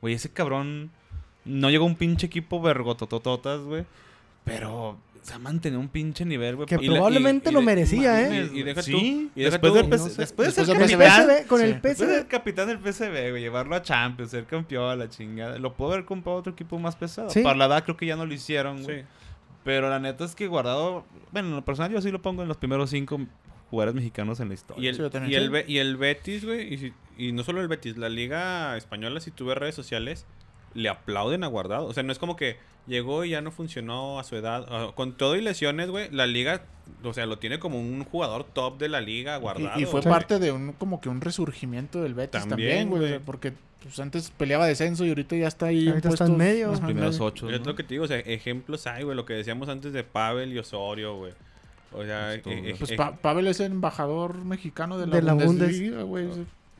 güey, 0.00 0.14
ese 0.14 0.30
cabrón 0.32 0.90
no 1.44 1.70
llegó 1.70 1.84
a 1.84 1.86
un 1.88 1.96
pinche 1.96 2.26
equipo 2.26 2.60
vergototototas, 2.60 3.60
güey. 3.60 3.84
Pero 4.44 4.98
se 5.22 5.34
ha 5.34 5.38
mantenido 5.38 5.78
un 5.80 5.88
pinche 5.88 6.24
nivel, 6.24 6.56
güey. 6.56 6.66
Que 6.66 6.76
Y 6.80 6.88
probablemente 6.88 7.48
y- 7.48 7.50
y 7.50 7.54
lo 7.54 7.60
de- 7.60 7.66
merecía, 7.66 8.22
¿eh? 8.28 8.50
Y- 8.52 8.62
deja 8.62 8.82
sí, 8.82 8.92
tú- 8.92 8.98
y 8.98 9.44
deja 9.44 9.50
después, 9.58 9.72
tú- 9.72 9.76
del 9.78 9.88
PS 9.88 9.98
no 10.04 10.08
sé, 10.10 10.20
después 10.22 10.48
de 10.48 10.52
ser 10.54 10.66
después 10.66 10.66
Con 10.66 10.78
del 10.78 10.90
el 10.90 10.98
capitán. 10.98 11.26
PSV, 11.26 11.46
con 11.46 11.58
Sí. 11.58 11.64
el 11.64 11.72
Después 11.72 11.98
de 11.98 12.04
PSV. 12.06 12.14
ser 12.18 12.26
capitán 12.28 12.66
del 12.68 12.78
PSV, 12.78 13.30
güey, 13.30 13.42
llevarlo 13.42 13.76
a 13.76 13.82
Champions, 13.82 14.30
ser 14.30 14.44
campeón 14.46 14.90
a 14.90 14.96
la 14.96 15.08
chingada. 15.10 15.58
Lo 15.58 15.74
puedo 15.74 15.92
haber 15.92 16.04
comprado 16.06 16.38
otro 16.38 16.52
equipo 16.52 16.78
más 16.78 16.96
pesado. 16.96 17.28
Sí. 17.30 17.42
Para 17.42 17.56
la 17.56 17.66
edad 17.66 17.84
creo 17.84 17.96
que 17.96 18.06
ya 18.06 18.16
no 18.16 18.24
lo 18.26 18.32
hicieron, 18.32 18.82
güey. 18.82 19.00
Sí. 19.02 19.06
Pero 19.64 19.90
la 19.90 19.98
neta 19.98 20.24
es 20.24 20.34
que 20.34 20.46
Guardado, 20.46 21.04
bueno, 21.32 21.48
en 21.48 21.56
lo 21.56 21.64
personal 21.64 21.92
yo 21.92 22.00
sí 22.00 22.10
lo 22.10 22.22
pongo 22.22 22.42
en 22.42 22.48
los 22.48 22.56
primeros 22.56 22.90
cinco 22.90 23.20
jugadores 23.70 23.94
mexicanos 23.94 24.40
en 24.40 24.48
la 24.48 24.54
historia. 24.54 24.82
Y 24.82 24.88
el, 24.88 24.94
Sí, 25.26 25.32
y, 25.32 25.34
el, 25.34 25.64
y 25.68 25.78
el 25.78 25.96
Betis, 25.96 26.44
güey, 26.44 26.72
y, 26.72 26.78
si- 26.78 26.92
y 27.18 27.32
no 27.32 27.42
solo 27.44 27.60
el 27.60 27.68
Betis, 27.68 27.98
la 27.98 28.08
Liga 28.08 28.76
Española, 28.76 29.20
si 29.20 29.30
tú 29.30 29.46
ves 29.46 29.58
redes 29.58 29.74
sociales, 29.74 30.26
le 30.74 30.88
aplauden 30.88 31.44
a 31.44 31.46
Guardado. 31.48 31.86
O 31.86 31.92
sea, 31.94 32.02
no 32.02 32.12
es 32.12 32.18
como 32.18 32.36
que 32.36 32.56
llegó 32.86 33.24
y 33.24 33.30
ya 33.30 33.40
no 33.42 33.50
funcionó 33.50 34.18
a 34.18 34.24
su 34.24 34.36
edad. 34.36 34.66
Ah, 34.70 34.92
con 34.94 35.12
todo 35.16 35.36
y 35.36 35.42
lesiones, 35.42 35.90
güey, 35.90 36.10
la 36.10 36.26
Liga, 36.26 36.62
o 37.02 37.12
sea, 37.12 37.26
lo 37.26 37.38
tiene 37.38 37.58
como 37.58 37.78
un 37.80 38.04
jugador 38.04 38.44
top 38.44 38.78
de 38.78 38.88
la 38.88 39.00
Liga, 39.00 39.36
Guardado. 39.36 39.78
Y, 39.78 39.82
y 39.82 39.86
fue 39.86 40.00
güey. 40.00 40.12
parte 40.12 40.38
de 40.38 40.52
un 40.52 40.72
como 40.72 41.00
que 41.00 41.08
un 41.08 41.20
resurgimiento 41.20 42.02
del 42.02 42.14
Betis 42.14 42.46
También, 42.46 42.88
también, 42.88 42.88
güey. 42.90 43.02
o 43.02 43.06
sea, 43.06 43.16
güey. 43.16 43.24
porque 43.26 43.52
pues, 43.82 43.98
antes 44.00 44.30
peleaba 44.36 44.66
descenso 44.66 45.04
y 45.04 45.10
ahorita 45.10 45.36
ya 45.36 45.48
está 45.48 45.66
ahí. 45.66 45.88
Ahorita 45.88 46.08
está 46.08 46.26
en 46.26 46.36
medio. 46.36 46.68
los 46.68 46.80
primeros 46.80 47.20
ocho. 47.20 47.50
Es 47.50 47.60
¿no? 47.60 47.66
lo 47.66 47.74
que 47.76 47.82
te 47.82 47.94
digo, 47.94 48.04
o 48.04 48.08
sea, 48.08 48.18
ejemplos 48.18 48.86
hay, 48.86 49.04
güey, 49.04 49.16
lo 49.16 49.24
que 49.26 49.34
decíamos 49.34 49.68
antes 49.68 49.92
de 49.92 50.02
Pavel 50.04 50.52
y 50.52 50.58
Osorio, 50.58 51.16
güey. 51.16 51.32
O 51.92 52.04
sea, 52.04 52.34
Esto, 52.34 52.50
eh, 52.50 52.70
eh, 52.70 52.74
Pues 52.78 52.90
eh, 52.90 52.96
Pa- 52.96 53.12
Pavel 53.16 53.46
es 53.46 53.60
el 53.60 53.72
embajador 53.72 54.44
mexicano 54.44 54.98
de 54.98 55.06
la, 55.06 55.16
De 55.16 55.22
la 55.22 55.32
Bundesliga, 55.34 56.02
güey. 56.02 56.26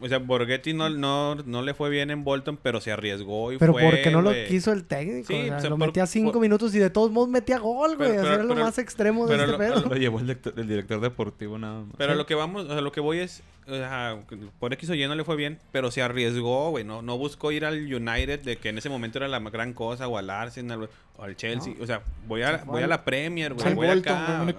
O 0.01 0.09
sea, 0.09 0.19
Borghetti 0.19 0.73
no, 0.75 0.89
no, 0.91 1.35
no 1.35 1.63
le 1.63 1.75
fue 1.75 1.91
bien 1.91 2.11
en 2.11 2.25
Bolton, 2.25 2.59
pero 2.63 2.81
se 2.81 2.93
arriesgó 2.93 3.53
y 3.53 3.59
Pero 3.59 3.73
fue, 3.73 3.83
porque 3.83 4.11
no 4.11 4.23
lo 4.23 4.33
quiso 4.49 4.73
el 4.73 4.85
técnico. 4.85 5.27
Sí, 5.29 5.35
o 5.35 5.45
sea, 5.47 5.57
o 5.57 5.61
sea, 5.61 5.71
lo 5.71 5.79
por- 5.79 5.89
metía 5.89 6.07
cinco 6.07 6.33
por- 6.33 6.41
minutos 6.41 6.75
y 6.75 6.79
de 6.79 6.91
todos 6.91 7.11
modos 7.11 7.29
metía 7.29 7.59
gol, 7.59 7.97
güey. 7.97 8.11
Pero- 8.11 8.11
o 8.11 8.15
sea, 8.15 8.23
pero- 8.23 8.35
era 8.35 8.43
lo 8.45 8.55
pero- 8.55 8.65
más 8.67 8.79
extremo 8.79 9.27
de 9.27 9.37
pero 9.37 9.43
este 9.43 9.53
lo- 9.53 9.59
pedo. 9.59 9.89
Lo 9.89 9.97
llevó 9.97 10.19
el, 10.21 10.27
director- 10.29 10.55
el 10.57 10.69
director 10.69 11.01
deportivo 11.01 11.59
nada 11.59 11.81
más. 11.85 11.95
Pero 11.99 12.11
a 12.13 12.15
Sí. 12.15 12.19
lo 12.19 12.27
que 12.27 12.35
vamos, 12.35 12.71
a 12.71 12.81
lo 12.81 12.93
que 12.93 13.01
voy 13.01 13.19
es, 13.19 13.43
o 13.67 13.75
sea, 13.75 14.19
por 14.59 14.73
X 14.73 14.89
o 14.91 14.95
Y 14.95 15.07
no 15.07 15.15
le 15.15 15.25
fue 15.25 15.37
bien, 15.37 15.59
pero 15.73 15.91
se 15.91 16.01
arriesgó, 16.03 16.71
güey, 16.71 16.85
no, 16.85 17.03
no 17.03 17.19
buscó 17.19 17.51
ir 17.53 17.65
al 17.65 17.77
United, 17.93 18.41
de 18.41 18.57
que 18.57 18.69
en 18.69 18.79
ese 18.79 18.89
momento 18.89 19.19
era 19.19 19.29
la 19.29 19.41
gran 19.41 19.73
cosa, 19.75 20.07
o 20.09 20.17
al 20.17 20.31
Arsenal, 20.31 20.89
o 21.17 21.23
al 21.23 21.37
Chelsea, 21.37 21.75
No. 21.77 21.83
o 21.83 21.87
sea, 21.87 22.03
voy 22.27 22.43
a, 22.43 22.63
voy 22.65 22.83
a 22.83 22.87
la 22.87 23.05
Premier, 23.05 23.53
güey, 23.55 23.75
voy 23.75 23.87
Bolton, 23.89 24.13
acá, 24.17 24.33
un 24.43 24.49
ajá. 24.49 24.53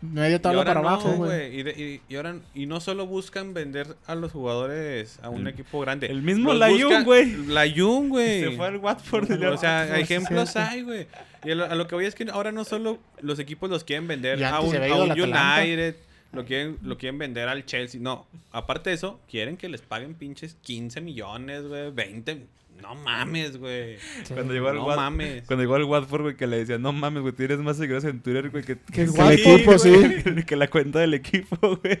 Media 0.00 0.36
Y 0.36 0.38
tabla 0.38 0.64
para 0.64 0.80
no, 0.82 0.88
abajo, 0.88 1.12
güey. 1.12 1.60
y, 1.60 1.68
y- 1.68 2.00
y 2.08 2.16
ahora, 2.16 2.36
y 2.54 2.66
no 2.66 2.80
solo 2.80 3.06
buscan 3.06 3.52
vender 3.54 3.96
a 4.06 4.14
los 4.14 4.32
jugadores 4.32 5.18
a 5.22 5.28
un 5.30 5.42
El- 5.42 5.48
equipo 5.54 5.80
grande. 5.80 6.06
el 6.06 6.22
mismo 6.22 6.52
buscan- 6.54 7.04
güey. 7.04 7.36
Layún, 7.46 8.08
güey. 8.08 8.40
Se 8.44 8.50
fue 8.56 8.66
al 8.68 8.76
Watford. 8.76 9.30
le- 9.30 9.46
O 9.48 9.56
sea, 9.58 9.98
ejemplos 9.98 10.54
hay, 10.56 10.82
güey. 10.82 11.06
Y 11.44 11.50
a 11.50 11.54
lo, 11.54 11.64
a 11.64 11.74
lo 11.74 11.86
que 11.88 11.94
voy 11.94 12.04
es 12.06 12.14
que 12.14 12.26
ahora 12.30 12.52
no 12.52 12.64
solo 12.64 12.98
los 13.20 13.38
equipos 13.38 13.70
los 13.70 13.84
quieren 13.84 14.06
vender 14.08 14.42
a 14.44 14.60
un, 14.60 14.74
a 14.76 14.94
un. 14.94 15.10
United, 15.12 15.96
lo 16.32 16.44
quieren, 16.44 16.78
lo 16.82 16.98
quieren 16.98 17.18
vender 17.18 17.48
al 17.48 17.64
Chelsea. 17.64 18.00
No, 18.00 18.26
aparte 18.52 18.90
de 18.90 18.96
eso, 18.96 19.18
quieren 19.30 19.56
que 19.56 19.68
les 19.68 19.80
paguen 19.80 20.14
pinches 20.14 20.54
15 20.62 21.00
millones, 21.00 21.62
güey, 21.66 21.90
20. 21.90 22.46
No 22.82 22.94
mames, 22.94 23.58
güey. 23.58 23.96
Cuando 24.32 24.52
llegó 24.52 24.68
al 24.68 24.76
No 24.76 24.86
Wat- 24.86 24.96
mames. 24.96 25.44
Cuando 25.46 25.62
llegó 25.62 25.74
al 25.74 25.84
Watford, 25.84 26.22
güey, 26.22 26.36
que 26.36 26.46
le 26.46 26.58
decía, 26.58 26.78
no 26.78 26.92
mames, 26.92 27.22
güey, 27.22 27.34
tienes 27.34 27.58
más 27.58 27.76
seguidores 27.76 28.04
en 28.04 28.20
Twitter, 28.20 28.50
güey, 28.50 28.64
que, 28.64 28.76
Que 28.78 29.02
el 29.02 29.12
Que 29.12 29.20
el 29.20 29.32
equipo, 29.32 29.72
güey, 29.76 29.78
sí. 30.34 30.44
que- 30.44 30.56
la 30.56 30.68
cuenta 30.68 30.98
del 31.00 31.14
equipo, 31.14 31.56
güey. 31.82 31.98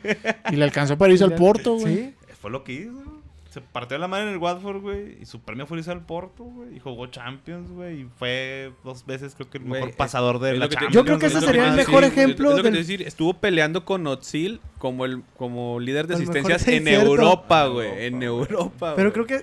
Y 0.50 0.56
le 0.56 0.64
alcanzó 0.64 0.96
para 0.96 1.12
irse 1.12 1.24
al 1.24 1.34
Porto, 1.34 1.74
güey. 1.74 1.94
Sí. 1.96 2.14
Fue 2.40 2.50
lo 2.50 2.64
que 2.64 2.72
hizo. 2.72 3.18
Se 3.50 3.62
partió 3.62 3.96
la 3.96 4.08
madre 4.08 4.24
en 4.26 4.32
el 4.34 4.38
Watford, 4.38 4.82
güey, 4.82 5.16
y 5.22 5.24
su 5.24 5.40
premio 5.40 5.66
fue 5.66 5.78
irse 5.78 5.90
al 5.90 6.04
Porto, 6.04 6.44
güey, 6.44 6.76
y 6.76 6.80
jugó 6.80 7.06
Champions, 7.06 7.70
güey, 7.70 8.02
y 8.02 8.08
fue 8.18 8.72
dos 8.84 9.06
veces, 9.06 9.34
creo 9.34 9.48
que 9.48 9.56
el 9.56 9.64
mejor 9.64 9.92
pasador 9.96 10.38
de 10.38 10.52
Es 10.52 10.58
la 10.58 10.68
te- 10.68 10.74
Champions. 10.74 10.94
Yo 10.94 11.04
creo 11.04 11.18
que 11.18 11.26
es 11.26 11.34
ese 11.34 11.46
sería 11.46 11.70
el 11.70 11.74
mejor 11.76 12.02
decir, 12.04 12.18
ejemplo 12.18 12.50
Es 12.50 12.56
lo 12.58 12.62
que 12.62 12.70
del- 12.70 12.78
decir, 12.78 13.02
estuvo 13.02 13.32
peleando 13.34 13.86
con 13.86 14.06
Otzil 14.06 14.60
como 14.76 15.06
el 15.06 15.22
como 15.38 15.80
líder 15.80 16.06
de 16.06 16.16
asistencias 16.16 16.68
en. 16.68 16.86
Europa, 16.88 17.66
güey. 17.68 18.04
En 18.04 18.22
Europa. 18.22 18.92
Pero 18.94 19.14
creo 19.14 19.26
que 19.26 19.40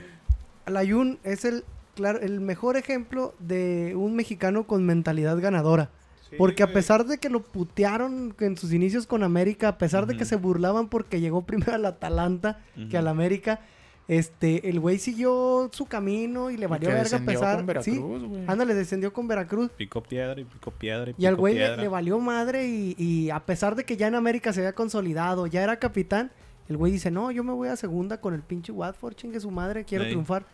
Layun 0.68 1.20
es 1.24 1.46
el, 1.46 1.64
claro, 1.96 2.20
el 2.22 2.40
mejor 2.42 2.78
ejemplo 2.78 3.34
de 3.40 3.94
un 3.96 4.16
mexicano 4.16 4.68
con 4.68 4.86
mentalidad 4.86 5.40
ganadora. 5.40 5.90
Sí, 6.30 6.36
Porque 6.38 6.64
a 6.64 6.74
pesar 6.74 7.06
de 7.06 7.20
que 7.20 7.30
lo 7.30 7.44
putearon 7.44 8.36
en 8.40 8.58
sus 8.58 8.74
inicios 8.74 9.06
con 9.06 9.22
América, 9.24 9.68
a 9.70 9.78
pesar 9.78 10.08
de 10.08 10.18
que 10.18 10.26
se 10.26 10.36
burlaban 10.36 10.88
porque 10.90 11.20
llegó 11.22 11.44
primero 11.46 11.74
al 11.74 11.86
Atalanta 11.86 12.60
que 12.90 12.98
al 12.98 13.08
América, 13.08 13.60
este, 14.08 14.70
el 14.70 14.80
güey 14.80 15.00
siguió 15.00 15.70
su 15.72 15.86
camino 15.86 16.52
y 16.52 16.58
le 16.58 16.66
Y 16.66 16.70
valió 16.70 16.90
que 16.90 16.96
verga 16.96 17.18
a 17.18 17.20
descendió 17.20 17.40
pesar. 17.40 17.66
con 17.66 17.84
sí, 17.84 17.92
Veracruz, 17.92 18.24
güey. 18.24 18.44
ándale, 18.48 18.74
descendió 18.76 19.14
con 19.14 19.28
Veracruz. 19.28 19.72
Picó 19.78 20.02
piedra 20.04 20.40
y 20.40 20.44
picó 20.46 20.72
piedra 20.72 21.12
y 21.12 21.16
Y 21.18 21.26
al 21.26 21.34
picó 21.34 21.42
güey 21.42 21.56
le, 21.56 21.88
valió 21.88 22.20
madre 22.20 22.68
y, 22.68 22.96
y 22.98 23.30
a 23.30 23.40
pesar 23.46 23.76
de 23.76 23.84
que 23.84 23.98
ya 23.98 24.08
en 24.08 24.16
América 24.16 24.54
se 24.54 24.62
había 24.62 24.74
consolidado, 24.74 25.48
ya 25.48 25.64
era 25.64 25.78
capitán, 25.78 26.32
el 26.68 26.78
güey 26.78 26.92
dice, 26.92 27.12
no, 27.12 27.32
yo 27.32 27.44
me 27.44 27.54
voy 27.54 27.68
a 27.70 27.76
segunda 27.76 28.20
con 28.20 28.34
el 28.34 28.42
pinche 28.42 28.72
Watford, 28.72 29.16
chingue 29.16 29.40
su 29.40 29.52
madre, 29.52 29.86
quiero 29.86 30.06
triunfar. 30.06 30.46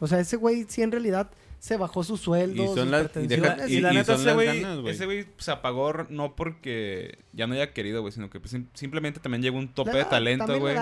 O 0.00 0.06
sea, 0.06 0.20
ese 0.20 0.36
güey 0.36 0.66
sí 0.68 0.82
en 0.82 0.92
realidad 0.92 1.30
se 1.58 1.76
bajó 1.76 2.04
su 2.04 2.16
sueldo, 2.16 2.62
Y 2.62 2.66
son 2.66 2.76
sus 2.78 2.86
las- 2.88 3.04
y 3.04 3.08
pretensiones. 3.08 3.56
deja- 3.56 3.68
Y, 3.68 3.74
Y- 3.76 3.80
la 3.80 3.92
neta, 3.92 4.14
ese 4.90 5.04
güey, 5.06 5.26
se 5.38 5.50
apagó 5.50 5.92
no 6.08 6.34
porque 6.36 7.18
ya 7.32 7.46
no 7.46 7.54
haya 7.54 7.72
querido, 7.72 8.00
güey, 8.02 8.12
sino 8.12 8.30
que 8.30 8.40
pues, 8.40 8.52
sim- 8.52 8.66
simplemente 8.74 9.20
también 9.20 9.42
llegó 9.42 9.58
un 9.58 9.68
tope 9.68 9.92
La 9.92 9.98
de 9.98 10.04
talento, 10.04 10.58
güey. 10.58 10.76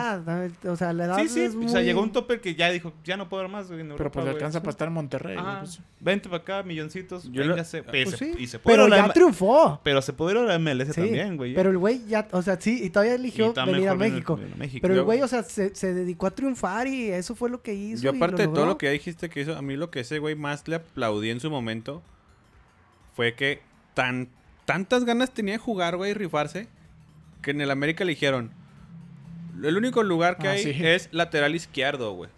O 0.67 0.77
sea, 0.77 0.93
la 0.93 1.05
edad 1.07 1.19
Sí, 1.19 1.29
sí, 1.29 1.41
es 1.41 1.55
o 1.55 1.59
muy... 1.59 1.69
sea, 1.69 1.83
llegó 1.83 2.03
un 2.03 2.13
tope 2.13 2.41
que 2.41 2.55
ya 2.55 2.71
dijo, 2.71 2.93
ya 3.05 3.17
no 3.17 3.29
puedo 3.29 3.49
más, 3.49 3.69
güey, 3.69 3.81
Pero 3.81 3.93
Europa, 3.93 4.11
pues 4.13 4.25
le 4.27 4.31
alcanza 4.33 4.61
para 4.61 4.71
estar 4.71 4.89
en 4.89 4.95
Monterrey, 4.95 5.37
Ajá. 5.39 5.61
pues. 5.61 5.81
Vente 6.01 6.29
para 6.29 6.43
acá, 6.43 6.63
milloncitos, 6.63 7.25
Yo 7.33 7.43
lo- 7.45 7.49
véngase. 7.55 7.83
Pues 7.83 8.09
y, 8.09 8.11
se, 8.11 8.17
sí, 8.17 8.33
y 8.39 8.47
se 8.47 8.59
puede 8.59 8.77
pero 8.77 8.89
ya 8.89 9.13
triunfó. 9.13 9.81
Pero 9.83 10.03
se 10.03 10.13
puede 10.13 10.33
ir 10.33 10.39
a 10.39 10.43
la 10.45 10.59
MLS 10.59 10.93
Sí, 10.93 11.01
también, 11.01 11.37
güey. 11.37 11.55
Pero 11.55 11.71
el 11.71 11.79
güey 11.79 12.05
ya, 12.07 12.29
o 12.33 12.43
sea, 12.43 12.61
sí, 12.61 12.81
y 12.83 12.91
todavía 12.91 13.15
eligió 13.15 13.53
venir 13.55 13.89
a 13.89 13.95
México. 13.95 14.39
Pero 14.83 14.95
el 14.95 15.03
güey, 15.03 15.23
o 15.23 15.29
sea, 15.29 15.43
se, 15.43 15.71
dedicó 15.95 16.27
a 16.27 16.31
triunfar 16.33 16.87
y 16.89 17.09
eso 17.11 17.35
fue 17.35 17.49
lo 17.51 17.63
que 17.63 17.75
hizo. 17.75 18.03
Yo 18.03 18.13
y 18.13 18.17
aparte 18.17 18.43
de 18.43 18.49
todo 18.49 18.67
lo 18.67 18.77
que 18.79 18.87
ya 18.87 18.93
dijiste 18.93 19.29
que 19.31 19.41
hizo, 19.41 19.57
a 19.57 19.63
mí 19.63 19.77
lo 19.77 19.91
que 19.91 20.01
ese 20.01 20.19
güey 20.19 20.35
más 20.35 20.64
le 20.67 20.77
aplaudí 20.77 21.31
en 21.31 21.41
su 21.41 21.51
momento 21.51 22.03
fue 23.15 23.35
que 23.35 23.61
tan 23.95 24.29
tantas 24.65 25.05
ganas 25.05 25.31
tenía 25.33 25.55
de 25.55 25.59
jugar, 25.59 25.97
güey, 25.97 26.13
y 26.13 26.15
rifarse, 26.15 26.69
que 27.43 27.51
en 27.51 27.61
el 27.61 27.71
América 27.71 28.05
le 28.05 28.11
dijeron, 28.13 28.51
el 29.63 29.77
único 29.77 30.03
lugar 30.03 30.39
que 30.39 30.49
Ah, 30.49 30.53
hay 30.53 30.63
sí. 30.65 30.71
es 30.83 31.09
lateral 31.13 31.55
izquierdo, 31.55 32.13
güey. 32.15 32.31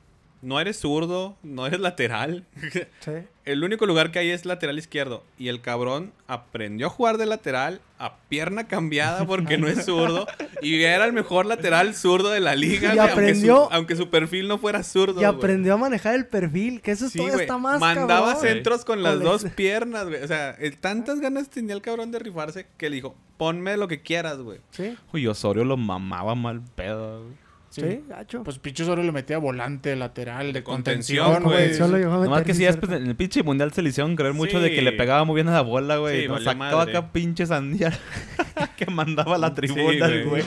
No 0.46 0.61
eres 0.61 0.78
zurdo, 0.78 1.37
no 1.42 1.66
eres 1.66 1.80
lateral. 1.80 2.44
Sí. 3.00 3.12
El 3.44 3.62
único 3.62 3.87
lugar 3.87 4.11
que 4.11 4.18
hay 4.18 4.30
es 4.30 4.44
lateral 4.44 4.78
izquierdo. 4.78 5.22
Y 5.38 5.48
el 5.48 5.61
cabrón 5.61 6.12
aprendió 6.26 6.87
a 6.88 6.90
jugar 6.90 7.16
de 7.16 7.26
lateral 7.26 7.80
a 7.98 8.16
pierna 8.28 8.66
cambiada 8.66 9.24
porque 9.26 9.56
no 9.59 9.68
es 9.68 9.85
zurdo. 9.85 10.26
Y 10.62 10.82
era 10.82 11.04
el 11.04 11.12
mejor 11.12 11.46
lateral 11.46 11.94
zurdo 11.94 12.30
de 12.30 12.40
la 12.40 12.54
liga. 12.56 12.92
Y 12.92 12.96
güey, 12.96 13.09
aprendió- 13.09 13.54
Aunque 13.56 13.68
su, 13.68 13.74
aunque 13.74 13.96
su 13.96 14.11
perfil 14.11 14.48
no 14.48 14.59
fuera 14.59 14.82
zurdo. 14.82 15.20
Y 15.20 15.24
aprendió 15.24 15.74
a 15.74 15.76
manejar 15.76 16.14
el 16.16 16.26
perfil, 16.26 16.80
que 16.80 16.90
eso 16.92 17.09
Sí, 17.09 17.18
todavía 17.18 17.35
güey. 17.35 17.44
está 17.44 17.59
más 17.59 17.78
Mandaba 17.80 18.35
cabrón. 18.35 18.42
centros 18.42 18.85
con 18.85 19.02
las 19.02 19.14
Con 19.14 19.24
dos 19.24 19.44
el- 19.44 19.50
piernas, 19.52 20.09
güey. 20.09 20.22
O 20.22 20.26
sea, 20.28 20.50
el- 20.59 20.76
tantas 20.78 21.20
ganas 21.20 21.48
tenía 21.48 21.74
el 21.74 21.82
cabrón 21.82 22.11
de 22.12 22.18
rifarse 22.18 22.66
que 22.76 22.90
le 22.90 22.96
dijo, 22.96 23.14
ponme 23.37 23.76
lo 23.76 23.87
que 23.88 24.00
quieras, 24.00 24.38
güey. 24.38 24.59
Sí, 24.70 24.96
Uy, 25.12 25.26
Osorio 25.28 25.64
lo 25.64 25.76
mamaba 25.76 26.35
mal 26.35 26.62
pedo, 26.74 27.22
güey. 27.22 27.35
Sí, 27.82 27.88
Sí. 27.90 28.04
gacho. 28.08 28.42
Pues 28.42 28.58
Picho 28.58 28.84
solo 28.84 29.02
le 29.02 29.12
metía 29.12 29.38
volante, 29.38 29.94
lateral, 29.96 30.52
de 30.52 30.62
contención, 30.62 31.42
contención, 31.42 31.90
güey. 31.90 32.02
Nomás 32.04 32.42
que 32.42 32.54
sí, 32.54 32.64
después 32.64 32.90
en 32.92 33.06
el 33.06 33.16
pinche 33.16 33.42
mundial 33.42 33.72
se 33.72 33.82
le 33.82 33.90
hicieron 33.90 34.16
creer 34.16 34.34
mucho 34.34 34.60
de 34.60 34.70
que 34.74 34.82
le 34.82 34.92
pegaba 34.92 35.24
muy 35.24 35.34
bien 35.36 35.48
a 35.48 35.52
la 35.52 35.60
bola, 35.62 35.96
güey. 35.98 36.22
Sí, 36.22 36.28
Nos 36.28 36.44
valió 36.44 36.50
sacaba 36.52 36.84
madre. 36.84 36.96
acá 36.98 37.12
pinche 37.12 37.46
sandía 37.46 37.92
que 38.76 38.86
mandaba 38.86 39.36
a 39.36 39.38
la 39.38 39.54
tribuna, 39.54 40.08
Sí, 40.08 40.22
güey. 40.24 40.42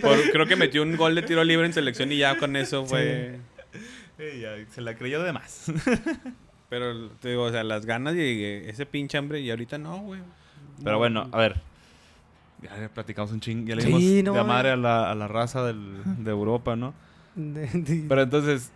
Por- 0.00 0.30
creo 0.30 0.46
que 0.46 0.56
metió 0.56 0.82
un 0.82 0.96
gol 0.96 1.14
de 1.14 1.22
tiro 1.22 1.42
libre 1.44 1.66
en 1.66 1.72
selección 1.72 2.12
y 2.12 2.18
ya 2.18 2.36
con 2.36 2.56
eso 2.56 2.84
fue... 2.84 3.38
Sí, 4.18 4.40
ya, 4.40 4.50
se 4.74 4.80
la 4.80 4.94
creyó 4.96 5.22
de 5.22 5.32
más. 5.32 5.72
Pero 6.68 7.08
te 7.20 7.30
digo, 7.30 7.44
o 7.44 7.50
sea, 7.50 7.64
las 7.64 7.86
ganas 7.86 8.14
y 8.14 8.44
ese 8.66 8.84
pinche 8.84 9.16
hambre 9.16 9.40
y 9.40 9.48
ahorita 9.50 9.78
no, 9.78 9.98
güey. 10.00 10.20
Pero 10.78 10.92
No. 10.92 10.98
bueno, 10.98 11.28
a 11.32 11.38
ver. 11.38 11.60
Ya 12.62 12.76
le 12.76 12.88
platicamos 12.88 13.30
un 13.32 13.40
ching, 13.40 13.66
ya 13.66 13.76
le 13.76 13.82
Sí, 13.82 13.88
dimos 13.88 14.34
no, 14.34 14.34
de 14.34 14.44
madre 14.44 14.70
a 14.70 14.76
la, 14.76 15.10
a 15.10 15.14
la 15.14 15.28
raza 15.28 15.62
del- 15.64 16.02
de 16.24 16.30
Europa, 16.30 16.74
¿no? 16.76 16.92
de- 17.36 17.66
de- 17.68 18.04
Pero 18.08 18.22
entonces, 18.22 18.70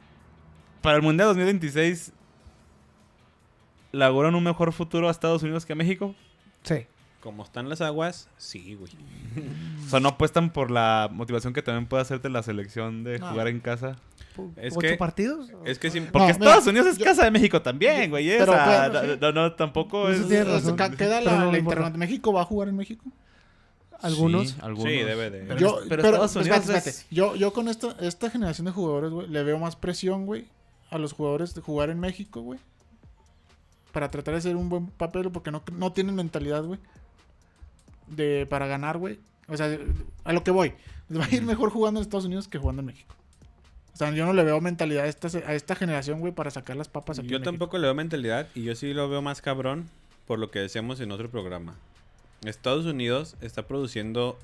para 0.82 0.96
el 0.96 1.02
Mundial 1.02 1.28
2026, 1.28 2.12
¿le 3.92 4.04
auguran 4.04 4.34
un 4.34 4.44
mejor 4.44 4.72
futuro 4.72 5.08
a 5.08 5.10
Estados 5.10 5.42
Unidos 5.42 5.66
que 5.66 5.72
a 5.72 5.76
México? 5.76 6.14
Sí. 6.62 6.86
Como 7.20 7.44
están 7.44 7.68
las 7.68 7.80
aguas, 7.80 8.28
sí, 8.36 8.74
güey. 8.74 8.90
O 9.86 9.88
sea, 9.88 10.00
¿no 10.00 10.08
apuestan 10.08 10.50
por 10.52 10.70
la 10.72 11.08
motivación 11.12 11.52
que 11.52 11.62
también 11.62 11.86
puede 11.86 12.02
hacerte 12.02 12.28
la 12.28 12.42
selección 12.42 13.04
de 13.04 13.18
No. 13.20 13.30
jugar 13.30 13.46
en 13.48 13.60
casa? 13.60 13.96
Es 14.56 14.72
¿Ocho 14.76 14.88
que- 14.88 14.96
partidos? 14.96 15.50
Es 15.64 15.78
que 15.78 15.90
sí, 15.90 16.00
Porque 16.00 16.18
No, 16.26 16.28
Estados 16.30 16.66
mira, 16.66 16.70
Unidos 16.70 16.86
es 16.88 16.98
yo- 16.98 17.04
casa 17.04 17.24
de 17.24 17.30
México 17.30 17.62
también, 17.62 18.10
güey. 18.10 18.26
Pero, 18.28 18.52
o 18.52 18.54
sea, 18.54 18.88
pero, 18.92 19.14
sí. 19.14 19.18
no, 19.20 19.32
no, 19.32 19.52
tampoco 19.52 20.08
Eso 20.08 20.22
es... 20.22 20.28
tiene 20.28 20.44
razón. 20.44 20.76
queda 20.96 21.20
la, 21.20 21.44
la. 21.46 21.90
¿México 21.90 22.32
va 22.32 22.42
a 22.42 22.44
jugar 22.44 22.68
en 22.68 22.76
México? 22.76 23.04
Algunos. 24.02 24.50
Sí, 24.50 24.56
algunos. 24.60 24.90
Sí, 24.92 24.98
debe 24.98 25.30
de. 25.30 25.38
Pero- 25.44 25.58
yo, 25.58 25.76
pero 25.88 26.02
pero, 26.02 26.02
Estados 26.08 26.32
pues, 26.32 26.46
Unidos 26.46 26.60
espérate, 26.60 26.88
es- 26.90 26.96
espérate. 26.96 27.14
Yo, 27.14 27.36
yo 27.36 27.52
con 27.52 27.68
esta, 27.68 27.96
esta 28.00 28.30
generación 28.30 28.64
de 28.66 28.72
jugadores, 28.72 29.10
güey, 29.10 29.28
le 29.28 29.42
veo 29.44 29.58
más 29.58 29.76
presión, 29.76 30.26
güey, 30.26 30.46
a 30.90 30.98
los 30.98 31.12
jugadores 31.12 31.54
de 31.54 31.60
jugar 31.60 31.90
en 31.90 32.00
México, 32.00 32.40
güey. 32.42 32.58
Para 33.92 34.10
tratar 34.10 34.34
de 34.34 34.38
hacer 34.38 34.56
un 34.56 34.68
buen 34.68 34.86
papel, 34.88 35.30
porque 35.30 35.50
no, 35.50 35.62
no 35.72 35.92
tienen 35.92 36.14
mentalidad, 36.14 36.64
güey. 36.64 36.80
De, 38.08 38.46
para 38.48 38.66
ganar, 38.66 38.98
güey. 38.98 39.18
O 39.48 39.56
sea, 39.56 39.78
a 40.24 40.32
lo 40.32 40.42
que 40.44 40.50
voy. 40.50 40.74
Les 41.08 41.20
va 41.20 41.24
a 41.26 41.34
ir 41.34 41.42
mejor 41.42 41.70
jugando 41.70 42.00
en 42.00 42.02
Estados 42.02 42.24
Unidos 42.24 42.48
que 42.48 42.58
jugando 42.58 42.80
en 42.80 42.86
México. 42.86 43.14
O 43.92 43.96
sea, 43.96 44.10
yo 44.10 44.24
no 44.24 44.32
le 44.32 44.42
veo 44.44 44.60
mentalidad 44.60 45.04
a 45.04 45.08
esta, 45.08 45.28
a 45.46 45.54
esta 45.54 45.74
generación, 45.74 46.20
güey, 46.20 46.32
para 46.32 46.50
sacar 46.50 46.76
las 46.76 46.88
papas 46.88 47.18
aquí 47.18 47.28
Yo 47.28 47.36
en 47.36 47.42
México. 47.42 47.52
tampoco 47.52 47.76
le 47.78 47.84
veo 47.86 47.94
mentalidad 47.94 48.48
y 48.54 48.62
yo 48.64 48.74
sí 48.74 48.94
lo 48.94 49.08
veo 49.10 49.20
más 49.20 49.42
cabrón 49.42 49.88
por 50.26 50.38
lo 50.38 50.50
que 50.50 50.60
decíamos 50.60 51.00
en 51.00 51.12
otro 51.12 51.30
programa. 51.30 51.76
Estados 52.44 52.86
Unidos 52.86 53.36
está 53.40 53.66
produciendo 53.66 54.38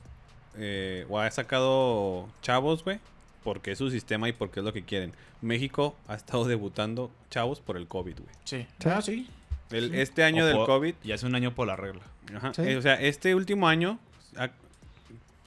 eh, 0.57 1.07
o 1.09 1.19
ha 1.19 1.31
sacado 1.31 2.29
chavos, 2.43 2.85
güey, 2.85 2.99
porque 3.45 3.73
es 3.73 3.79
su 3.79 3.91
sistema 3.91 4.29
y 4.29 4.33
porque 4.33 4.61
es 4.61 4.65
lo 4.65 4.73
que 4.73 4.83
quieren. 4.85 5.13
México 5.41 5.95
ha 6.09 6.15
estado 6.15 6.45
debutando 6.47 7.11
chavos 7.31 7.61
por 7.61 7.77
el 7.77 7.87
COVID, 7.87 8.15
güey. 8.19 8.35
Sí. 8.45 8.67
Sí. 8.81 8.89
Ah, 8.89 9.03
sí. 9.03 9.29
El- 9.71 9.91
Sí. 9.91 10.01
Este 10.01 10.25
año 10.25 10.45
O 10.45 10.47
del 10.47 10.57
por- 10.57 10.67
COVID, 10.67 10.95
Y 11.05 11.13
hace 11.13 11.27
un 11.27 11.35
año 11.35 11.55
por 11.55 11.67
la 11.67 11.77
regla. 11.77 12.03
ajá, 12.35 12.55
Sí. 12.55 12.63
eh, 12.63 12.77
o 12.77 12.83
sea, 12.83 12.95
este 13.01 13.35
último 13.35 13.69
año 13.69 13.99
ha, 14.37 14.51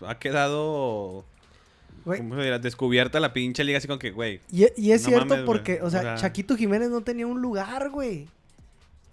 ha 0.08 0.20
quedado, 0.20 1.26
Güey, 2.06 2.20
¿cómo 2.20 2.36
se 2.36 2.44
dirá? 2.44 2.60
Descubierta 2.60 3.20
la 3.20 3.34
pinche 3.34 3.64
liga 3.64 3.78
así 3.80 3.88
con 3.88 4.00
que, 4.00 4.12
güey, 4.12 4.40
Y, 4.52 4.66
y 4.78 4.92
es 4.92 5.04
No 5.04 5.10
cierto 5.10 5.26
mames, 5.28 5.46
porque, 5.46 5.82
o 5.82 5.90
sea, 5.90 6.00
O 6.00 6.04
sea- 6.04 6.16
Chaquito 6.16 6.56
Jiménez 6.56 6.90
no 6.90 7.02
tenía 7.02 7.28
un 7.28 7.42
lugar, 7.42 7.90
güey. 7.90 8.28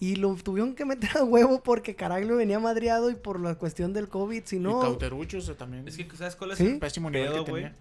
Y 0.01 0.17
lo 0.17 0.33
tuvieron 0.37 0.75
que 0.75 0.85
meter 0.85 1.17
a 1.19 1.25
huevo 1.25 1.61
porque 1.63 1.95
Caraglio 1.97 2.37
venía 2.37 2.61
madreado 2.61 3.11
y 3.11 3.15
por 3.17 3.41
la 3.41 3.57
cuestión 3.57 3.93
del 3.93 4.09
COVID, 4.09 4.43
si 4.45 4.57
Y 4.57 4.61
no... 4.61 4.81
Cauterucho, 4.81 5.39
o 5.39 5.41
sea, 5.41 5.57
también. 5.57 5.89
Es 5.89 5.97
que, 5.97 6.07
¿sabes 6.17 6.37
cuál 6.37 6.53
es 6.53 6.59
Sí. 6.59 6.67
el 6.67 6.79
pésimo 6.79 7.11
nivel 7.11 7.33
pedo, 7.33 7.45
que 7.45 7.51
güey? 7.51 7.63
tenía. 7.65 7.77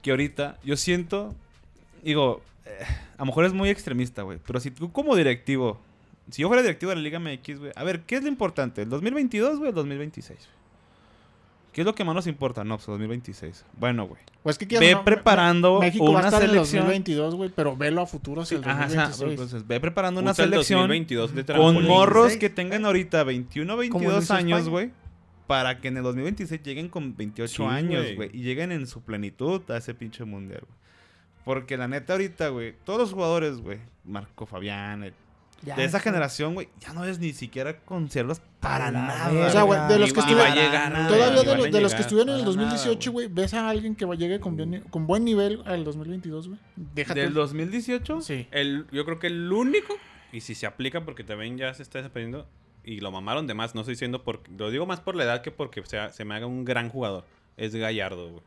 que 0.00 0.10
ahorita 0.10 0.58
yo 0.64 0.76
siento, 0.76 1.34
digo, 2.02 2.40
eh, 2.64 2.70
a 3.16 3.20
lo 3.20 3.26
mejor 3.26 3.44
es 3.44 3.52
muy 3.52 3.68
extremista, 3.68 4.22
güey, 4.22 4.38
pero 4.46 4.60
si 4.60 4.70
tú 4.70 4.90
como 4.92 5.14
directivo, 5.14 5.78
si 6.30 6.40
yo 6.42 6.48
fuera 6.48 6.62
directivo 6.62 6.90
de 6.90 6.96
la 6.96 7.02
Liga 7.02 7.18
MX, 7.18 7.58
güey, 7.58 7.72
a 7.74 7.84
ver, 7.84 8.00
¿qué 8.02 8.16
es 8.16 8.22
lo 8.22 8.28
importante? 8.28 8.82
¿El 8.82 8.88
2022, 8.88 9.58
güey, 9.58 9.66
o 9.66 9.68
el 9.70 9.74
2026? 9.74 10.38
güey? 10.38 10.48
¿Qué 11.72 11.82
es 11.82 11.84
lo 11.84 11.94
que 11.94 12.02
más 12.04 12.14
nos 12.14 12.26
importa? 12.26 12.64
No, 12.64 12.76
pues 12.76 12.88
el 12.88 12.92
2026. 12.94 13.64
Bueno, 13.78 14.06
güey. 14.08 14.20
Pues 14.42 14.54
es 14.54 14.58
que 14.58 14.66
quieras 14.66 14.88
Ve 14.88 14.94
no, 14.94 15.04
preparando 15.04 15.78
México 15.80 16.04
va 16.06 16.10
a 16.10 16.12
una 16.22 16.28
estar 16.28 16.42
en 16.42 16.48
el 16.50 16.54
selección. 16.54 16.80
2022, 16.82 17.34
güey, 17.36 17.50
pero 17.54 17.76
velo 17.76 18.00
a 18.02 18.06
futuro 18.06 18.42
hacia 18.42 18.56
el 18.58 18.64
Ajá, 18.64 18.72
ajá, 18.84 18.86
2026. 18.86 19.30
entonces, 19.30 19.66
ve 19.66 19.78
preparando 19.80 20.20
una 20.20 20.32
Usa 20.32 20.44
el 20.44 20.50
selección 20.50 20.80
2022 20.80 21.34
de 21.34 21.44
con 21.44 21.84
morros 21.86 22.26
26. 22.28 22.38
que 22.40 22.50
tengan 22.50 22.84
ahorita 22.84 23.22
21, 23.24 23.72
Como 23.72 23.78
22 23.80 24.12
lo 24.14 24.22
hizo 24.22 24.34
años, 24.34 24.68
güey. 24.68 24.90
Para 25.46 25.80
que 25.80 25.88
en 25.88 25.96
el 25.98 26.02
2026 26.02 26.62
lleguen 26.62 26.88
con 26.88 27.16
28 27.16 27.54
Sí, 27.54 27.62
años, 27.62 28.02
güey. 28.02 28.16
güey. 28.16 28.30
Y 28.32 28.42
lleguen 28.42 28.72
en 28.72 28.86
su 28.86 29.02
plenitud 29.02 29.62
a 29.70 29.76
ese 29.78 29.94
pinche 29.94 30.24
mundial, 30.24 30.60
güey. 30.66 30.78
Porque 31.44 31.76
la 31.78 31.88
neta 31.88 32.12
ahorita, 32.14 32.48
güey, 32.48 32.74
todos 32.84 32.98
los 32.98 33.12
jugadores, 33.12 33.56
güey, 33.58 33.78
Marco 34.04 34.44
Fabián, 34.46 35.04
el- 35.04 35.14
Ya, 35.62 35.74
de 35.74 35.84
esa 35.84 35.98
sí. 35.98 36.04
generación, 36.04 36.54
güey, 36.54 36.68
ya 36.78 36.92
no 36.92 37.04
es 37.04 37.18
ni 37.18 37.32
siquiera 37.32 37.80
conservas 37.80 38.40
para 38.60 38.90
nada. 38.92 39.28
verga. 39.30 39.46
O 39.48 39.50
sea, 39.50 39.62
güey, 39.62 39.88
de 39.88 39.98
los 39.98 40.12
que 40.12 40.20
estuvieron. 40.20 40.46
y 40.46 40.48
va 40.48 40.52
a 40.52 40.64
llegar, 40.66 40.92
güey, 40.92 41.06
Todavía 41.08 41.26
de, 41.26 41.56
los, 41.56 41.70
de 41.72 41.80
los 41.80 41.94
que 41.94 42.00
estuvieron 42.02 42.28
en 42.28 42.34
el 42.40 42.44
Para 42.44 42.56
nada, 42.56 42.68
2018, 42.70 43.12
güey, 43.12 43.26
ves 43.28 43.54
a 43.54 43.68
alguien 43.68 43.96
que 43.96 44.06
llegue 44.16 44.38
con, 44.40 44.56
bien- 44.56 44.84
con 44.90 45.06
buen 45.06 45.24
nivel 45.24 45.62
al 45.66 45.82
2022, 45.84 46.48
güey. 46.48 46.60
Déjate. 46.76 47.20
¿Del 47.20 47.34
2018? 47.34 48.20
Sí. 48.20 48.46
El, 48.52 48.86
yo 48.92 49.04
creo 49.04 49.18
que 49.18 49.26
el 49.26 49.52
único, 49.52 49.96
y 50.32 50.40
si 50.42 50.54
se 50.54 50.66
aplica 50.66 51.04
porque 51.04 51.24
también 51.24 51.58
ya 51.58 51.74
se 51.74 51.82
está 51.82 52.00
dependiendo, 52.02 52.46
y 52.84 53.00
lo 53.00 53.10
mamaron 53.10 53.46
de 53.48 53.54
más, 53.54 53.74
no 53.74 53.80
estoy 53.80 53.94
diciendo 53.94 54.22
por, 54.22 54.42
lo 54.56 54.70
digo 54.70 54.86
más 54.86 55.00
por 55.00 55.16
la 55.16 55.24
edad 55.24 55.42
que 55.42 55.50
porque 55.50 55.84
sea, 55.84 56.10
se 56.12 56.24
me 56.24 56.36
haga 56.36 56.46
un 56.46 56.64
gran 56.64 56.88
jugador, 56.88 57.24
es 57.56 57.74
Gallardo, 57.74 58.30
güey. 58.30 58.42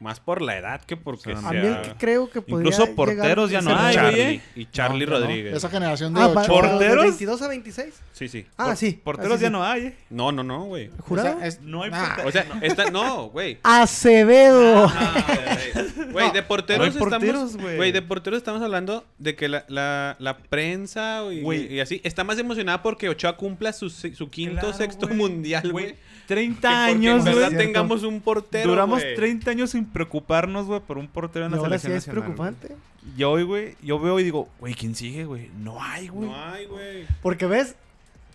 Más 0.00 0.18
por 0.18 0.40
la 0.40 0.56
edad 0.56 0.80
que 0.80 0.96
porque 0.96 1.32
A 1.32 1.40
sea... 1.40 1.48
A 1.50 1.52
mí 1.52 1.58
el 1.58 1.82
que 1.82 1.94
creo 1.98 2.30
que 2.30 2.40
podría 2.40 2.70
Incluso 2.70 2.94
porteros 2.94 3.50
ya 3.50 3.60
no 3.60 3.76
hay, 3.78 3.94
Charlie. 3.94 4.40
y 4.56 4.64
Charlie 4.70 5.04
No, 5.04 5.12
no, 5.12 5.18
no. 5.20 5.26
Rodríguez. 5.26 5.54
Esa 5.56 5.68
generación 5.68 6.14
de 6.14 6.20
Ah, 6.22 6.26
ocho- 6.28 6.34
pa- 6.34 6.46
¿Porteros? 6.46 6.78
¿de 6.80 6.88
22 7.02 7.42
a 7.42 7.48
26? 7.48 7.94
Sí, 8.12 8.28
sí. 8.28 8.46
Ah, 8.56 8.64
Por- 8.68 8.76
sí. 8.78 8.98
Porteros 9.04 9.32
así 9.34 9.42
ya 9.42 9.48
sí. 9.48 9.52
no 9.52 9.62
hay, 9.62 9.86
¿eh? 9.88 9.96
No, 10.08 10.32
no, 10.32 10.42
no, 10.42 10.64
güey. 10.64 10.90
¿Jurado? 11.00 11.36
O 11.36 11.38
sea, 11.40 11.46
es- 11.46 11.60
No 11.60 11.82
hay 11.82 11.90
Ah, 11.92 12.12
portero. 12.16 12.28
O 12.28 12.32
sea, 12.32 12.46
esta, 12.62 12.90
no, 12.90 13.24
güey. 13.28 13.58
Acevedo. 13.62 14.86
Ah, 14.90 15.24
güey. 15.26 15.90
Güey, 16.12 16.32
de 16.32 16.42
porteros, 16.42 16.86
No 16.88 16.92
hay 16.92 16.98
porteros, 16.98 17.42
estamos. 17.50 17.56
güey. 17.62 17.76
Güey, 17.76 17.92
de 17.92 18.02
porteros 18.02 18.38
estamos 18.38 18.62
hablando 18.62 19.04
de 19.18 19.36
que 19.36 19.48
la, 19.48 19.64
la, 19.68 20.16
la 20.18 20.38
prensa 20.38 21.22
y, 21.30 21.42
Güey. 21.42 21.72
y 21.74 21.80
así 21.80 22.00
está 22.04 22.24
más 22.24 22.38
emocionada 22.38 22.82
porque 22.82 23.08
Ochoa 23.08 23.36
cumpla 23.36 23.72
su, 23.72 23.90
se- 23.90 24.14
su 24.14 24.28
quinto, 24.28 24.60
Claro, 24.60 24.72
sexto 24.76 25.06
güey. 25.06 25.18
mundial, 25.18 25.70
güey. 25.70 25.94
30 26.26 26.60
Que 26.68 26.74
porque 26.92 27.08
años, 27.08 27.18
en 27.18 27.24
verdad 27.34 27.50
güey. 27.52 27.66
Tengamos 27.66 28.02
un 28.02 28.20
portero. 28.20 28.70
Duramos 28.70 29.02
güey. 29.02 29.14
30 29.14 29.50
años 29.50 29.70
sin 29.70 29.84
preocuparnos, 29.92 30.66
güey, 30.66 30.80
por 30.80 30.98
un 30.98 31.08
portero 31.08 31.46
en 31.46 31.52
la 31.52 31.58
ahora 31.58 31.78
sí 31.78 31.86
selección 31.86 31.92
es 31.96 32.06
nacional, 32.06 32.34
güey. 32.34 32.56
preocupante. 32.56 32.76
Y 33.16 33.22
hoy, 33.24 33.42
güey, 33.44 33.76
yo 33.82 33.98
veo 33.98 34.18
y 34.20 34.24
digo, 34.24 34.48
güey, 34.58 34.74
¿quién 34.74 34.94
sigue, 34.94 35.24
güey? 35.24 35.50
No 35.58 35.82
hay, 35.82 36.08
güey. 36.08 36.28
No 36.28 36.44
hay, 36.44 36.66
güey. 36.66 37.06
Porque 37.22 37.46
ves, 37.46 37.76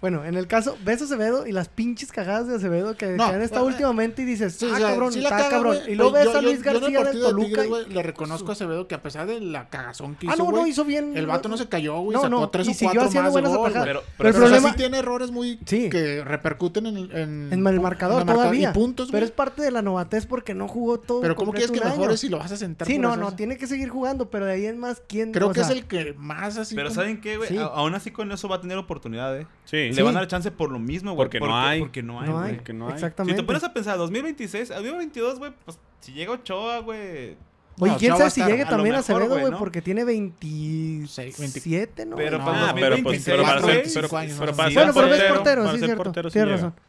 bueno, 0.06 0.24
en 0.24 0.36
el 0.36 0.46
caso, 0.46 0.78
ves 0.86 1.02
a 1.02 1.06
Acevedo 1.06 1.48
y 1.48 1.52
las 1.52 1.68
pinches 1.68 2.12
cagadas 2.12 2.48
de 2.48 2.58
Acevedo 2.58 2.96
que, 2.96 3.08
No, 3.08 3.28
que 3.28 3.34
han 3.36 3.42
estado 3.42 3.66
eh, 3.66 3.70
últimamente 3.72 4.22
y 4.22 4.26
dices, 4.26 4.54
Sí, 4.54 4.68
ah, 4.70 4.74
o 4.76 4.78
sea, 4.78 4.88
cabrón, 4.90 5.12
sí 5.14 5.18
está 5.24 5.30
caga, 5.38 5.50
cabrón. 5.50 5.78
güey, 5.78 5.92
Y 5.94 5.96
luego 5.96 6.12
pero 6.14 6.24
ves 6.26 6.32
yo- 6.34 6.38
a 6.38 6.42
Luis 6.44 6.58
yo- 6.60 6.64
yo 6.64 6.72
García 6.80 6.90
del 7.00 7.04
partido 7.06 7.24
de 7.26 7.32
Toluca. 7.32 7.62
Tigres, 7.64 7.86
y- 7.90 7.94
le 7.94 8.04
reconozco 8.04 8.50
a 8.50 8.52
Acevedo 8.54 8.88
que 8.88 8.94
a 8.94 9.02
pesar 9.02 9.26
de 9.26 9.42
la 9.42 9.68
cagazón 9.70 10.16
que 10.16 10.28
hizo, 10.28 10.34
Ah, 10.34 10.38
no, 10.38 10.52
no, 10.52 10.58
güey, 10.60 10.70
hizo 10.70 10.86
bien. 10.86 11.18
el 11.18 11.26
vato 11.26 11.50
no 11.50 11.58
se 11.58 11.68
cayó, 11.68 11.98
güey, 12.02 12.14
No, 12.16 12.22
sacó 12.22 12.30
no, 12.30 12.50
tres 12.52 12.68
y 12.68 12.70
o 12.70 12.74
siguió 12.76 12.92
cuatro 13.02 13.08
haciendo 13.10 13.24
más 13.24 13.32
buenas 13.32 13.52
gol, 13.52 13.60
atajadas. 13.72 13.86
güey. 13.86 13.94
Pero, 13.96 14.14
Pero 14.18 14.30
el 14.30 14.34
Pero, 14.36 14.46
o 14.46 14.48
sea, 14.50 14.58
problema- 14.60 14.70
sí 14.70 14.78
tiene 14.78 14.98
errores 15.00 15.32
muy 15.32 15.60
Sí. 15.66 15.90
que 15.90 16.24
repercuten 16.24 16.86
en, 16.86 16.98
en, 16.98 17.50
En 17.52 17.66
el 17.68 17.80
marcador 17.82 18.22
en 18.22 18.30
el 18.30 18.36
todavía. 18.36 18.70
y 18.70 18.74
puntos, 18.74 19.10
pero 19.12 19.26
es 19.26 19.32
parte 19.32 19.64
de 19.64 19.72
la 19.72 19.82
novatez 19.82 20.28
porque 20.28 20.54
no 20.54 20.68
jugó 20.68 21.00
todo. 21.00 21.22
Pero 21.22 21.36
¿cómo 21.36 21.52
quieres 21.52 21.72
que 21.72 21.82
mejores 21.82 22.20
si 22.20 22.30
lo 22.30 22.38
vas 22.38 22.52
a 22.52 22.58
sentar? 22.58 22.88
Sí, 22.88 23.00
no, 23.00 23.18
no, 23.18 23.36
tiene 23.36 23.58
que 23.58 23.66
seguir 23.66 23.90
jugando, 23.90 24.30
pero 24.30 24.46
de 24.46 24.52
ahí 24.54 24.66
en 24.68 24.78
más, 24.78 25.02
¿quién? 25.08 25.32
Creo 25.32 25.52
que 25.52 25.62
es 25.62 25.70
el 25.72 25.86
que 25.86 26.14
más 26.18 26.58
así 26.58 26.76
Pero 26.76 26.92
¿saben 26.92 27.22
qué, 27.22 27.38
güey? 27.38 27.58
Aún 27.58 27.96
así 27.96 28.12
con 28.12 28.32
eso 28.32 28.48
va 28.48 28.58
a 28.58 28.62
tener 28.62 28.78
oportunidad, 28.78 29.38
¿eh? 29.40 29.48
Sí. 29.66 29.90
Le 29.96 30.04
van 30.04 30.16
a 30.16 30.20
dar 30.20 30.28
chance 30.28 30.52
por 30.52 30.72
lo 30.72 30.80
mismo, 30.80 31.14
güey. 31.14 31.26
Porque 31.26 31.40
no 31.40 31.58
hay. 31.58 31.80
Porque 31.80 32.04
no 32.04 32.22
hay, 32.22 32.30
No 32.30 32.40
hay. 32.40 32.52
hay. 32.54 32.62
Si 32.66 32.94
Exactamente. 32.94 33.42
te 33.42 33.46
pones 33.46 33.64
a 33.64 33.74
pensar, 33.74 33.98
2026, 33.98 34.72
a 34.72 34.76
2022, 34.76 35.40
güey, 35.40 35.52
pues 35.66 35.80
si 36.02 36.14
llega 36.14 36.34
Ochoa, 36.34 36.80
güey. 36.80 37.36
Oye, 37.78 37.92
No, 37.92 37.98
quién 37.98 38.16
sabe 38.18 38.30
si 38.30 38.42
llegue 38.42 38.64
también 38.66 38.96
a 38.96 39.00
mejor, 39.00 39.16
Acevedo, 39.16 39.28
güey, 39.28 39.40
güey, 39.42 39.52
¿no? 39.52 39.60
porque 39.60 39.82
tiene 39.82 40.06
27, 40.06 42.06
¿no? 42.06 42.16
Pero 42.16 42.38
No, 42.38 42.46
para 42.46 42.70
Ah, 42.70 42.74
pero, 42.76 42.96
pues, 43.04 43.26
2026, 43.26 43.36
pero 43.36 43.44
para 43.44 43.62
güey. 43.62 43.74
ser, 43.74 43.84
25 43.84 44.08
pero, 44.08 44.18
años, 44.18 44.38
para 44.38 44.52
Sí, 44.70 44.74
ser 44.74 44.84
Bueno, 44.86 44.94
portero, 44.94 45.36
portero, 45.36 45.62
para 45.64 45.74
sí, 45.74 45.80
ser 45.80 45.88
cierto. 45.88 46.04
portero 46.04 46.30
sí 46.30 46.34
Tienes 46.34 46.56
llega. 46.56 46.68
razón. 46.70 46.80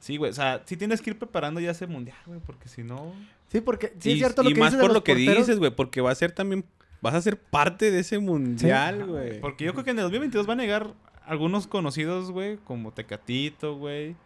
Sí, 0.00 0.16
güey, 0.18 0.30
o 0.30 0.34
sea, 0.34 0.62
sí 0.66 0.76
tienes 0.76 1.00
que 1.00 1.10
ir 1.10 1.18
preparando 1.18 1.60
ya 1.60 1.70
ese 1.70 1.86
mundial, 1.86 2.16
güey, 2.26 2.40
porque 2.44 2.68
si 2.68 2.82
no... 2.82 3.12
Sí, 3.48 3.60
porque 3.60 3.94
sí 4.00 4.10
y, 4.10 4.12
es 4.14 4.18
cierto 4.18 4.42
lo 4.42 4.50
y 4.50 4.54
que 4.54 4.60
más 4.60 4.70
dices 4.72 4.78
de 4.78 4.82
por 4.82 4.90
los 4.90 4.94
lo 4.96 5.04
que 5.04 5.12
porteros. 5.14 5.46
dices, 5.46 5.58
güey, 5.58 5.70
porque 5.70 6.00
va 6.00 6.10
a 6.10 6.14
ser 6.14 6.32
también, 6.32 6.64
vas 7.00 7.14
a 7.14 7.22
ser 7.22 7.38
parte 7.38 7.90
de 7.90 8.00
ese 8.00 8.18
mundial, 8.18 9.06
güey. 9.06 9.40
Porque 9.40 9.64
yo 9.64 9.72
creo 9.72 9.84
que 9.84 9.90
en 9.92 9.98
el 9.98 10.02
2022 10.02 10.46
van 10.46 10.60
a 10.60 10.62
llegar 10.64 10.92
algunos 11.26 11.66
conocidos, 11.66 12.30
güey, 12.30 12.56
como 12.58 12.92
Tecatito, 12.92 13.76
güey. 13.76 14.16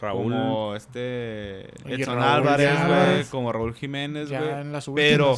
Raúl. 0.00 0.32
Como 0.32 0.74
este 0.74 1.68
Edson 1.90 2.16
Raúl 2.16 2.22
Álvarez, 2.22 2.78
güey. 2.86 3.24
Como 3.30 3.52
Raúl 3.52 3.74
Jiménez, 3.74 4.28
ya 4.28 4.62
güey. 4.86 4.94
Pero 4.94 5.36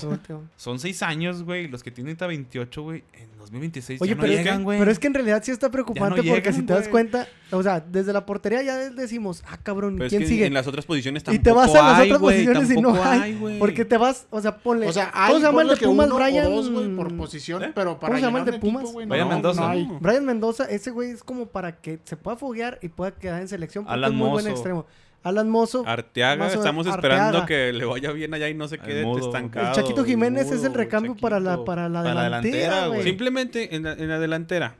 son 0.57 0.79
seis 0.79 1.03
años, 1.03 1.43
güey. 1.45 1.69
Los 1.69 1.83
que 1.83 1.91
tienen 1.91 2.11
ahorita 2.13 2.27
28, 2.27 2.83
güey. 2.83 3.05
En 3.13 3.39
2026 3.39 4.03
Oye, 4.03 4.11
ya 4.11 4.15
no 4.17 4.21
pero, 4.21 4.33
llegan, 4.33 4.59
es 4.59 4.65
güey. 4.65 4.77
que, 4.77 4.81
pero 4.81 4.91
es 4.91 4.99
que 4.99 5.07
en 5.07 5.15
realidad 5.15 5.43
sí 5.45 5.53
está 5.53 5.71
preocupante 5.71 6.17
porque 6.17 6.31
llegan, 6.51 6.55
si 6.55 6.63
te 6.63 6.73
das 6.73 6.89
cuenta, 6.89 7.27
o 7.53 7.63
sea, 7.63 7.81
desde 7.81 8.13
la 8.13 8.27
portería 8.27 8.63
ya 8.63 8.77
decimos, 8.91 9.43
ah, 9.49 9.57
cabrón, 9.63 9.95
Pero 9.95 10.07
es 10.07 10.11
¿quién 10.11 10.23
que 10.23 10.29
sigue? 10.29 10.47
en 10.47 10.55
las 10.55 10.67
otras 10.67 10.85
posiciones 10.85 11.23
Y 11.23 11.39
tampoco 11.39 11.43
te 11.45 11.53
vas 11.53 11.75
a 11.75 11.89
las 11.89 11.99
hay, 12.01 12.09
otras 12.11 12.21
posiciones 12.21 12.71
y 12.71 12.81
no 12.81 13.03
hay. 13.03 13.57
porque 13.59 13.85
te 13.85 13.97
vas, 13.97 14.27
o 14.31 14.41
sea, 14.41 14.59
ponle. 14.59 14.87
O 14.89 14.93
sea, 14.93 15.11
¿Cómo 15.13 15.25
hay 15.25 15.35
se 15.35 15.41
llama 15.41 15.63
el 15.63 15.69
de 15.69 15.77
Pumas, 15.77 16.11
o 16.11 16.17
Brian? 16.17 16.45
dos, 16.45 16.71
güey, 16.71 16.95
por 16.97 17.17
posición, 17.17 17.63
¿Eh? 17.63 17.73
pero 17.75 17.99
para 17.99 18.09
¿Cómo 18.09 18.19
se 18.19 18.27
llama 18.27 18.39
el 18.41 18.45
de 18.45 18.51
equipo, 18.51 18.67
Pumas? 18.67 18.93
güey, 18.93 19.07
no, 19.07 19.11
Brian 19.15 19.29
Mendoza. 19.29 19.75
Brian 20.01 20.25
Mendoza, 20.27 20.65
ese 20.65 20.91
güey 20.91 21.11
es 21.13 21.23
como 21.23 21.47
para 21.47 21.81
que 21.81 22.01
se 22.05 22.17
pueda 22.17 22.37
foguear 22.37 22.79
y 22.83 22.89
pueda 22.89 23.13
quedar 23.13 23.41
en 23.41 23.49
selección 23.49 23.85
Alan 23.89 24.13
es 24.13 24.19
muy 24.31 24.43
buen 24.43 24.53
extremo. 24.53 24.87
Alan 25.25 25.51
Mozo, 25.51 25.83
Arteaga, 25.87 26.47
o- 26.47 26.49
estamos 26.49 26.87
esperando 26.87 27.39
Arteaga. 27.41 27.47
que 27.47 27.73
le 27.73 27.85
vaya 27.85 28.13
bien 28.13 28.33
allá 28.35 28.49
y 28.49 28.55
no 28.55 28.69
se 28.69 28.77
El 28.77 28.83
quede 28.83 29.05
mudo. 29.05 29.27
estancado. 29.27 29.69
el 29.69 29.75
Chaquito 29.75 30.05
Jiménez 30.05 30.47
es 30.47 30.63
el 30.63 30.71
mudo, 30.71 30.79
recambio 30.79 31.17
para 31.17 31.41
la, 31.41 31.51
Chaquito. 31.51 31.65
para 31.65 31.89
la 31.89 32.03
Para 32.03 32.15
la 32.15 32.23
delantera, 32.25 32.57
delantera, 32.57 32.87
güey. 32.87 32.99
güey. 33.01 33.09
Simplemente 33.09 33.75
en 33.75 33.83
la, 33.83 33.93
en 33.95 34.09
la 34.09 34.19
delantera. 34.21 34.77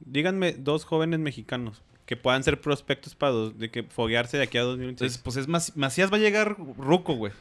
Díganme 0.00 0.52
dos 0.52 0.84
jóvenes 0.84 1.20
mexicanos 1.20 1.82
que 2.06 2.16
puedan 2.16 2.42
ser 2.42 2.60
prospectos 2.60 3.14
para 3.14 3.32
dos- 3.32 3.58
de 3.58 3.70
que 3.70 3.84
foguearse 3.84 4.36
de 4.36 4.42
aquí 4.42 4.58
a 4.58 4.62
2026. 4.62 5.16
Entonces, 5.16 5.22
pues 5.22 5.36
es 5.36 5.48
Mac- 5.48 5.76
Macías 5.76 6.12
va 6.12 6.16
a 6.16 6.20
llegar 6.20 6.56
ruco, 6.76 7.14
güey. 7.14 7.32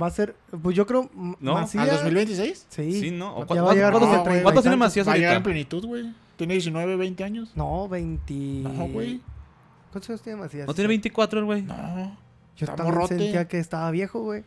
Va 0.00 0.06
a 0.06 0.10
ser, 0.10 0.34
pues 0.62 0.74
yo 0.74 0.86
creo, 0.86 1.10
¿No? 1.40 1.54
Macías- 1.54 1.82
¿Al 1.88 1.90
2026? 1.96 2.66
Sí. 2.70 2.92
Sí, 3.00 3.10
¿no? 3.10 3.36
¿O 3.36 3.40
Ya 3.40 3.46
cuánto- 3.46 3.64
va 3.66 3.70
a 3.72 3.74
llegar 3.74 3.92
cuántos- 3.92 4.08
como 4.08 4.18
no, 4.18 4.24
treinta 4.24 4.40
y 4.40 4.42
¿Cuántos 4.44 4.62
tiene 4.64 4.74
tantos. 4.76 4.88
Macías 4.88 5.08
Va 5.08 5.12
a 5.12 5.16
llegar 5.16 5.36
en 5.36 5.42
plenitud, 5.42 5.84
güey. 5.84 6.12
Tiene 6.36 6.54
19, 6.54 6.96
20 6.96 7.24
años. 7.24 7.50
No, 7.54 7.88
20. 7.88 8.34
No, 8.34 8.86
güey. 8.88 9.20
¿Cuántos 9.90 10.10
años 10.10 10.22
tiene 10.22 10.38
Macías? 10.40 10.66
¿No 10.66 10.74
tiene 10.74 10.88
24 10.88 11.38
el 11.40 11.44
güey? 11.44 11.62
No. 11.62 11.74
Yo 12.56 12.64
Está 12.64 12.74
también 12.76 12.94
morrote. 12.94 13.18
sentía 13.18 13.46
que 13.48 13.58
estaba 13.58 13.90
viejo, 13.90 14.20
güey. 14.20 14.42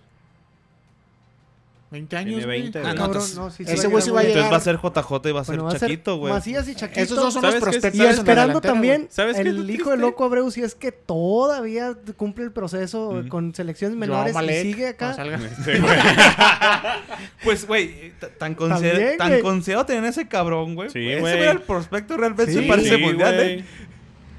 20 1.92 2.16
años, 2.16 2.30
Tiene 2.30 2.46
güey. 2.46 2.62
20, 2.62 2.80
Ah, 2.80 2.82
güey. 2.84 2.94
no, 2.94 2.98
Cabrón, 3.02 3.16
entonces- 3.18 3.38
no, 3.38 3.50
sí, 3.52 3.64
ese 3.68 3.88
güey 3.88 4.02
sí 4.02 4.12
va 4.12 4.20
a 4.20 4.24
Entonces 4.24 4.36
llegar. 4.38 4.54
va 4.54 4.58
a 4.58 4.60
ser 4.62 4.78
JJ 4.78 5.28
y 5.30 5.32
va 5.34 5.42
a 5.42 5.44
ser 5.44 5.56
Bueno, 5.56 5.64
va 5.66 5.70
a 5.70 5.72
ser 5.74 5.90
Chaquito, 5.90 6.18
güey. 6.20 6.32
Macías 6.34 6.68
y 6.70 6.76
Chaquito. 6.76 7.02
Esos 7.02 7.18
dos 7.18 7.34
son 7.34 7.42
¿Sabes 7.42 7.56
los 7.56 7.64
qué 7.66 7.72
prospectos. 7.72 7.96
Y 7.96 7.98
de 7.98 8.04
la 8.06 8.12
esperando 8.12 8.48
delantera, 8.48 8.74
también, 8.74 8.98
güey. 9.02 9.08
¿Sabes 9.12 9.36
qué 9.36 9.42
es 9.42 9.48
el 9.50 9.70
hijo 9.70 9.84
triste? 9.90 9.98
loco 9.98 10.24
Abreu, 10.24 10.52
si 10.52 10.62
es 10.64 10.74
que 10.76 10.94
todavía 10.94 11.94
cumple 12.16 12.46
el 12.46 12.54
proceso 12.54 13.12
Mm. 13.12 13.28
con 13.28 13.54
selecciones 13.54 13.98
güey. 13.98 14.08
menores 14.10 14.32
Joao 14.32 14.44
y 14.44 14.48
Malek, 14.48 14.62
sigue 14.62 14.88
acá. 14.88 15.14
salga. 15.16 15.36
Este, 15.38 15.80
güey. 15.82 15.94
Pues, 17.44 17.68
güey, 17.68 18.12
t- 18.20 18.28
tan, 18.28 18.56
También, 18.56 18.56
consider 18.56 19.18
tan 19.18 19.28
güey. 19.30 19.42
considerado 19.42 19.86
tener 19.86 20.06
ese 20.06 20.28
cabrón, 20.30 20.76
güey. 20.76 20.90
Sí, 20.92 21.10
Ese 21.10 21.20
güey. 21.20 21.40
era 21.40 21.52
el 21.52 21.62
prospecto 21.62 22.16
realmente 22.16 22.54
Sí, 22.54 22.62
para 22.70 22.82
ese 22.82 22.96
Sí, 22.96 23.02
mundial, 23.02 23.36
güey. 23.36 23.60
¿eh? 23.60 23.66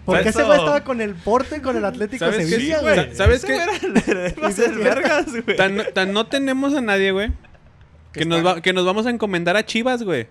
Porque 0.04 0.30
ese 0.30 0.42
güey 0.42 0.58
estaba 0.58 0.82
con 0.84 1.00
el 1.00 1.14
porte 1.14 1.62
con 1.62 1.76
el 1.76 1.84
Atlético 1.84 2.24
¿Sabes 2.24 2.38
qué? 2.38 2.46
Sevilla, 2.56 2.80
güey. 2.80 3.14
¿Sabes 3.14 3.44
qué? 3.44 3.58
vergas, 4.76 5.26
güey. 5.44 5.56
Tan, 5.56 5.78
tan 5.94 6.12
no 6.12 6.26
tenemos 6.26 6.74
a 6.74 6.80
nadie, 6.80 7.12
güey. 7.12 7.30
Que 8.12 8.24
nos, 8.24 8.44
va- 8.44 8.60
que 8.60 8.72
nos 8.72 8.84
vamos 8.84 9.06
a 9.06 9.10
encomendar 9.10 9.56
a 9.56 9.64
Chivas, 9.64 10.02
güey. 10.02 10.26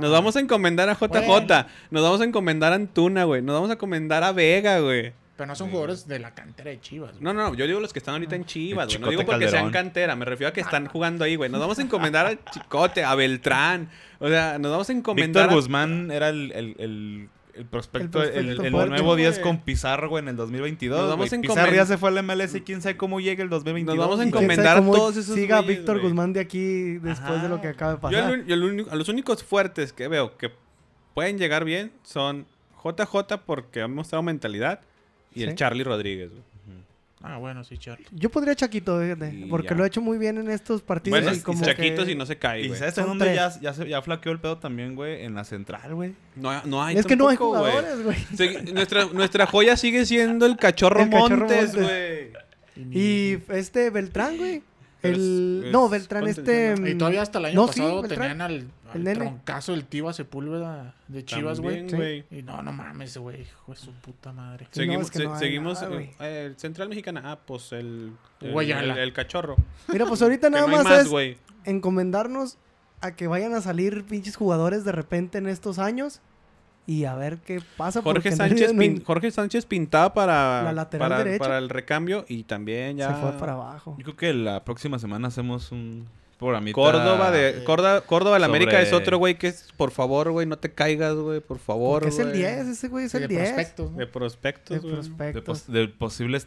Nos 0.00 0.10
Ah. 0.10 0.14
vamos 0.14 0.36
a 0.36 0.40
encomendar 0.40 0.88
a 0.88 0.94
JJ. 0.94 1.26
Bueno. 1.26 1.66
Nos 1.90 2.02
vamos 2.02 2.20
a 2.20 2.24
encomendar 2.24 2.72
a 2.72 2.76
Antuna, 2.76 3.24
güey. 3.24 3.42
Nos 3.42 3.54
vamos 3.54 3.70
a 3.70 3.74
encomendar 3.74 4.24
a 4.24 4.32
Vega, 4.32 4.80
güey. 4.80 5.12
Pero 5.36 5.46
no 5.48 5.54
son 5.54 5.68
jugadores 5.68 6.08
de 6.08 6.18
la 6.18 6.30
cantera 6.34 6.70
de 6.70 6.80
Chivas, 6.80 7.12
güey. 7.12 7.22
No, 7.22 7.34
no, 7.34 7.52
yo 7.54 7.66
digo 7.66 7.78
los 7.78 7.92
que 7.92 7.98
están 7.98 8.14
ahorita 8.14 8.36
en 8.36 8.46
Chivas, 8.46 8.86
güey. 8.86 8.98
No 9.00 9.10
digo 9.10 9.20
porque 9.20 9.44
Calderón. 9.44 9.52
sean 9.52 9.70
cantera, 9.70 10.16
me 10.16 10.24
refiero 10.24 10.48
a 10.48 10.52
que 10.54 10.62
están 10.62 10.86
jugando 10.86 11.24
ahí, 11.24 11.36
güey. 11.36 11.50
Nos 11.50 11.60
vamos 11.60 11.78
a 11.78 11.82
encomendar 11.82 12.24
a 12.26 12.50
Chicote, 12.50 13.04
a 13.04 13.14
Beltrán. 13.14 13.90
O 14.18 14.28
sea, 14.28 14.58
nos 14.58 14.70
vamos 14.70 14.88
a 14.88 14.92
encomendar 14.94 15.42
Víctor 15.44 15.52
a... 15.52 15.54
Guzmán 15.60 16.10
era 16.10 16.30
el, 16.30 16.52
el, 16.52 16.74
el, 16.78 17.28
el 17.58 17.64
prospecto, 17.66 18.22
El 18.22 18.28
el, 18.28 18.34
prospecto 18.34 18.62
el 18.64 18.72
fuerte, 18.72 18.90
nuevo 18.90 19.16
10 19.16 19.30
güey. 19.34 19.42
con 19.42 19.58
Pizarro, 19.62 20.08
güey, 20.08 20.22
en 20.22 20.28
el 20.28 20.36
2022. 20.36 20.98
Nos 21.00 21.08
vamos 21.10 21.30
Pizarro 21.30 21.72
ya 21.74 21.86
se 21.86 21.96
fue 21.98 22.10
al 22.10 22.22
MLS 22.22 22.54
y 22.54 22.60
quién 22.60 22.82
sabe 22.82 22.96
cómo 22.96 23.20
llega 23.20 23.42
el 23.42 23.48
2022. 23.50 23.96
Nos 23.96 24.06
vamos 24.06 24.20
a 24.20 24.28
encomendar 24.28 24.78
a 24.78 24.80
todos 24.84 25.16
esos 25.16 25.34
Siga 25.34 25.60
güeyes, 25.60 25.78
Víctor 25.78 25.96
güey. 25.96 26.08
Guzmán 26.08 26.32
de 26.32 26.40
aquí 26.40 26.98
después 26.98 27.42
de 27.42 27.48
lo 27.48 27.54
Ajá. 27.56 27.62
que 27.62 27.68
acaba 27.68 27.90
de 27.92 27.96
Yo 27.96 28.00
pasar. 28.00 28.34
el- 28.34 28.46
yo 28.46 28.54
el 28.54 28.62
único- 28.64 28.90
a 28.90 28.94
los 28.96 29.08
únicos 29.08 29.42
fuertes 29.44 29.92
que 29.92 30.08
veo 30.08 30.36
que 30.36 30.50
pueden 31.14 31.38
llegar 31.38 31.64
bien 31.64 31.92
son 32.02 32.46
JJ 32.84 33.38
porque 33.46 33.80
ha 33.82 33.88
mostrado 33.88 34.22
mentalidad 34.22 34.80
y 35.34 35.40
Sí. 35.40 35.44
el 35.44 35.54
Charlie 35.54 35.84
Rodríguez, 35.84 36.30
güey. 36.30 36.42
Ah, 37.22 37.38
bueno, 37.38 37.64
sí, 37.64 37.78
Charlie. 37.78 38.06
Yo 38.12 38.30
podría 38.30 38.54
Chaquito, 38.54 39.00
fíjate, 39.00 39.34
Y 39.34 39.44
porque 39.46 39.70
ya. 39.70 39.74
lo 39.74 39.84
ha 39.84 39.86
hecho 39.86 40.00
muy 40.02 40.18
bien 40.18 40.36
en 40.38 40.50
estos 40.50 40.82
partidos. 40.82 41.18
Bueno, 41.20 41.34
y 41.36 41.40
como 41.40 41.64
Chaquito 41.64 42.02
que- 42.04 42.10
si 42.10 42.14
no 42.14 42.26
se 42.26 42.36
cae, 42.38 42.62
Y 42.62 42.68
güey. 42.68 42.78
¿sabes 42.78 42.94
Son 42.94 43.04
en 43.04 43.08
dónde 43.18 43.34
ya, 43.34 43.58
ya, 43.60 43.72
se- 43.72 43.88
ya 43.88 44.02
flaqueó 44.02 44.32
el 44.32 44.38
pedo 44.38 44.58
también, 44.58 44.94
güey? 44.94 45.24
En 45.24 45.34
la 45.34 45.44
central, 45.44 45.94
güey. 45.94 46.14
No, 46.36 46.62
no 46.64 46.82
hay 46.84 46.96
Es 46.96 47.06
que 47.06 47.16
no 47.16 47.28
hay 47.28 47.36
jugadores, 47.36 48.02
güey. 48.04 48.16
Nuestra, 48.72 49.06
nuestra 49.06 49.46
joya 49.46 49.76
sigue 49.76 50.04
siendo 50.04 50.44
el 50.46 50.56
cachorro, 50.56 51.02
El 51.02 51.10
Cachorro 51.10 51.36
Montes, 51.48 51.74
Montes. 51.74 52.32
güey. 52.76 52.92
Y 52.92 53.38
este 53.48 53.88
Beltrán, 53.90 54.36
güey. 54.36 54.62
Pero 55.12 55.16
El... 55.16 55.62
es- 55.66 55.72
no, 55.72 55.84
es 55.86 55.90
Beltrán 55.90 56.26
este... 56.28 56.74
Y 56.86 56.94
todavía 56.96 57.22
hasta 57.22 57.38
el 57.38 57.44
año 57.46 57.54
No, 57.54 57.66
pasado 57.66 58.02
tenían 58.02 58.40
al, 58.40 58.68
al 58.92 59.06
El 59.06 59.14
troncazo 59.18 59.72
del 59.72 59.84
Tiva 59.84 60.12
Sepúlveda 60.12 60.94
de 61.08 61.24
Chivas, 61.24 61.60
güey. 61.60 62.24
Y 62.30 62.42
no, 62.42 62.62
no 62.62 62.72
mames, 62.72 63.16
güey, 63.18 63.42
hijo 63.42 63.72
de 63.72 63.76
su 63.78 63.92
puta 63.92 64.32
madre. 64.32 64.66
Sí, 64.70 64.80
no, 64.80 64.84
Seguimos, 64.84 65.04
es 65.06 65.10
que 65.10 65.18
se- 65.18 65.24
no 65.24 65.38
seguimos 65.38 65.82
nada, 65.82 65.96
eh, 66.00 66.14
eh, 66.20 66.54
Central 66.56 66.88
Mexicana. 66.88 67.22
Ah, 67.24 67.38
pues 67.44 67.72
el, 67.72 68.12
el, 68.40 68.58
el- 68.70 68.98
el 68.98 69.12
cachorro. 69.12 69.56
Mira, 69.88 70.06
pues 70.06 70.20
ahorita 70.22 70.50
nada 70.50 70.66
más, 70.66 70.84
más, 70.84 71.00
es 71.02 71.08
güey. 71.08 71.36
encomendarnos 71.64 72.58
a 73.00 73.14
que 73.14 73.26
vayan 73.26 73.54
a 73.54 73.60
salir 73.60 74.04
pinches 74.04 74.36
jugadores 74.36 74.84
de 74.84 74.92
repente 74.92 75.38
en 75.38 75.46
estos 75.48 75.78
años 75.78 76.20
y 76.86 77.04
a 77.04 77.14
ver 77.14 77.38
qué 77.38 77.60
pasa. 77.76 78.00
Jorge 78.02 78.30
Sánchez, 78.32 78.72
no 78.72 78.80
pin- 78.80 79.02
Jorge 79.04 79.30
Sánchez 79.30 79.66
pintaba 79.66 80.14
para, 80.14 80.62
La 80.62 80.72
lateral 80.72 81.08
para, 81.10 81.24
derecha. 81.24 81.38
para 81.44 81.58
el 81.58 81.68
recambio 81.68 82.24
y 82.28 82.44
también 82.44 82.96
ya 82.96 83.14
se 83.14 83.20
fue 83.20 83.32
para 83.32 83.52
abajo. 83.54 83.94
Yo 83.98 84.04
creo 84.04 84.16
que 84.16 84.32
la 84.34 84.64
próxima 84.64 84.98
semana 84.98 85.28
hacemos 85.28 85.72
un 85.72 86.06
programita. 86.38 86.74
Córdoba 86.74 87.30
de 87.30 87.64
Córdoba, 87.64 88.00
Córdoba 88.02 88.38
la 88.38 88.46
sobre- 88.46 88.56
América 88.58 88.80
es 88.82 88.92
otro 88.92 89.18
güey 89.18 89.36
que 89.38 89.48
es 89.48 89.72
por 89.76 89.90
favor, 89.90 90.30
güey, 90.32 90.46
no 90.46 90.58
te 90.58 90.70
caigas, 90.72 91.14
güey, 91.14 91.40
por 91.40 91.58
favor, 91.58 92.02
Porque 92.02 92.14
es 92.14 92.18
el 92.20 92.28
güey. 92.28 92.38
10, 92.40 92.66
ese 92.68 92.88
güey 92.88 93.06
es 93.06 93.14
el 93.14 93.22
de 93.22 93.28
10. 93.28 93.40
prospectos, 93.42 93.90
¿no? 93.92 93.98
de 93.98 94.06
prospectos, 94.06 94.74
De 94.74 94.78
güey. 94.80 94.90
De, 94.90 94.96
prospectos. 95.02 95.44
pos- 95.44 95.72
de 95.72 95.88
posibles, 95.88 96.46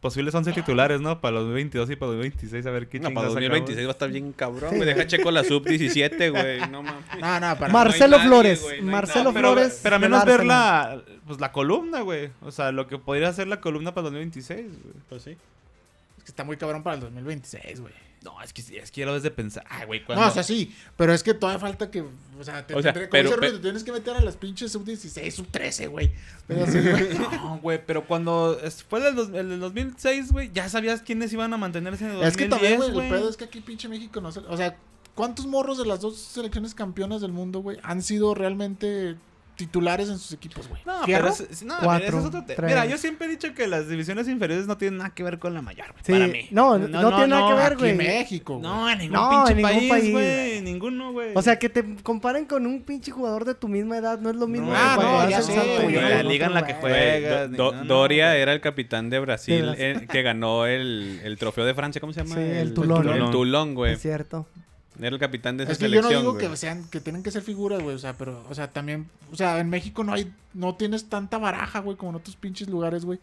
posibles 0.00 0.34
11 0.34 0.52
titulares, 0.52 1.00
¿no? 1.00 1.20
Para 1.20 1.34
los 1.34 1.42
2022 1.44 1.90
y 1.90 1.96
para 1.96 2.12
los 2.12 2.16
2026, 2.18 2.66
a 2.66 2.70
ver 2.70 2.88
qué 2.88 2.98
No, 3.00 3.08
para 3.10 3.28
sacamos. 3.28 3.34
2026 3.34 3.86
va 3.86 3.90
a 3.90 3.92
estar 3.92 4.10
bien 4.10 4.32
cabrón, 4.32 4.70
Sí, 4.70 4.76
güey. 4.76 4.88
Deja 4.88 5.06
checo 5.06 5.30
la 5.30 5.44
sub 5.44 5.64
17, 5.66 6.30
güey. 6.30 6.60
No 6.70 6.82
mames. 6.84 7.04
No, 7.20 7.40
no, 7.40 7.58
para 7.58 7.72
Marcelo 7.72 8.16
nadie, 8.16 8.28
Flores. 8.28 8.66
no 8.82 8.90
Marcelo. 8.92 9.32
Pero, 9.34 9.52
Flores. 9.52 9.80
pero 9.82 9.96
al 9.96 10.00
del 10.02 10.10
menos 10.10 10.24
ver 10.26 10.44
la, 10.46 11.02
pues, 11.26 11.38
la 11.40 11.52
columna, 11.52 12.00
güey. 12.00 12.30
O 12.42 12.50
sea, 12.50 12.72
lo 12.72 12.86
que 12.86 12.98
podría 12.98 13.32
ser 13.32 13.46
la 13.48 13.60
columna 13.60 13.92
para 13.94 14.08
el 14.08 14.14
2026, 14.14 14.66
güey. 14.82 14.94
Pues 15.08 15.22
sí. 15.22 15.30
Es 16.16 16.24
que 16.24 16.30
está 16.32 16.44
muy 16.44 16.56
cabrón 16.56 16.82
para 16.82 16.94
el 16.94 17.00
2026, 17.02 17.80
güey. 17.80 17.92
No, 18.24 18.42
es 18.42 18.52
que, 18.52 18.62
es 18.78 18.90
que 18.90 19.00
ya 19.00 19.06
lo 19.06 19.18
de 19.20 19.30
pensar. 19.30 19.64
Ay, 19.68 19.86
güey, 19.86 20.04
cuando... 20.04 20.24
No, 20.24 20.30
o 20.30 20.34
sea, 20.34 20.42
sí, 20.42 20.74
pero 20.96 21.12
es 21.14 21.22
que 21.22 21.34
todavía 21.34 21.60
falta 21.60 21.88
que, 21.90 22.00
o 22.02 22.44
sea, 22.44 22.66
te, 22.66 22.74
O 22.74 22.82
sea, 22.82 22.92
tendré- 22.92 23.08
pero- 23.10 23.30
pero- 23.38 23.52
te 23.52 23.58
tienes 23.60 23.84
que 23.84 23.92
meter 23.92 24.16
a 24.16 24.20
las 24.20 24.36
pinches 24.36 24.72
sub 24.72 24.84
16, 24.84 25.32
sub 25.34 25.46
13, 25.46 25.86
güey. 25.86 26.10
Pero 26.48 26.66
sí, 26.66 26.80
güey. 26.80 27.08
No, 27.30 27.58
güey, 27.62 27.80
pero 27.86 28.06
cuando 28.06 28.58
fue 28.88 29.00
del, 29.00 29.18
el 29.36 29.48
del 29.50 29.60
2006, 29.60 30.32
güey, 30.32 30.50
ya 30.52 30.68
sabías 30.68 31.00
quiénes 31.02 31.32
iban 31.32 31.52
a 31.54 31.56
mantenerse 31.58 32.04
en 32.06 32.10
el 32.10 32.16
2010, 32.16 32.32
Es 32.32 32.36
que 32.36 32.48
también, 32.48 32.92
güey, 32.92 33.06
el 33.06 33.12
pedo 33.14 33.30
es 33.30 33.36
que 33.36 33.44
aquí 33.44 33.60
pinche 33.60 33.88
México 33.88 34.20
no 34.20 34.32
se... 34.32 34.40
O 34.40 34.56
sea, 34.56 34.76
¿cuántos 35.14 35.46
morros 35.46 35.78
de 35.78 35.86
las 35.86 36.00
dos 36.00 36.18
selecciones 36.18 36.74
campeonas 36.74 37.20
del 37.20 37.30
mundo, 37.32 37.60
güey, 37.60 37.78
han 37.84 38.02
sido 38.02 38.34
realmente 38.34 39.16
titulares 39.58 40.08
en 40.08 40.18
sus 40.18 40.32
equipos, 40.32 40.68
güey? 40.68 40.80
No, 40.86 41.02
¿Fierro? 41.04 41.30
pero 41.36 41.50
es, 41.50 41.62
no, 41.62 41.74
mira, 41.74 41.84
Cuatro, 41.84 42.08
ese 42.08 42.18
es 42.18 42.24
otro 42.24 42.40
tema. 42.44 42.56
tres. 42.56 42.68
Mira, 42.70 42.86
yo 42.86 42.96
siempre 42.96 43.26
he 43.26 43.30
dicho 43.30 43.52
que 43.54 43.66
las 43.66 43.88
divisiones 43.88 44.26
inferiores 44.28 44.66
no 44.66 44.78
tienen 44.78 44.98
nada 44.98 45.10
que 45.10 45.22
ver 45.22 45.38
con 45.38 45.52
la 45.52 45.60
mayor, 45.60 45.88
güey, 45.92 46.02
Sí, 46.04 46.12
para 46.12 46.26
mí. 46.28 46.46
no, 46.50 46.78
no, 46.78 47.08
tiene 47.10 47.26
nada 47.26 47.48
que 47.48 47.54
ver, 47.54 47.76
güey. 47.76 47.94
México, 47.96 48.54
güey. 48.58 48.62
No, 48.62 48.88
en 48.88 48.98
ningún 48.98 49.14
No, 49.16 49.28
pinche 49.30 49.50
en 49.50 49.56
ningún 49.58 49.70
país, 49.72 49.90
país, 49.90 50.12
güey. 50.12 50.60
Ninguno, 50.62 51.12
güey. 51.12 51.32
O 51.34 51.42
sea, 51.42 51.58
que 51.58 51.68
te 51.68 51.84
comparen 52.02 52.46
con 52.46 52.66
un 52.66 52.82
pinche 52.82 53.10
jugador 53.10 53.44
de 53.44 53.54
tu 53.54 53.68
misma 53.68 53.98
edad 53.98 54.18
no 54.20 54.30
es 54.30 54.36
lo 54.36 54.46
mismo. 54.46 54.72
Ah, 54.74 54.96
no, 54.98 55.28
ya 55.28 55.42
sé, 55.42 55.52
güey, 55.82 55.94
la 55.96 56.22
liga 56.22 56.46
en 56.46 56.54
la 56.54 56.64
que 56.64 56.74
Juegas, 56.74 57.50
Doria 57.86 58.36
era 58.36 58.52
el 58.52 58.60
capitán 58.60 59.10
de 59.10 59.18
Brasil, 59.18 59.74
eh, 59.76 60.06
que 60.10 60.22
ganó 60.22 60.66
el, 60.66 61.20
el 61.24 61.36
trofeo 61.36 61.64
de 61.64 61.74
Francia, 61.74 62.00
¿cómo 62.00 62.12
se 62.12 62.22
llama? 62.22 62.36
Sí, 62.36 62.40
el 62.40 62.74
Toulon. 62.74 63.08
El 63.08 63.30
Toulon, 63.30 63.74
güey. 63.74 63.94
Es 63.94 64.02
cierto. 64.02 64.46
Era 64.98 65.08
el 65.08 65.18
capitán 65.18 65.56
de 65.56 65.64
esa 65.64 65.72
Es 65.72 65.78
que 65.78 65.90
yo 65.90 66.02
no 66.02 66.08
digo 66.08 66.32
güey. 66.34 66.48
que 66.48 66.56
sean, 66.56 66.84
que 66.90 67.00
tienen 67.00 67.22
que 67.22 67.30
ser 67.30 67.42
figuras, 67.42 67.82
güey, 67.82 67.94
o 67.94 67.98
sea, 67.98 68.14
pero, 68.16 68.44
o 68.48 68.54
sea, 68.54 68.70
también, 68.70 69.08
o 69.32 69.36
sea, 69.36 69.60
en 69.60 69.70
México 69.70 70.02
no 70.04 70.12
hay, 70.12 70.32
no 70.54 70.74
tienes 70.74 71.08
tanta 71.08 71.38
baraja, 71.38 71.80
güey, 71.80 71.96
como 71.96 72.10
en 72.10 72.16
otros 72.16 72.36
pinches 72.36 72.68
lugares, 72.68 73.04
güey. 73.04 73.20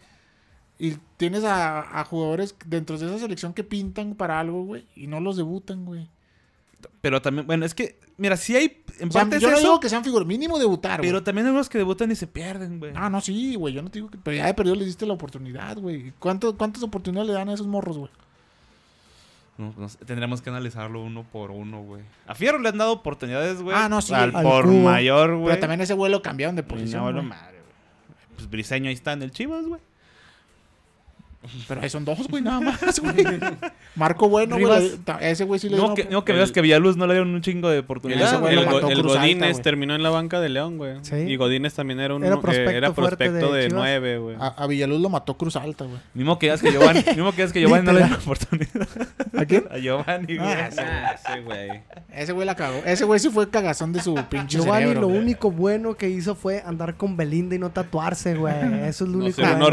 Y 0.77 0.95
tienes 1.17 1.43
a, 1.43 1.99
a 1.99 2.03
jugadores 2.05 2.55
dentro 2.65 2.97
de 2.97 3.05
esa 3.07 3.19
selección 3.19 3.53
que 3.53 3.63
pintan 3.63 4.15
para 4.15 4.39
algo, 4.39 4.63
güey, 4.63 4.85
y 4.95 5.07
no 5.07 5.19
los 5.19 5.37
debutan, 5.37 5.85
güey. 5.85 6.09
Pero 7.01 7.21
también, 7.21 7.47
bueno, 7.47 7.65
es 7.65 7.73
que, 7.73 7.99
mira, 8.17 8.37
si 8.37 8.55
hay, 8.55 8.83
en 8.99 9.09
O 9.09 9.11
sea, 9.11 9.21
parte 9.21 9.37
es 9.37 9.41
yo 9.41 9.49
no 9.49 9.55
eso, 9.55 9.63
digo 9.63 9.79
que 9.79 9.89
sean 9.89 10.03
figuras, 10.03 10.27
mínimo 10.27 10.59
debutar, 10.59 10.99
güey. 10.99 11.09
pero 11.09 11.23
también 11.23 11.47
hay 11.47 11.53
unos 11.53 11.69
que 11.69 11.77
debutan 11.77 12.11
y 12.11 12.15
se 12.15 12.27
pierden, 12.27 12.79
güey. 12.79 12.93
Ah, 12.95 13.09
no, 13.09 13.21
sí, 13.21 13.55
güey, 13.55 13.73
yo 13.73 13.81
no 13.81 13.89
te 13.89 13.99
digo 13.99 14.09
que, 14.09 14.17
pero 14.17 14.37
ya 14.37 14.45
de 14.45 14.53
perdido 14.53 14.75
le 14.75 14.85
diste 14.85 15.05
la 15.05 15.13
oportunidad, 15.13 15.77
güey. 15.77 16.13
¿Cuánto, 16.19 16.57
¿Cuántas 16.57 16.83
oportunidades 16.83 17.27
le 17.27 17.33
dan 17.33 17.49
a 17.49 17.53
esos 17.53 17.67
morros, 17.67 17.97
güey? 17.97 18.11
No, 19.57 19.73
no 19.77 19.87
sé, 19.87 19.97
tendríamos 20.05 20.41
que 20.41 20.49
analizarlo 20.49 21.01
uno 21.01 21.23
por 21.23 21.51
uno, 21.51 21.81
güey. 21.81 22.01
A 22.27 22.35
Fierro 22.35 22.59
le 22.59 22.69
han 22.69 22.77
dado 22.77 22.91
oportunidades, 22.91 23.61
güey. 23.61 23.75
Ah, 23.77 23.87
no, 23.87 24.01
sí, 24.01 24.13
Al, 24.13 24.35
al 24.35 24.43
por 24.43 24.65
Cubo. 24.65 24.83
mayor, 24.83 25.35
güey. 25.37 25.45
Pero 25.47 25.59
también 25.61 25.81
ese 25.81 25.93
güey 25.93 26.11
lo 26.11 26.21
cambiaron 26.21 26.55
de 26.57 26.63
posición, 26.63 27.15
no, 27.15 27.23
madre, 27.23 27.59
güey. 27.61 28.35
Pues 28.35 28.49
Briseño 28.49 28.89
ahí 28.89 28.93
está 28.95 29.13
en 29.13 29.21
el 29.21 29.31
Chivas, 29.31 29.65
güey. 29.65 29.79
Pero 31.67 31.81
ahí 31.81 31.89
son 31.89 32.05
dos, 32.05 32.27
güey, 32.27 32.41
nada 32.43 32.59
más, 32.59 32.99
güey. 32.99 33.15
Marco 33.95 34.27
Bueno, 34.29 34.57
güey. 34.59 34.91
Ese 35.21 35.43
güey 35.45 35.59
sí 35.59 35.69
le 35.69 35.77
No 35.77 35.85
dio 35.87 35.95
que, 35.95 36.05
no 36.05 36.25
que 36.25 36.31
el- 36.33 36.37
veas 36.39 36.51
que 36.51 36.61
Villaluz 36.61 36.97
no 36.97 37.07
le 37.07 37.13
dieron 37.13 37.33
un 37.33 37.41
chingo 37.41 37.69
de 37.69 37.83
El, 38.35 38.39
güey 38.41 38.53
el 38.53 38.59
el 38.59 38.67
Alta, 38.67 39.01
Godínez 39.19 39.61
terminó 39.61 39.95
en 39.95 40.03
la 40.03 40.09
banca 40.09 40.39
de 40.41 40.49
León, 40.49 40.77
güey. 40.77 40.93
Sí. 41.01 41.15
Y 41.15 41.35
Godínez 41.37 41.73
también 41.73 41.99
era 41.99 42.13
un 42.15 42.23
Era 42.23 42.35
eh, 42.35 42.39
prospecto 42.41 42.71
era 42.71 42.91
fuerte 42.93 43.25
prospecto 43.25 43.53
de 43.53 43.69
nueve, 43.69 44.17
güey. 44.17 44.35
A, 44.39 44.47
a 44.47 44.67
Villaluz 44.67 44.99
lo 45.01 45.09
mató 45.09 45.37
Cruz 45.37 45.55
Alta, 45.55 45.85
güey. 45.85 45.97
Mismo 46.13 46.37
que 46.39 46.47
digas 46.47 46.61
que 46.61 46.71
Giovanni, 46.71 47.03
mismo 47.07 47.31
que 47.31 47.45
que 47.51 47.61
Giovanni 47.61 47.85
no 47.85 47.93
le 47.93 47.99
dieron 47.99 48.19
oportunidad. 48.19 48.87
¿A 49.37 49.45
quién? 49.45 49.65
A 49.71 49.77
Giovanni, 49.77 50.37
güey. 50.37 50.49
Ah, 50.49 50.69
Ah, 50.77 51.15
ese 51.15 51.41
güey. 51.41 51.69
Ese 52.13 52.31
güey 52.33 52.45
la 52.45 52.55
cagó. 52.55 52.81
Ese 52.85 53.05
güey 53.05 53.19
sí 53.19 53.29
fue 53.29 53.49
cagazón 53.49 53.93
de 53.93 54.01
su 54.01 54.13
pinche 54.29 54.57
Giovanni 54.57 54.85
cerebro, 54.87 55.01
lo 55.01 55.07
güey. 55.07 55.19
único 55.19 55.51
bueno 55.51 55.95
que 55.95 56.09
hizo 56.09 56.35
fue 56.35 56.61
andar 56.65 56.95
con 56.95 57.15
Belinda 57.17 57.55
y 57.55 57.59
no 57.59 57.69
tatuarse, 57.69 58.35
güey. 58.35 58.53
Eso 58.87 59.05
es 59.05 59.11
lo 59.11 59.17
No 59.17 59.23
único 59.25 59.35
ser 59.35 59.45
un 59.45 59.51
bueno 59.59 59.65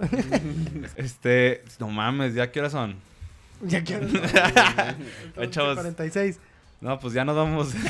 Este, 0.96 1.64
no 1.78 1.88
mames, 1.88 2.34
¿ya 2.34 2.50
qué 2.50 2.60
horas 2.60 2.72
son? 2.72 2.96
ya 3.62 3.82
quiero. 3.82 4.06
Ay, 5.36 5.50
chavos. 5.50 5.76
46. 5.76 6.38
No, 6.80 6.98
pues 6.98 7.14
ya 7.14 7.24
nos 7.24 7.36
vamos. 7.36 7.72
Nos 7.74 7.84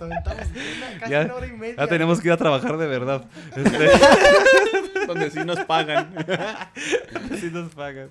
aventamos 0.00 0.46
una, 0.48 0.98
casi 0.98 1.12
ya, 1.12 1.20
una 1.22 1.34
hora 1.34 1.46
y 1.46 1.52
media. 1.52 1.76
ya 1.76 1.86
tenemos 1.86 2.20
que 2.20 2.28
ir 2.28 2.32
a 2.32 2.36
trabajar 2.36 2.76
de 2.76 2.86
verdad. 2.88 3.24
Este, 3.54 3.90
Donde 5.06 5.30
sí 5.30 5.44
nos 5.44 5.60
pagan. 5.60 6.12
sí 7.38 7.50
nos 7.52 7.72
pagan. 7.74 8.10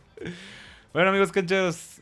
Bueno, 0.94 1.10
amigos 1.10 1.34
cancheros, 1.34 2.02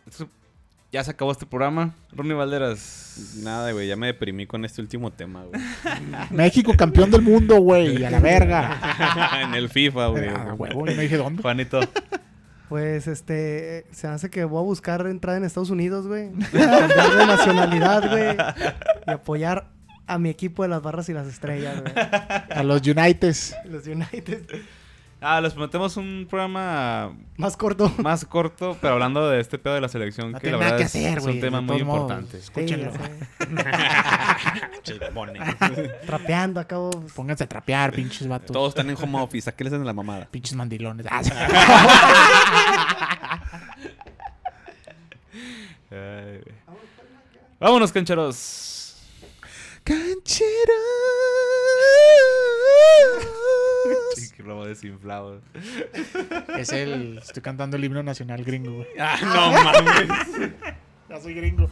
ya 0.96 1.04
se 1.04 1.12
acabó 1.12 1.34
este 1.34 1.46
programa. 1.46 1.94
Ronnie 2.14 2.34
Valderas. 2.34 3.36
Nada, 3.44 3.74
güey, 3.74 3.86
ya 3.86 3.98
me 3.98 4.08
deprimí 4.08 4.48
con 4.48 4.64
este 4.64 4.80
último 4.80 5.12
tema, 5.12 5.44
güey. 5.44 5.62
México 6.32 6.74
campeón 6.78 7.12
del 7.12 7.22
mundo, 7.22 7.58
güey. 7.58 8.06
A 8.06 8.10
la 8.10 8.22
verga. 8.22 9.42
en 9.44 9.56
el 9.56 9.68
FIFA, 9.68 10.08
güey. 10.08 10.30
Ah, 10.30 10.54
huevo, 10.58 10.86
yo 10.86 10.96
no 10.96 11.02
dije 11.02 11.18
dónde. 11.18 11.42
Juanito. 11.42 11.82
Pues 12.70 13.08
este, 13.08 13.86
se 13.92 14.08
hace 14.08 14.30
que 14.30 14.46
voy 14.46 14.60
a 14.60 14.64
buscar 14.64 15.06
entrada 15.08 15.38
en 15.38 15.44
Estados 15.44 15.70
Unidos, 15.70 16.08
güey. 16.08 16.32
Cambiar 16.54 17.18
de 17.18 17.26
nacionalidad, 17.26 18.10
güey. 18.10 18.38
Y 19.06 19.12
apoyar 19.12 19.68
a 20.08 20.18
mi 20.18 20.30
equipo 20.30 20.64
de 20.64 20.70
las 20.70 20.82
barras 20.82 21.10
y 21.10 21.14
las 21.14 21.28
estrellas, 21.28 21.82
güey. 21.82 21.94
A 21.94 22.64
los 22.64 22.88
Uniteds. 22.88 23.54
Los 23.66 23.86
United. 23.86 24.46
Ah, 25.22 25.42
les 25.42 25.54
prometemos 25.54 25.98
un 25.98 26.28
programa 26.30 27.14
Más 27.38 27.58
corto. 27.58 27.92
más 27.98 28.26
corto, 28.26 28.78
pero 28.82 28.94
hablando 28.94 29.28
de 29.30 29.40
este 29.40 29.58
pedo 29.58 29.74
de 29.74 29.82
la 29.82 29.88
selección, 29.90 30.34
No 30.34 30.40
que 30.40 30.52
la 30.52 30.58
verdad 30.58 30.78
que 30.78 30.84
es, 30.84 30.90
hacer, 30.90 31.18
es 31.18 31.26
un 31.26 31.40
tema 31.40 31.62
muy 31.62 31.84
modos. 31.84 32.02
importante. 32.02 32.38
Escúchenlo. 32.38 32.92
Sí. 34.84 34.94
Trapeando, 36.06 36.60
acabo. 36.60 36.92
Pónganse 37.16 37.46
a 37.46 37.48
trapear, 37.48 37.92
pinches 37.94 38.28
vatos. 38.28 38.52
Todos 38.52 38.70
están 38.70 38.90
en 38.90 38.98
home 39.02 39.20
office. 39.20 39.50
¿A 39.50 39.54
qué 39.56 39.64
les 39.64 39.74
hacen 39.74 39.86
la 39.86 39.94
mamada? 39.94 40.28
Pinches 40.30 40.56
mandilones. 40.56 41.08
Ah. 41.10 41.22
Vámonos, 47.60 47.92
cancheros. 47.92 48.85
Que 49.86 50.16
robo 54.44 54.66
desinflado. 54.66 55.42
es 56.58 56.72
el. 56.72 57.20
Estoy 57.20 57.44
cantando 57.44 57.78
el 57.78 57.84
himno 57.84 58.02
nacional 58.02 58.44
gringo, 58.44 58.74
güey. 58.78 58.88
Ah, 59.00 59.18
no 59.22 59.52
mames. 59.64 60.54
Ya 61.08 61.22
soy 61.22 61.36
gringo. 61.36 61.70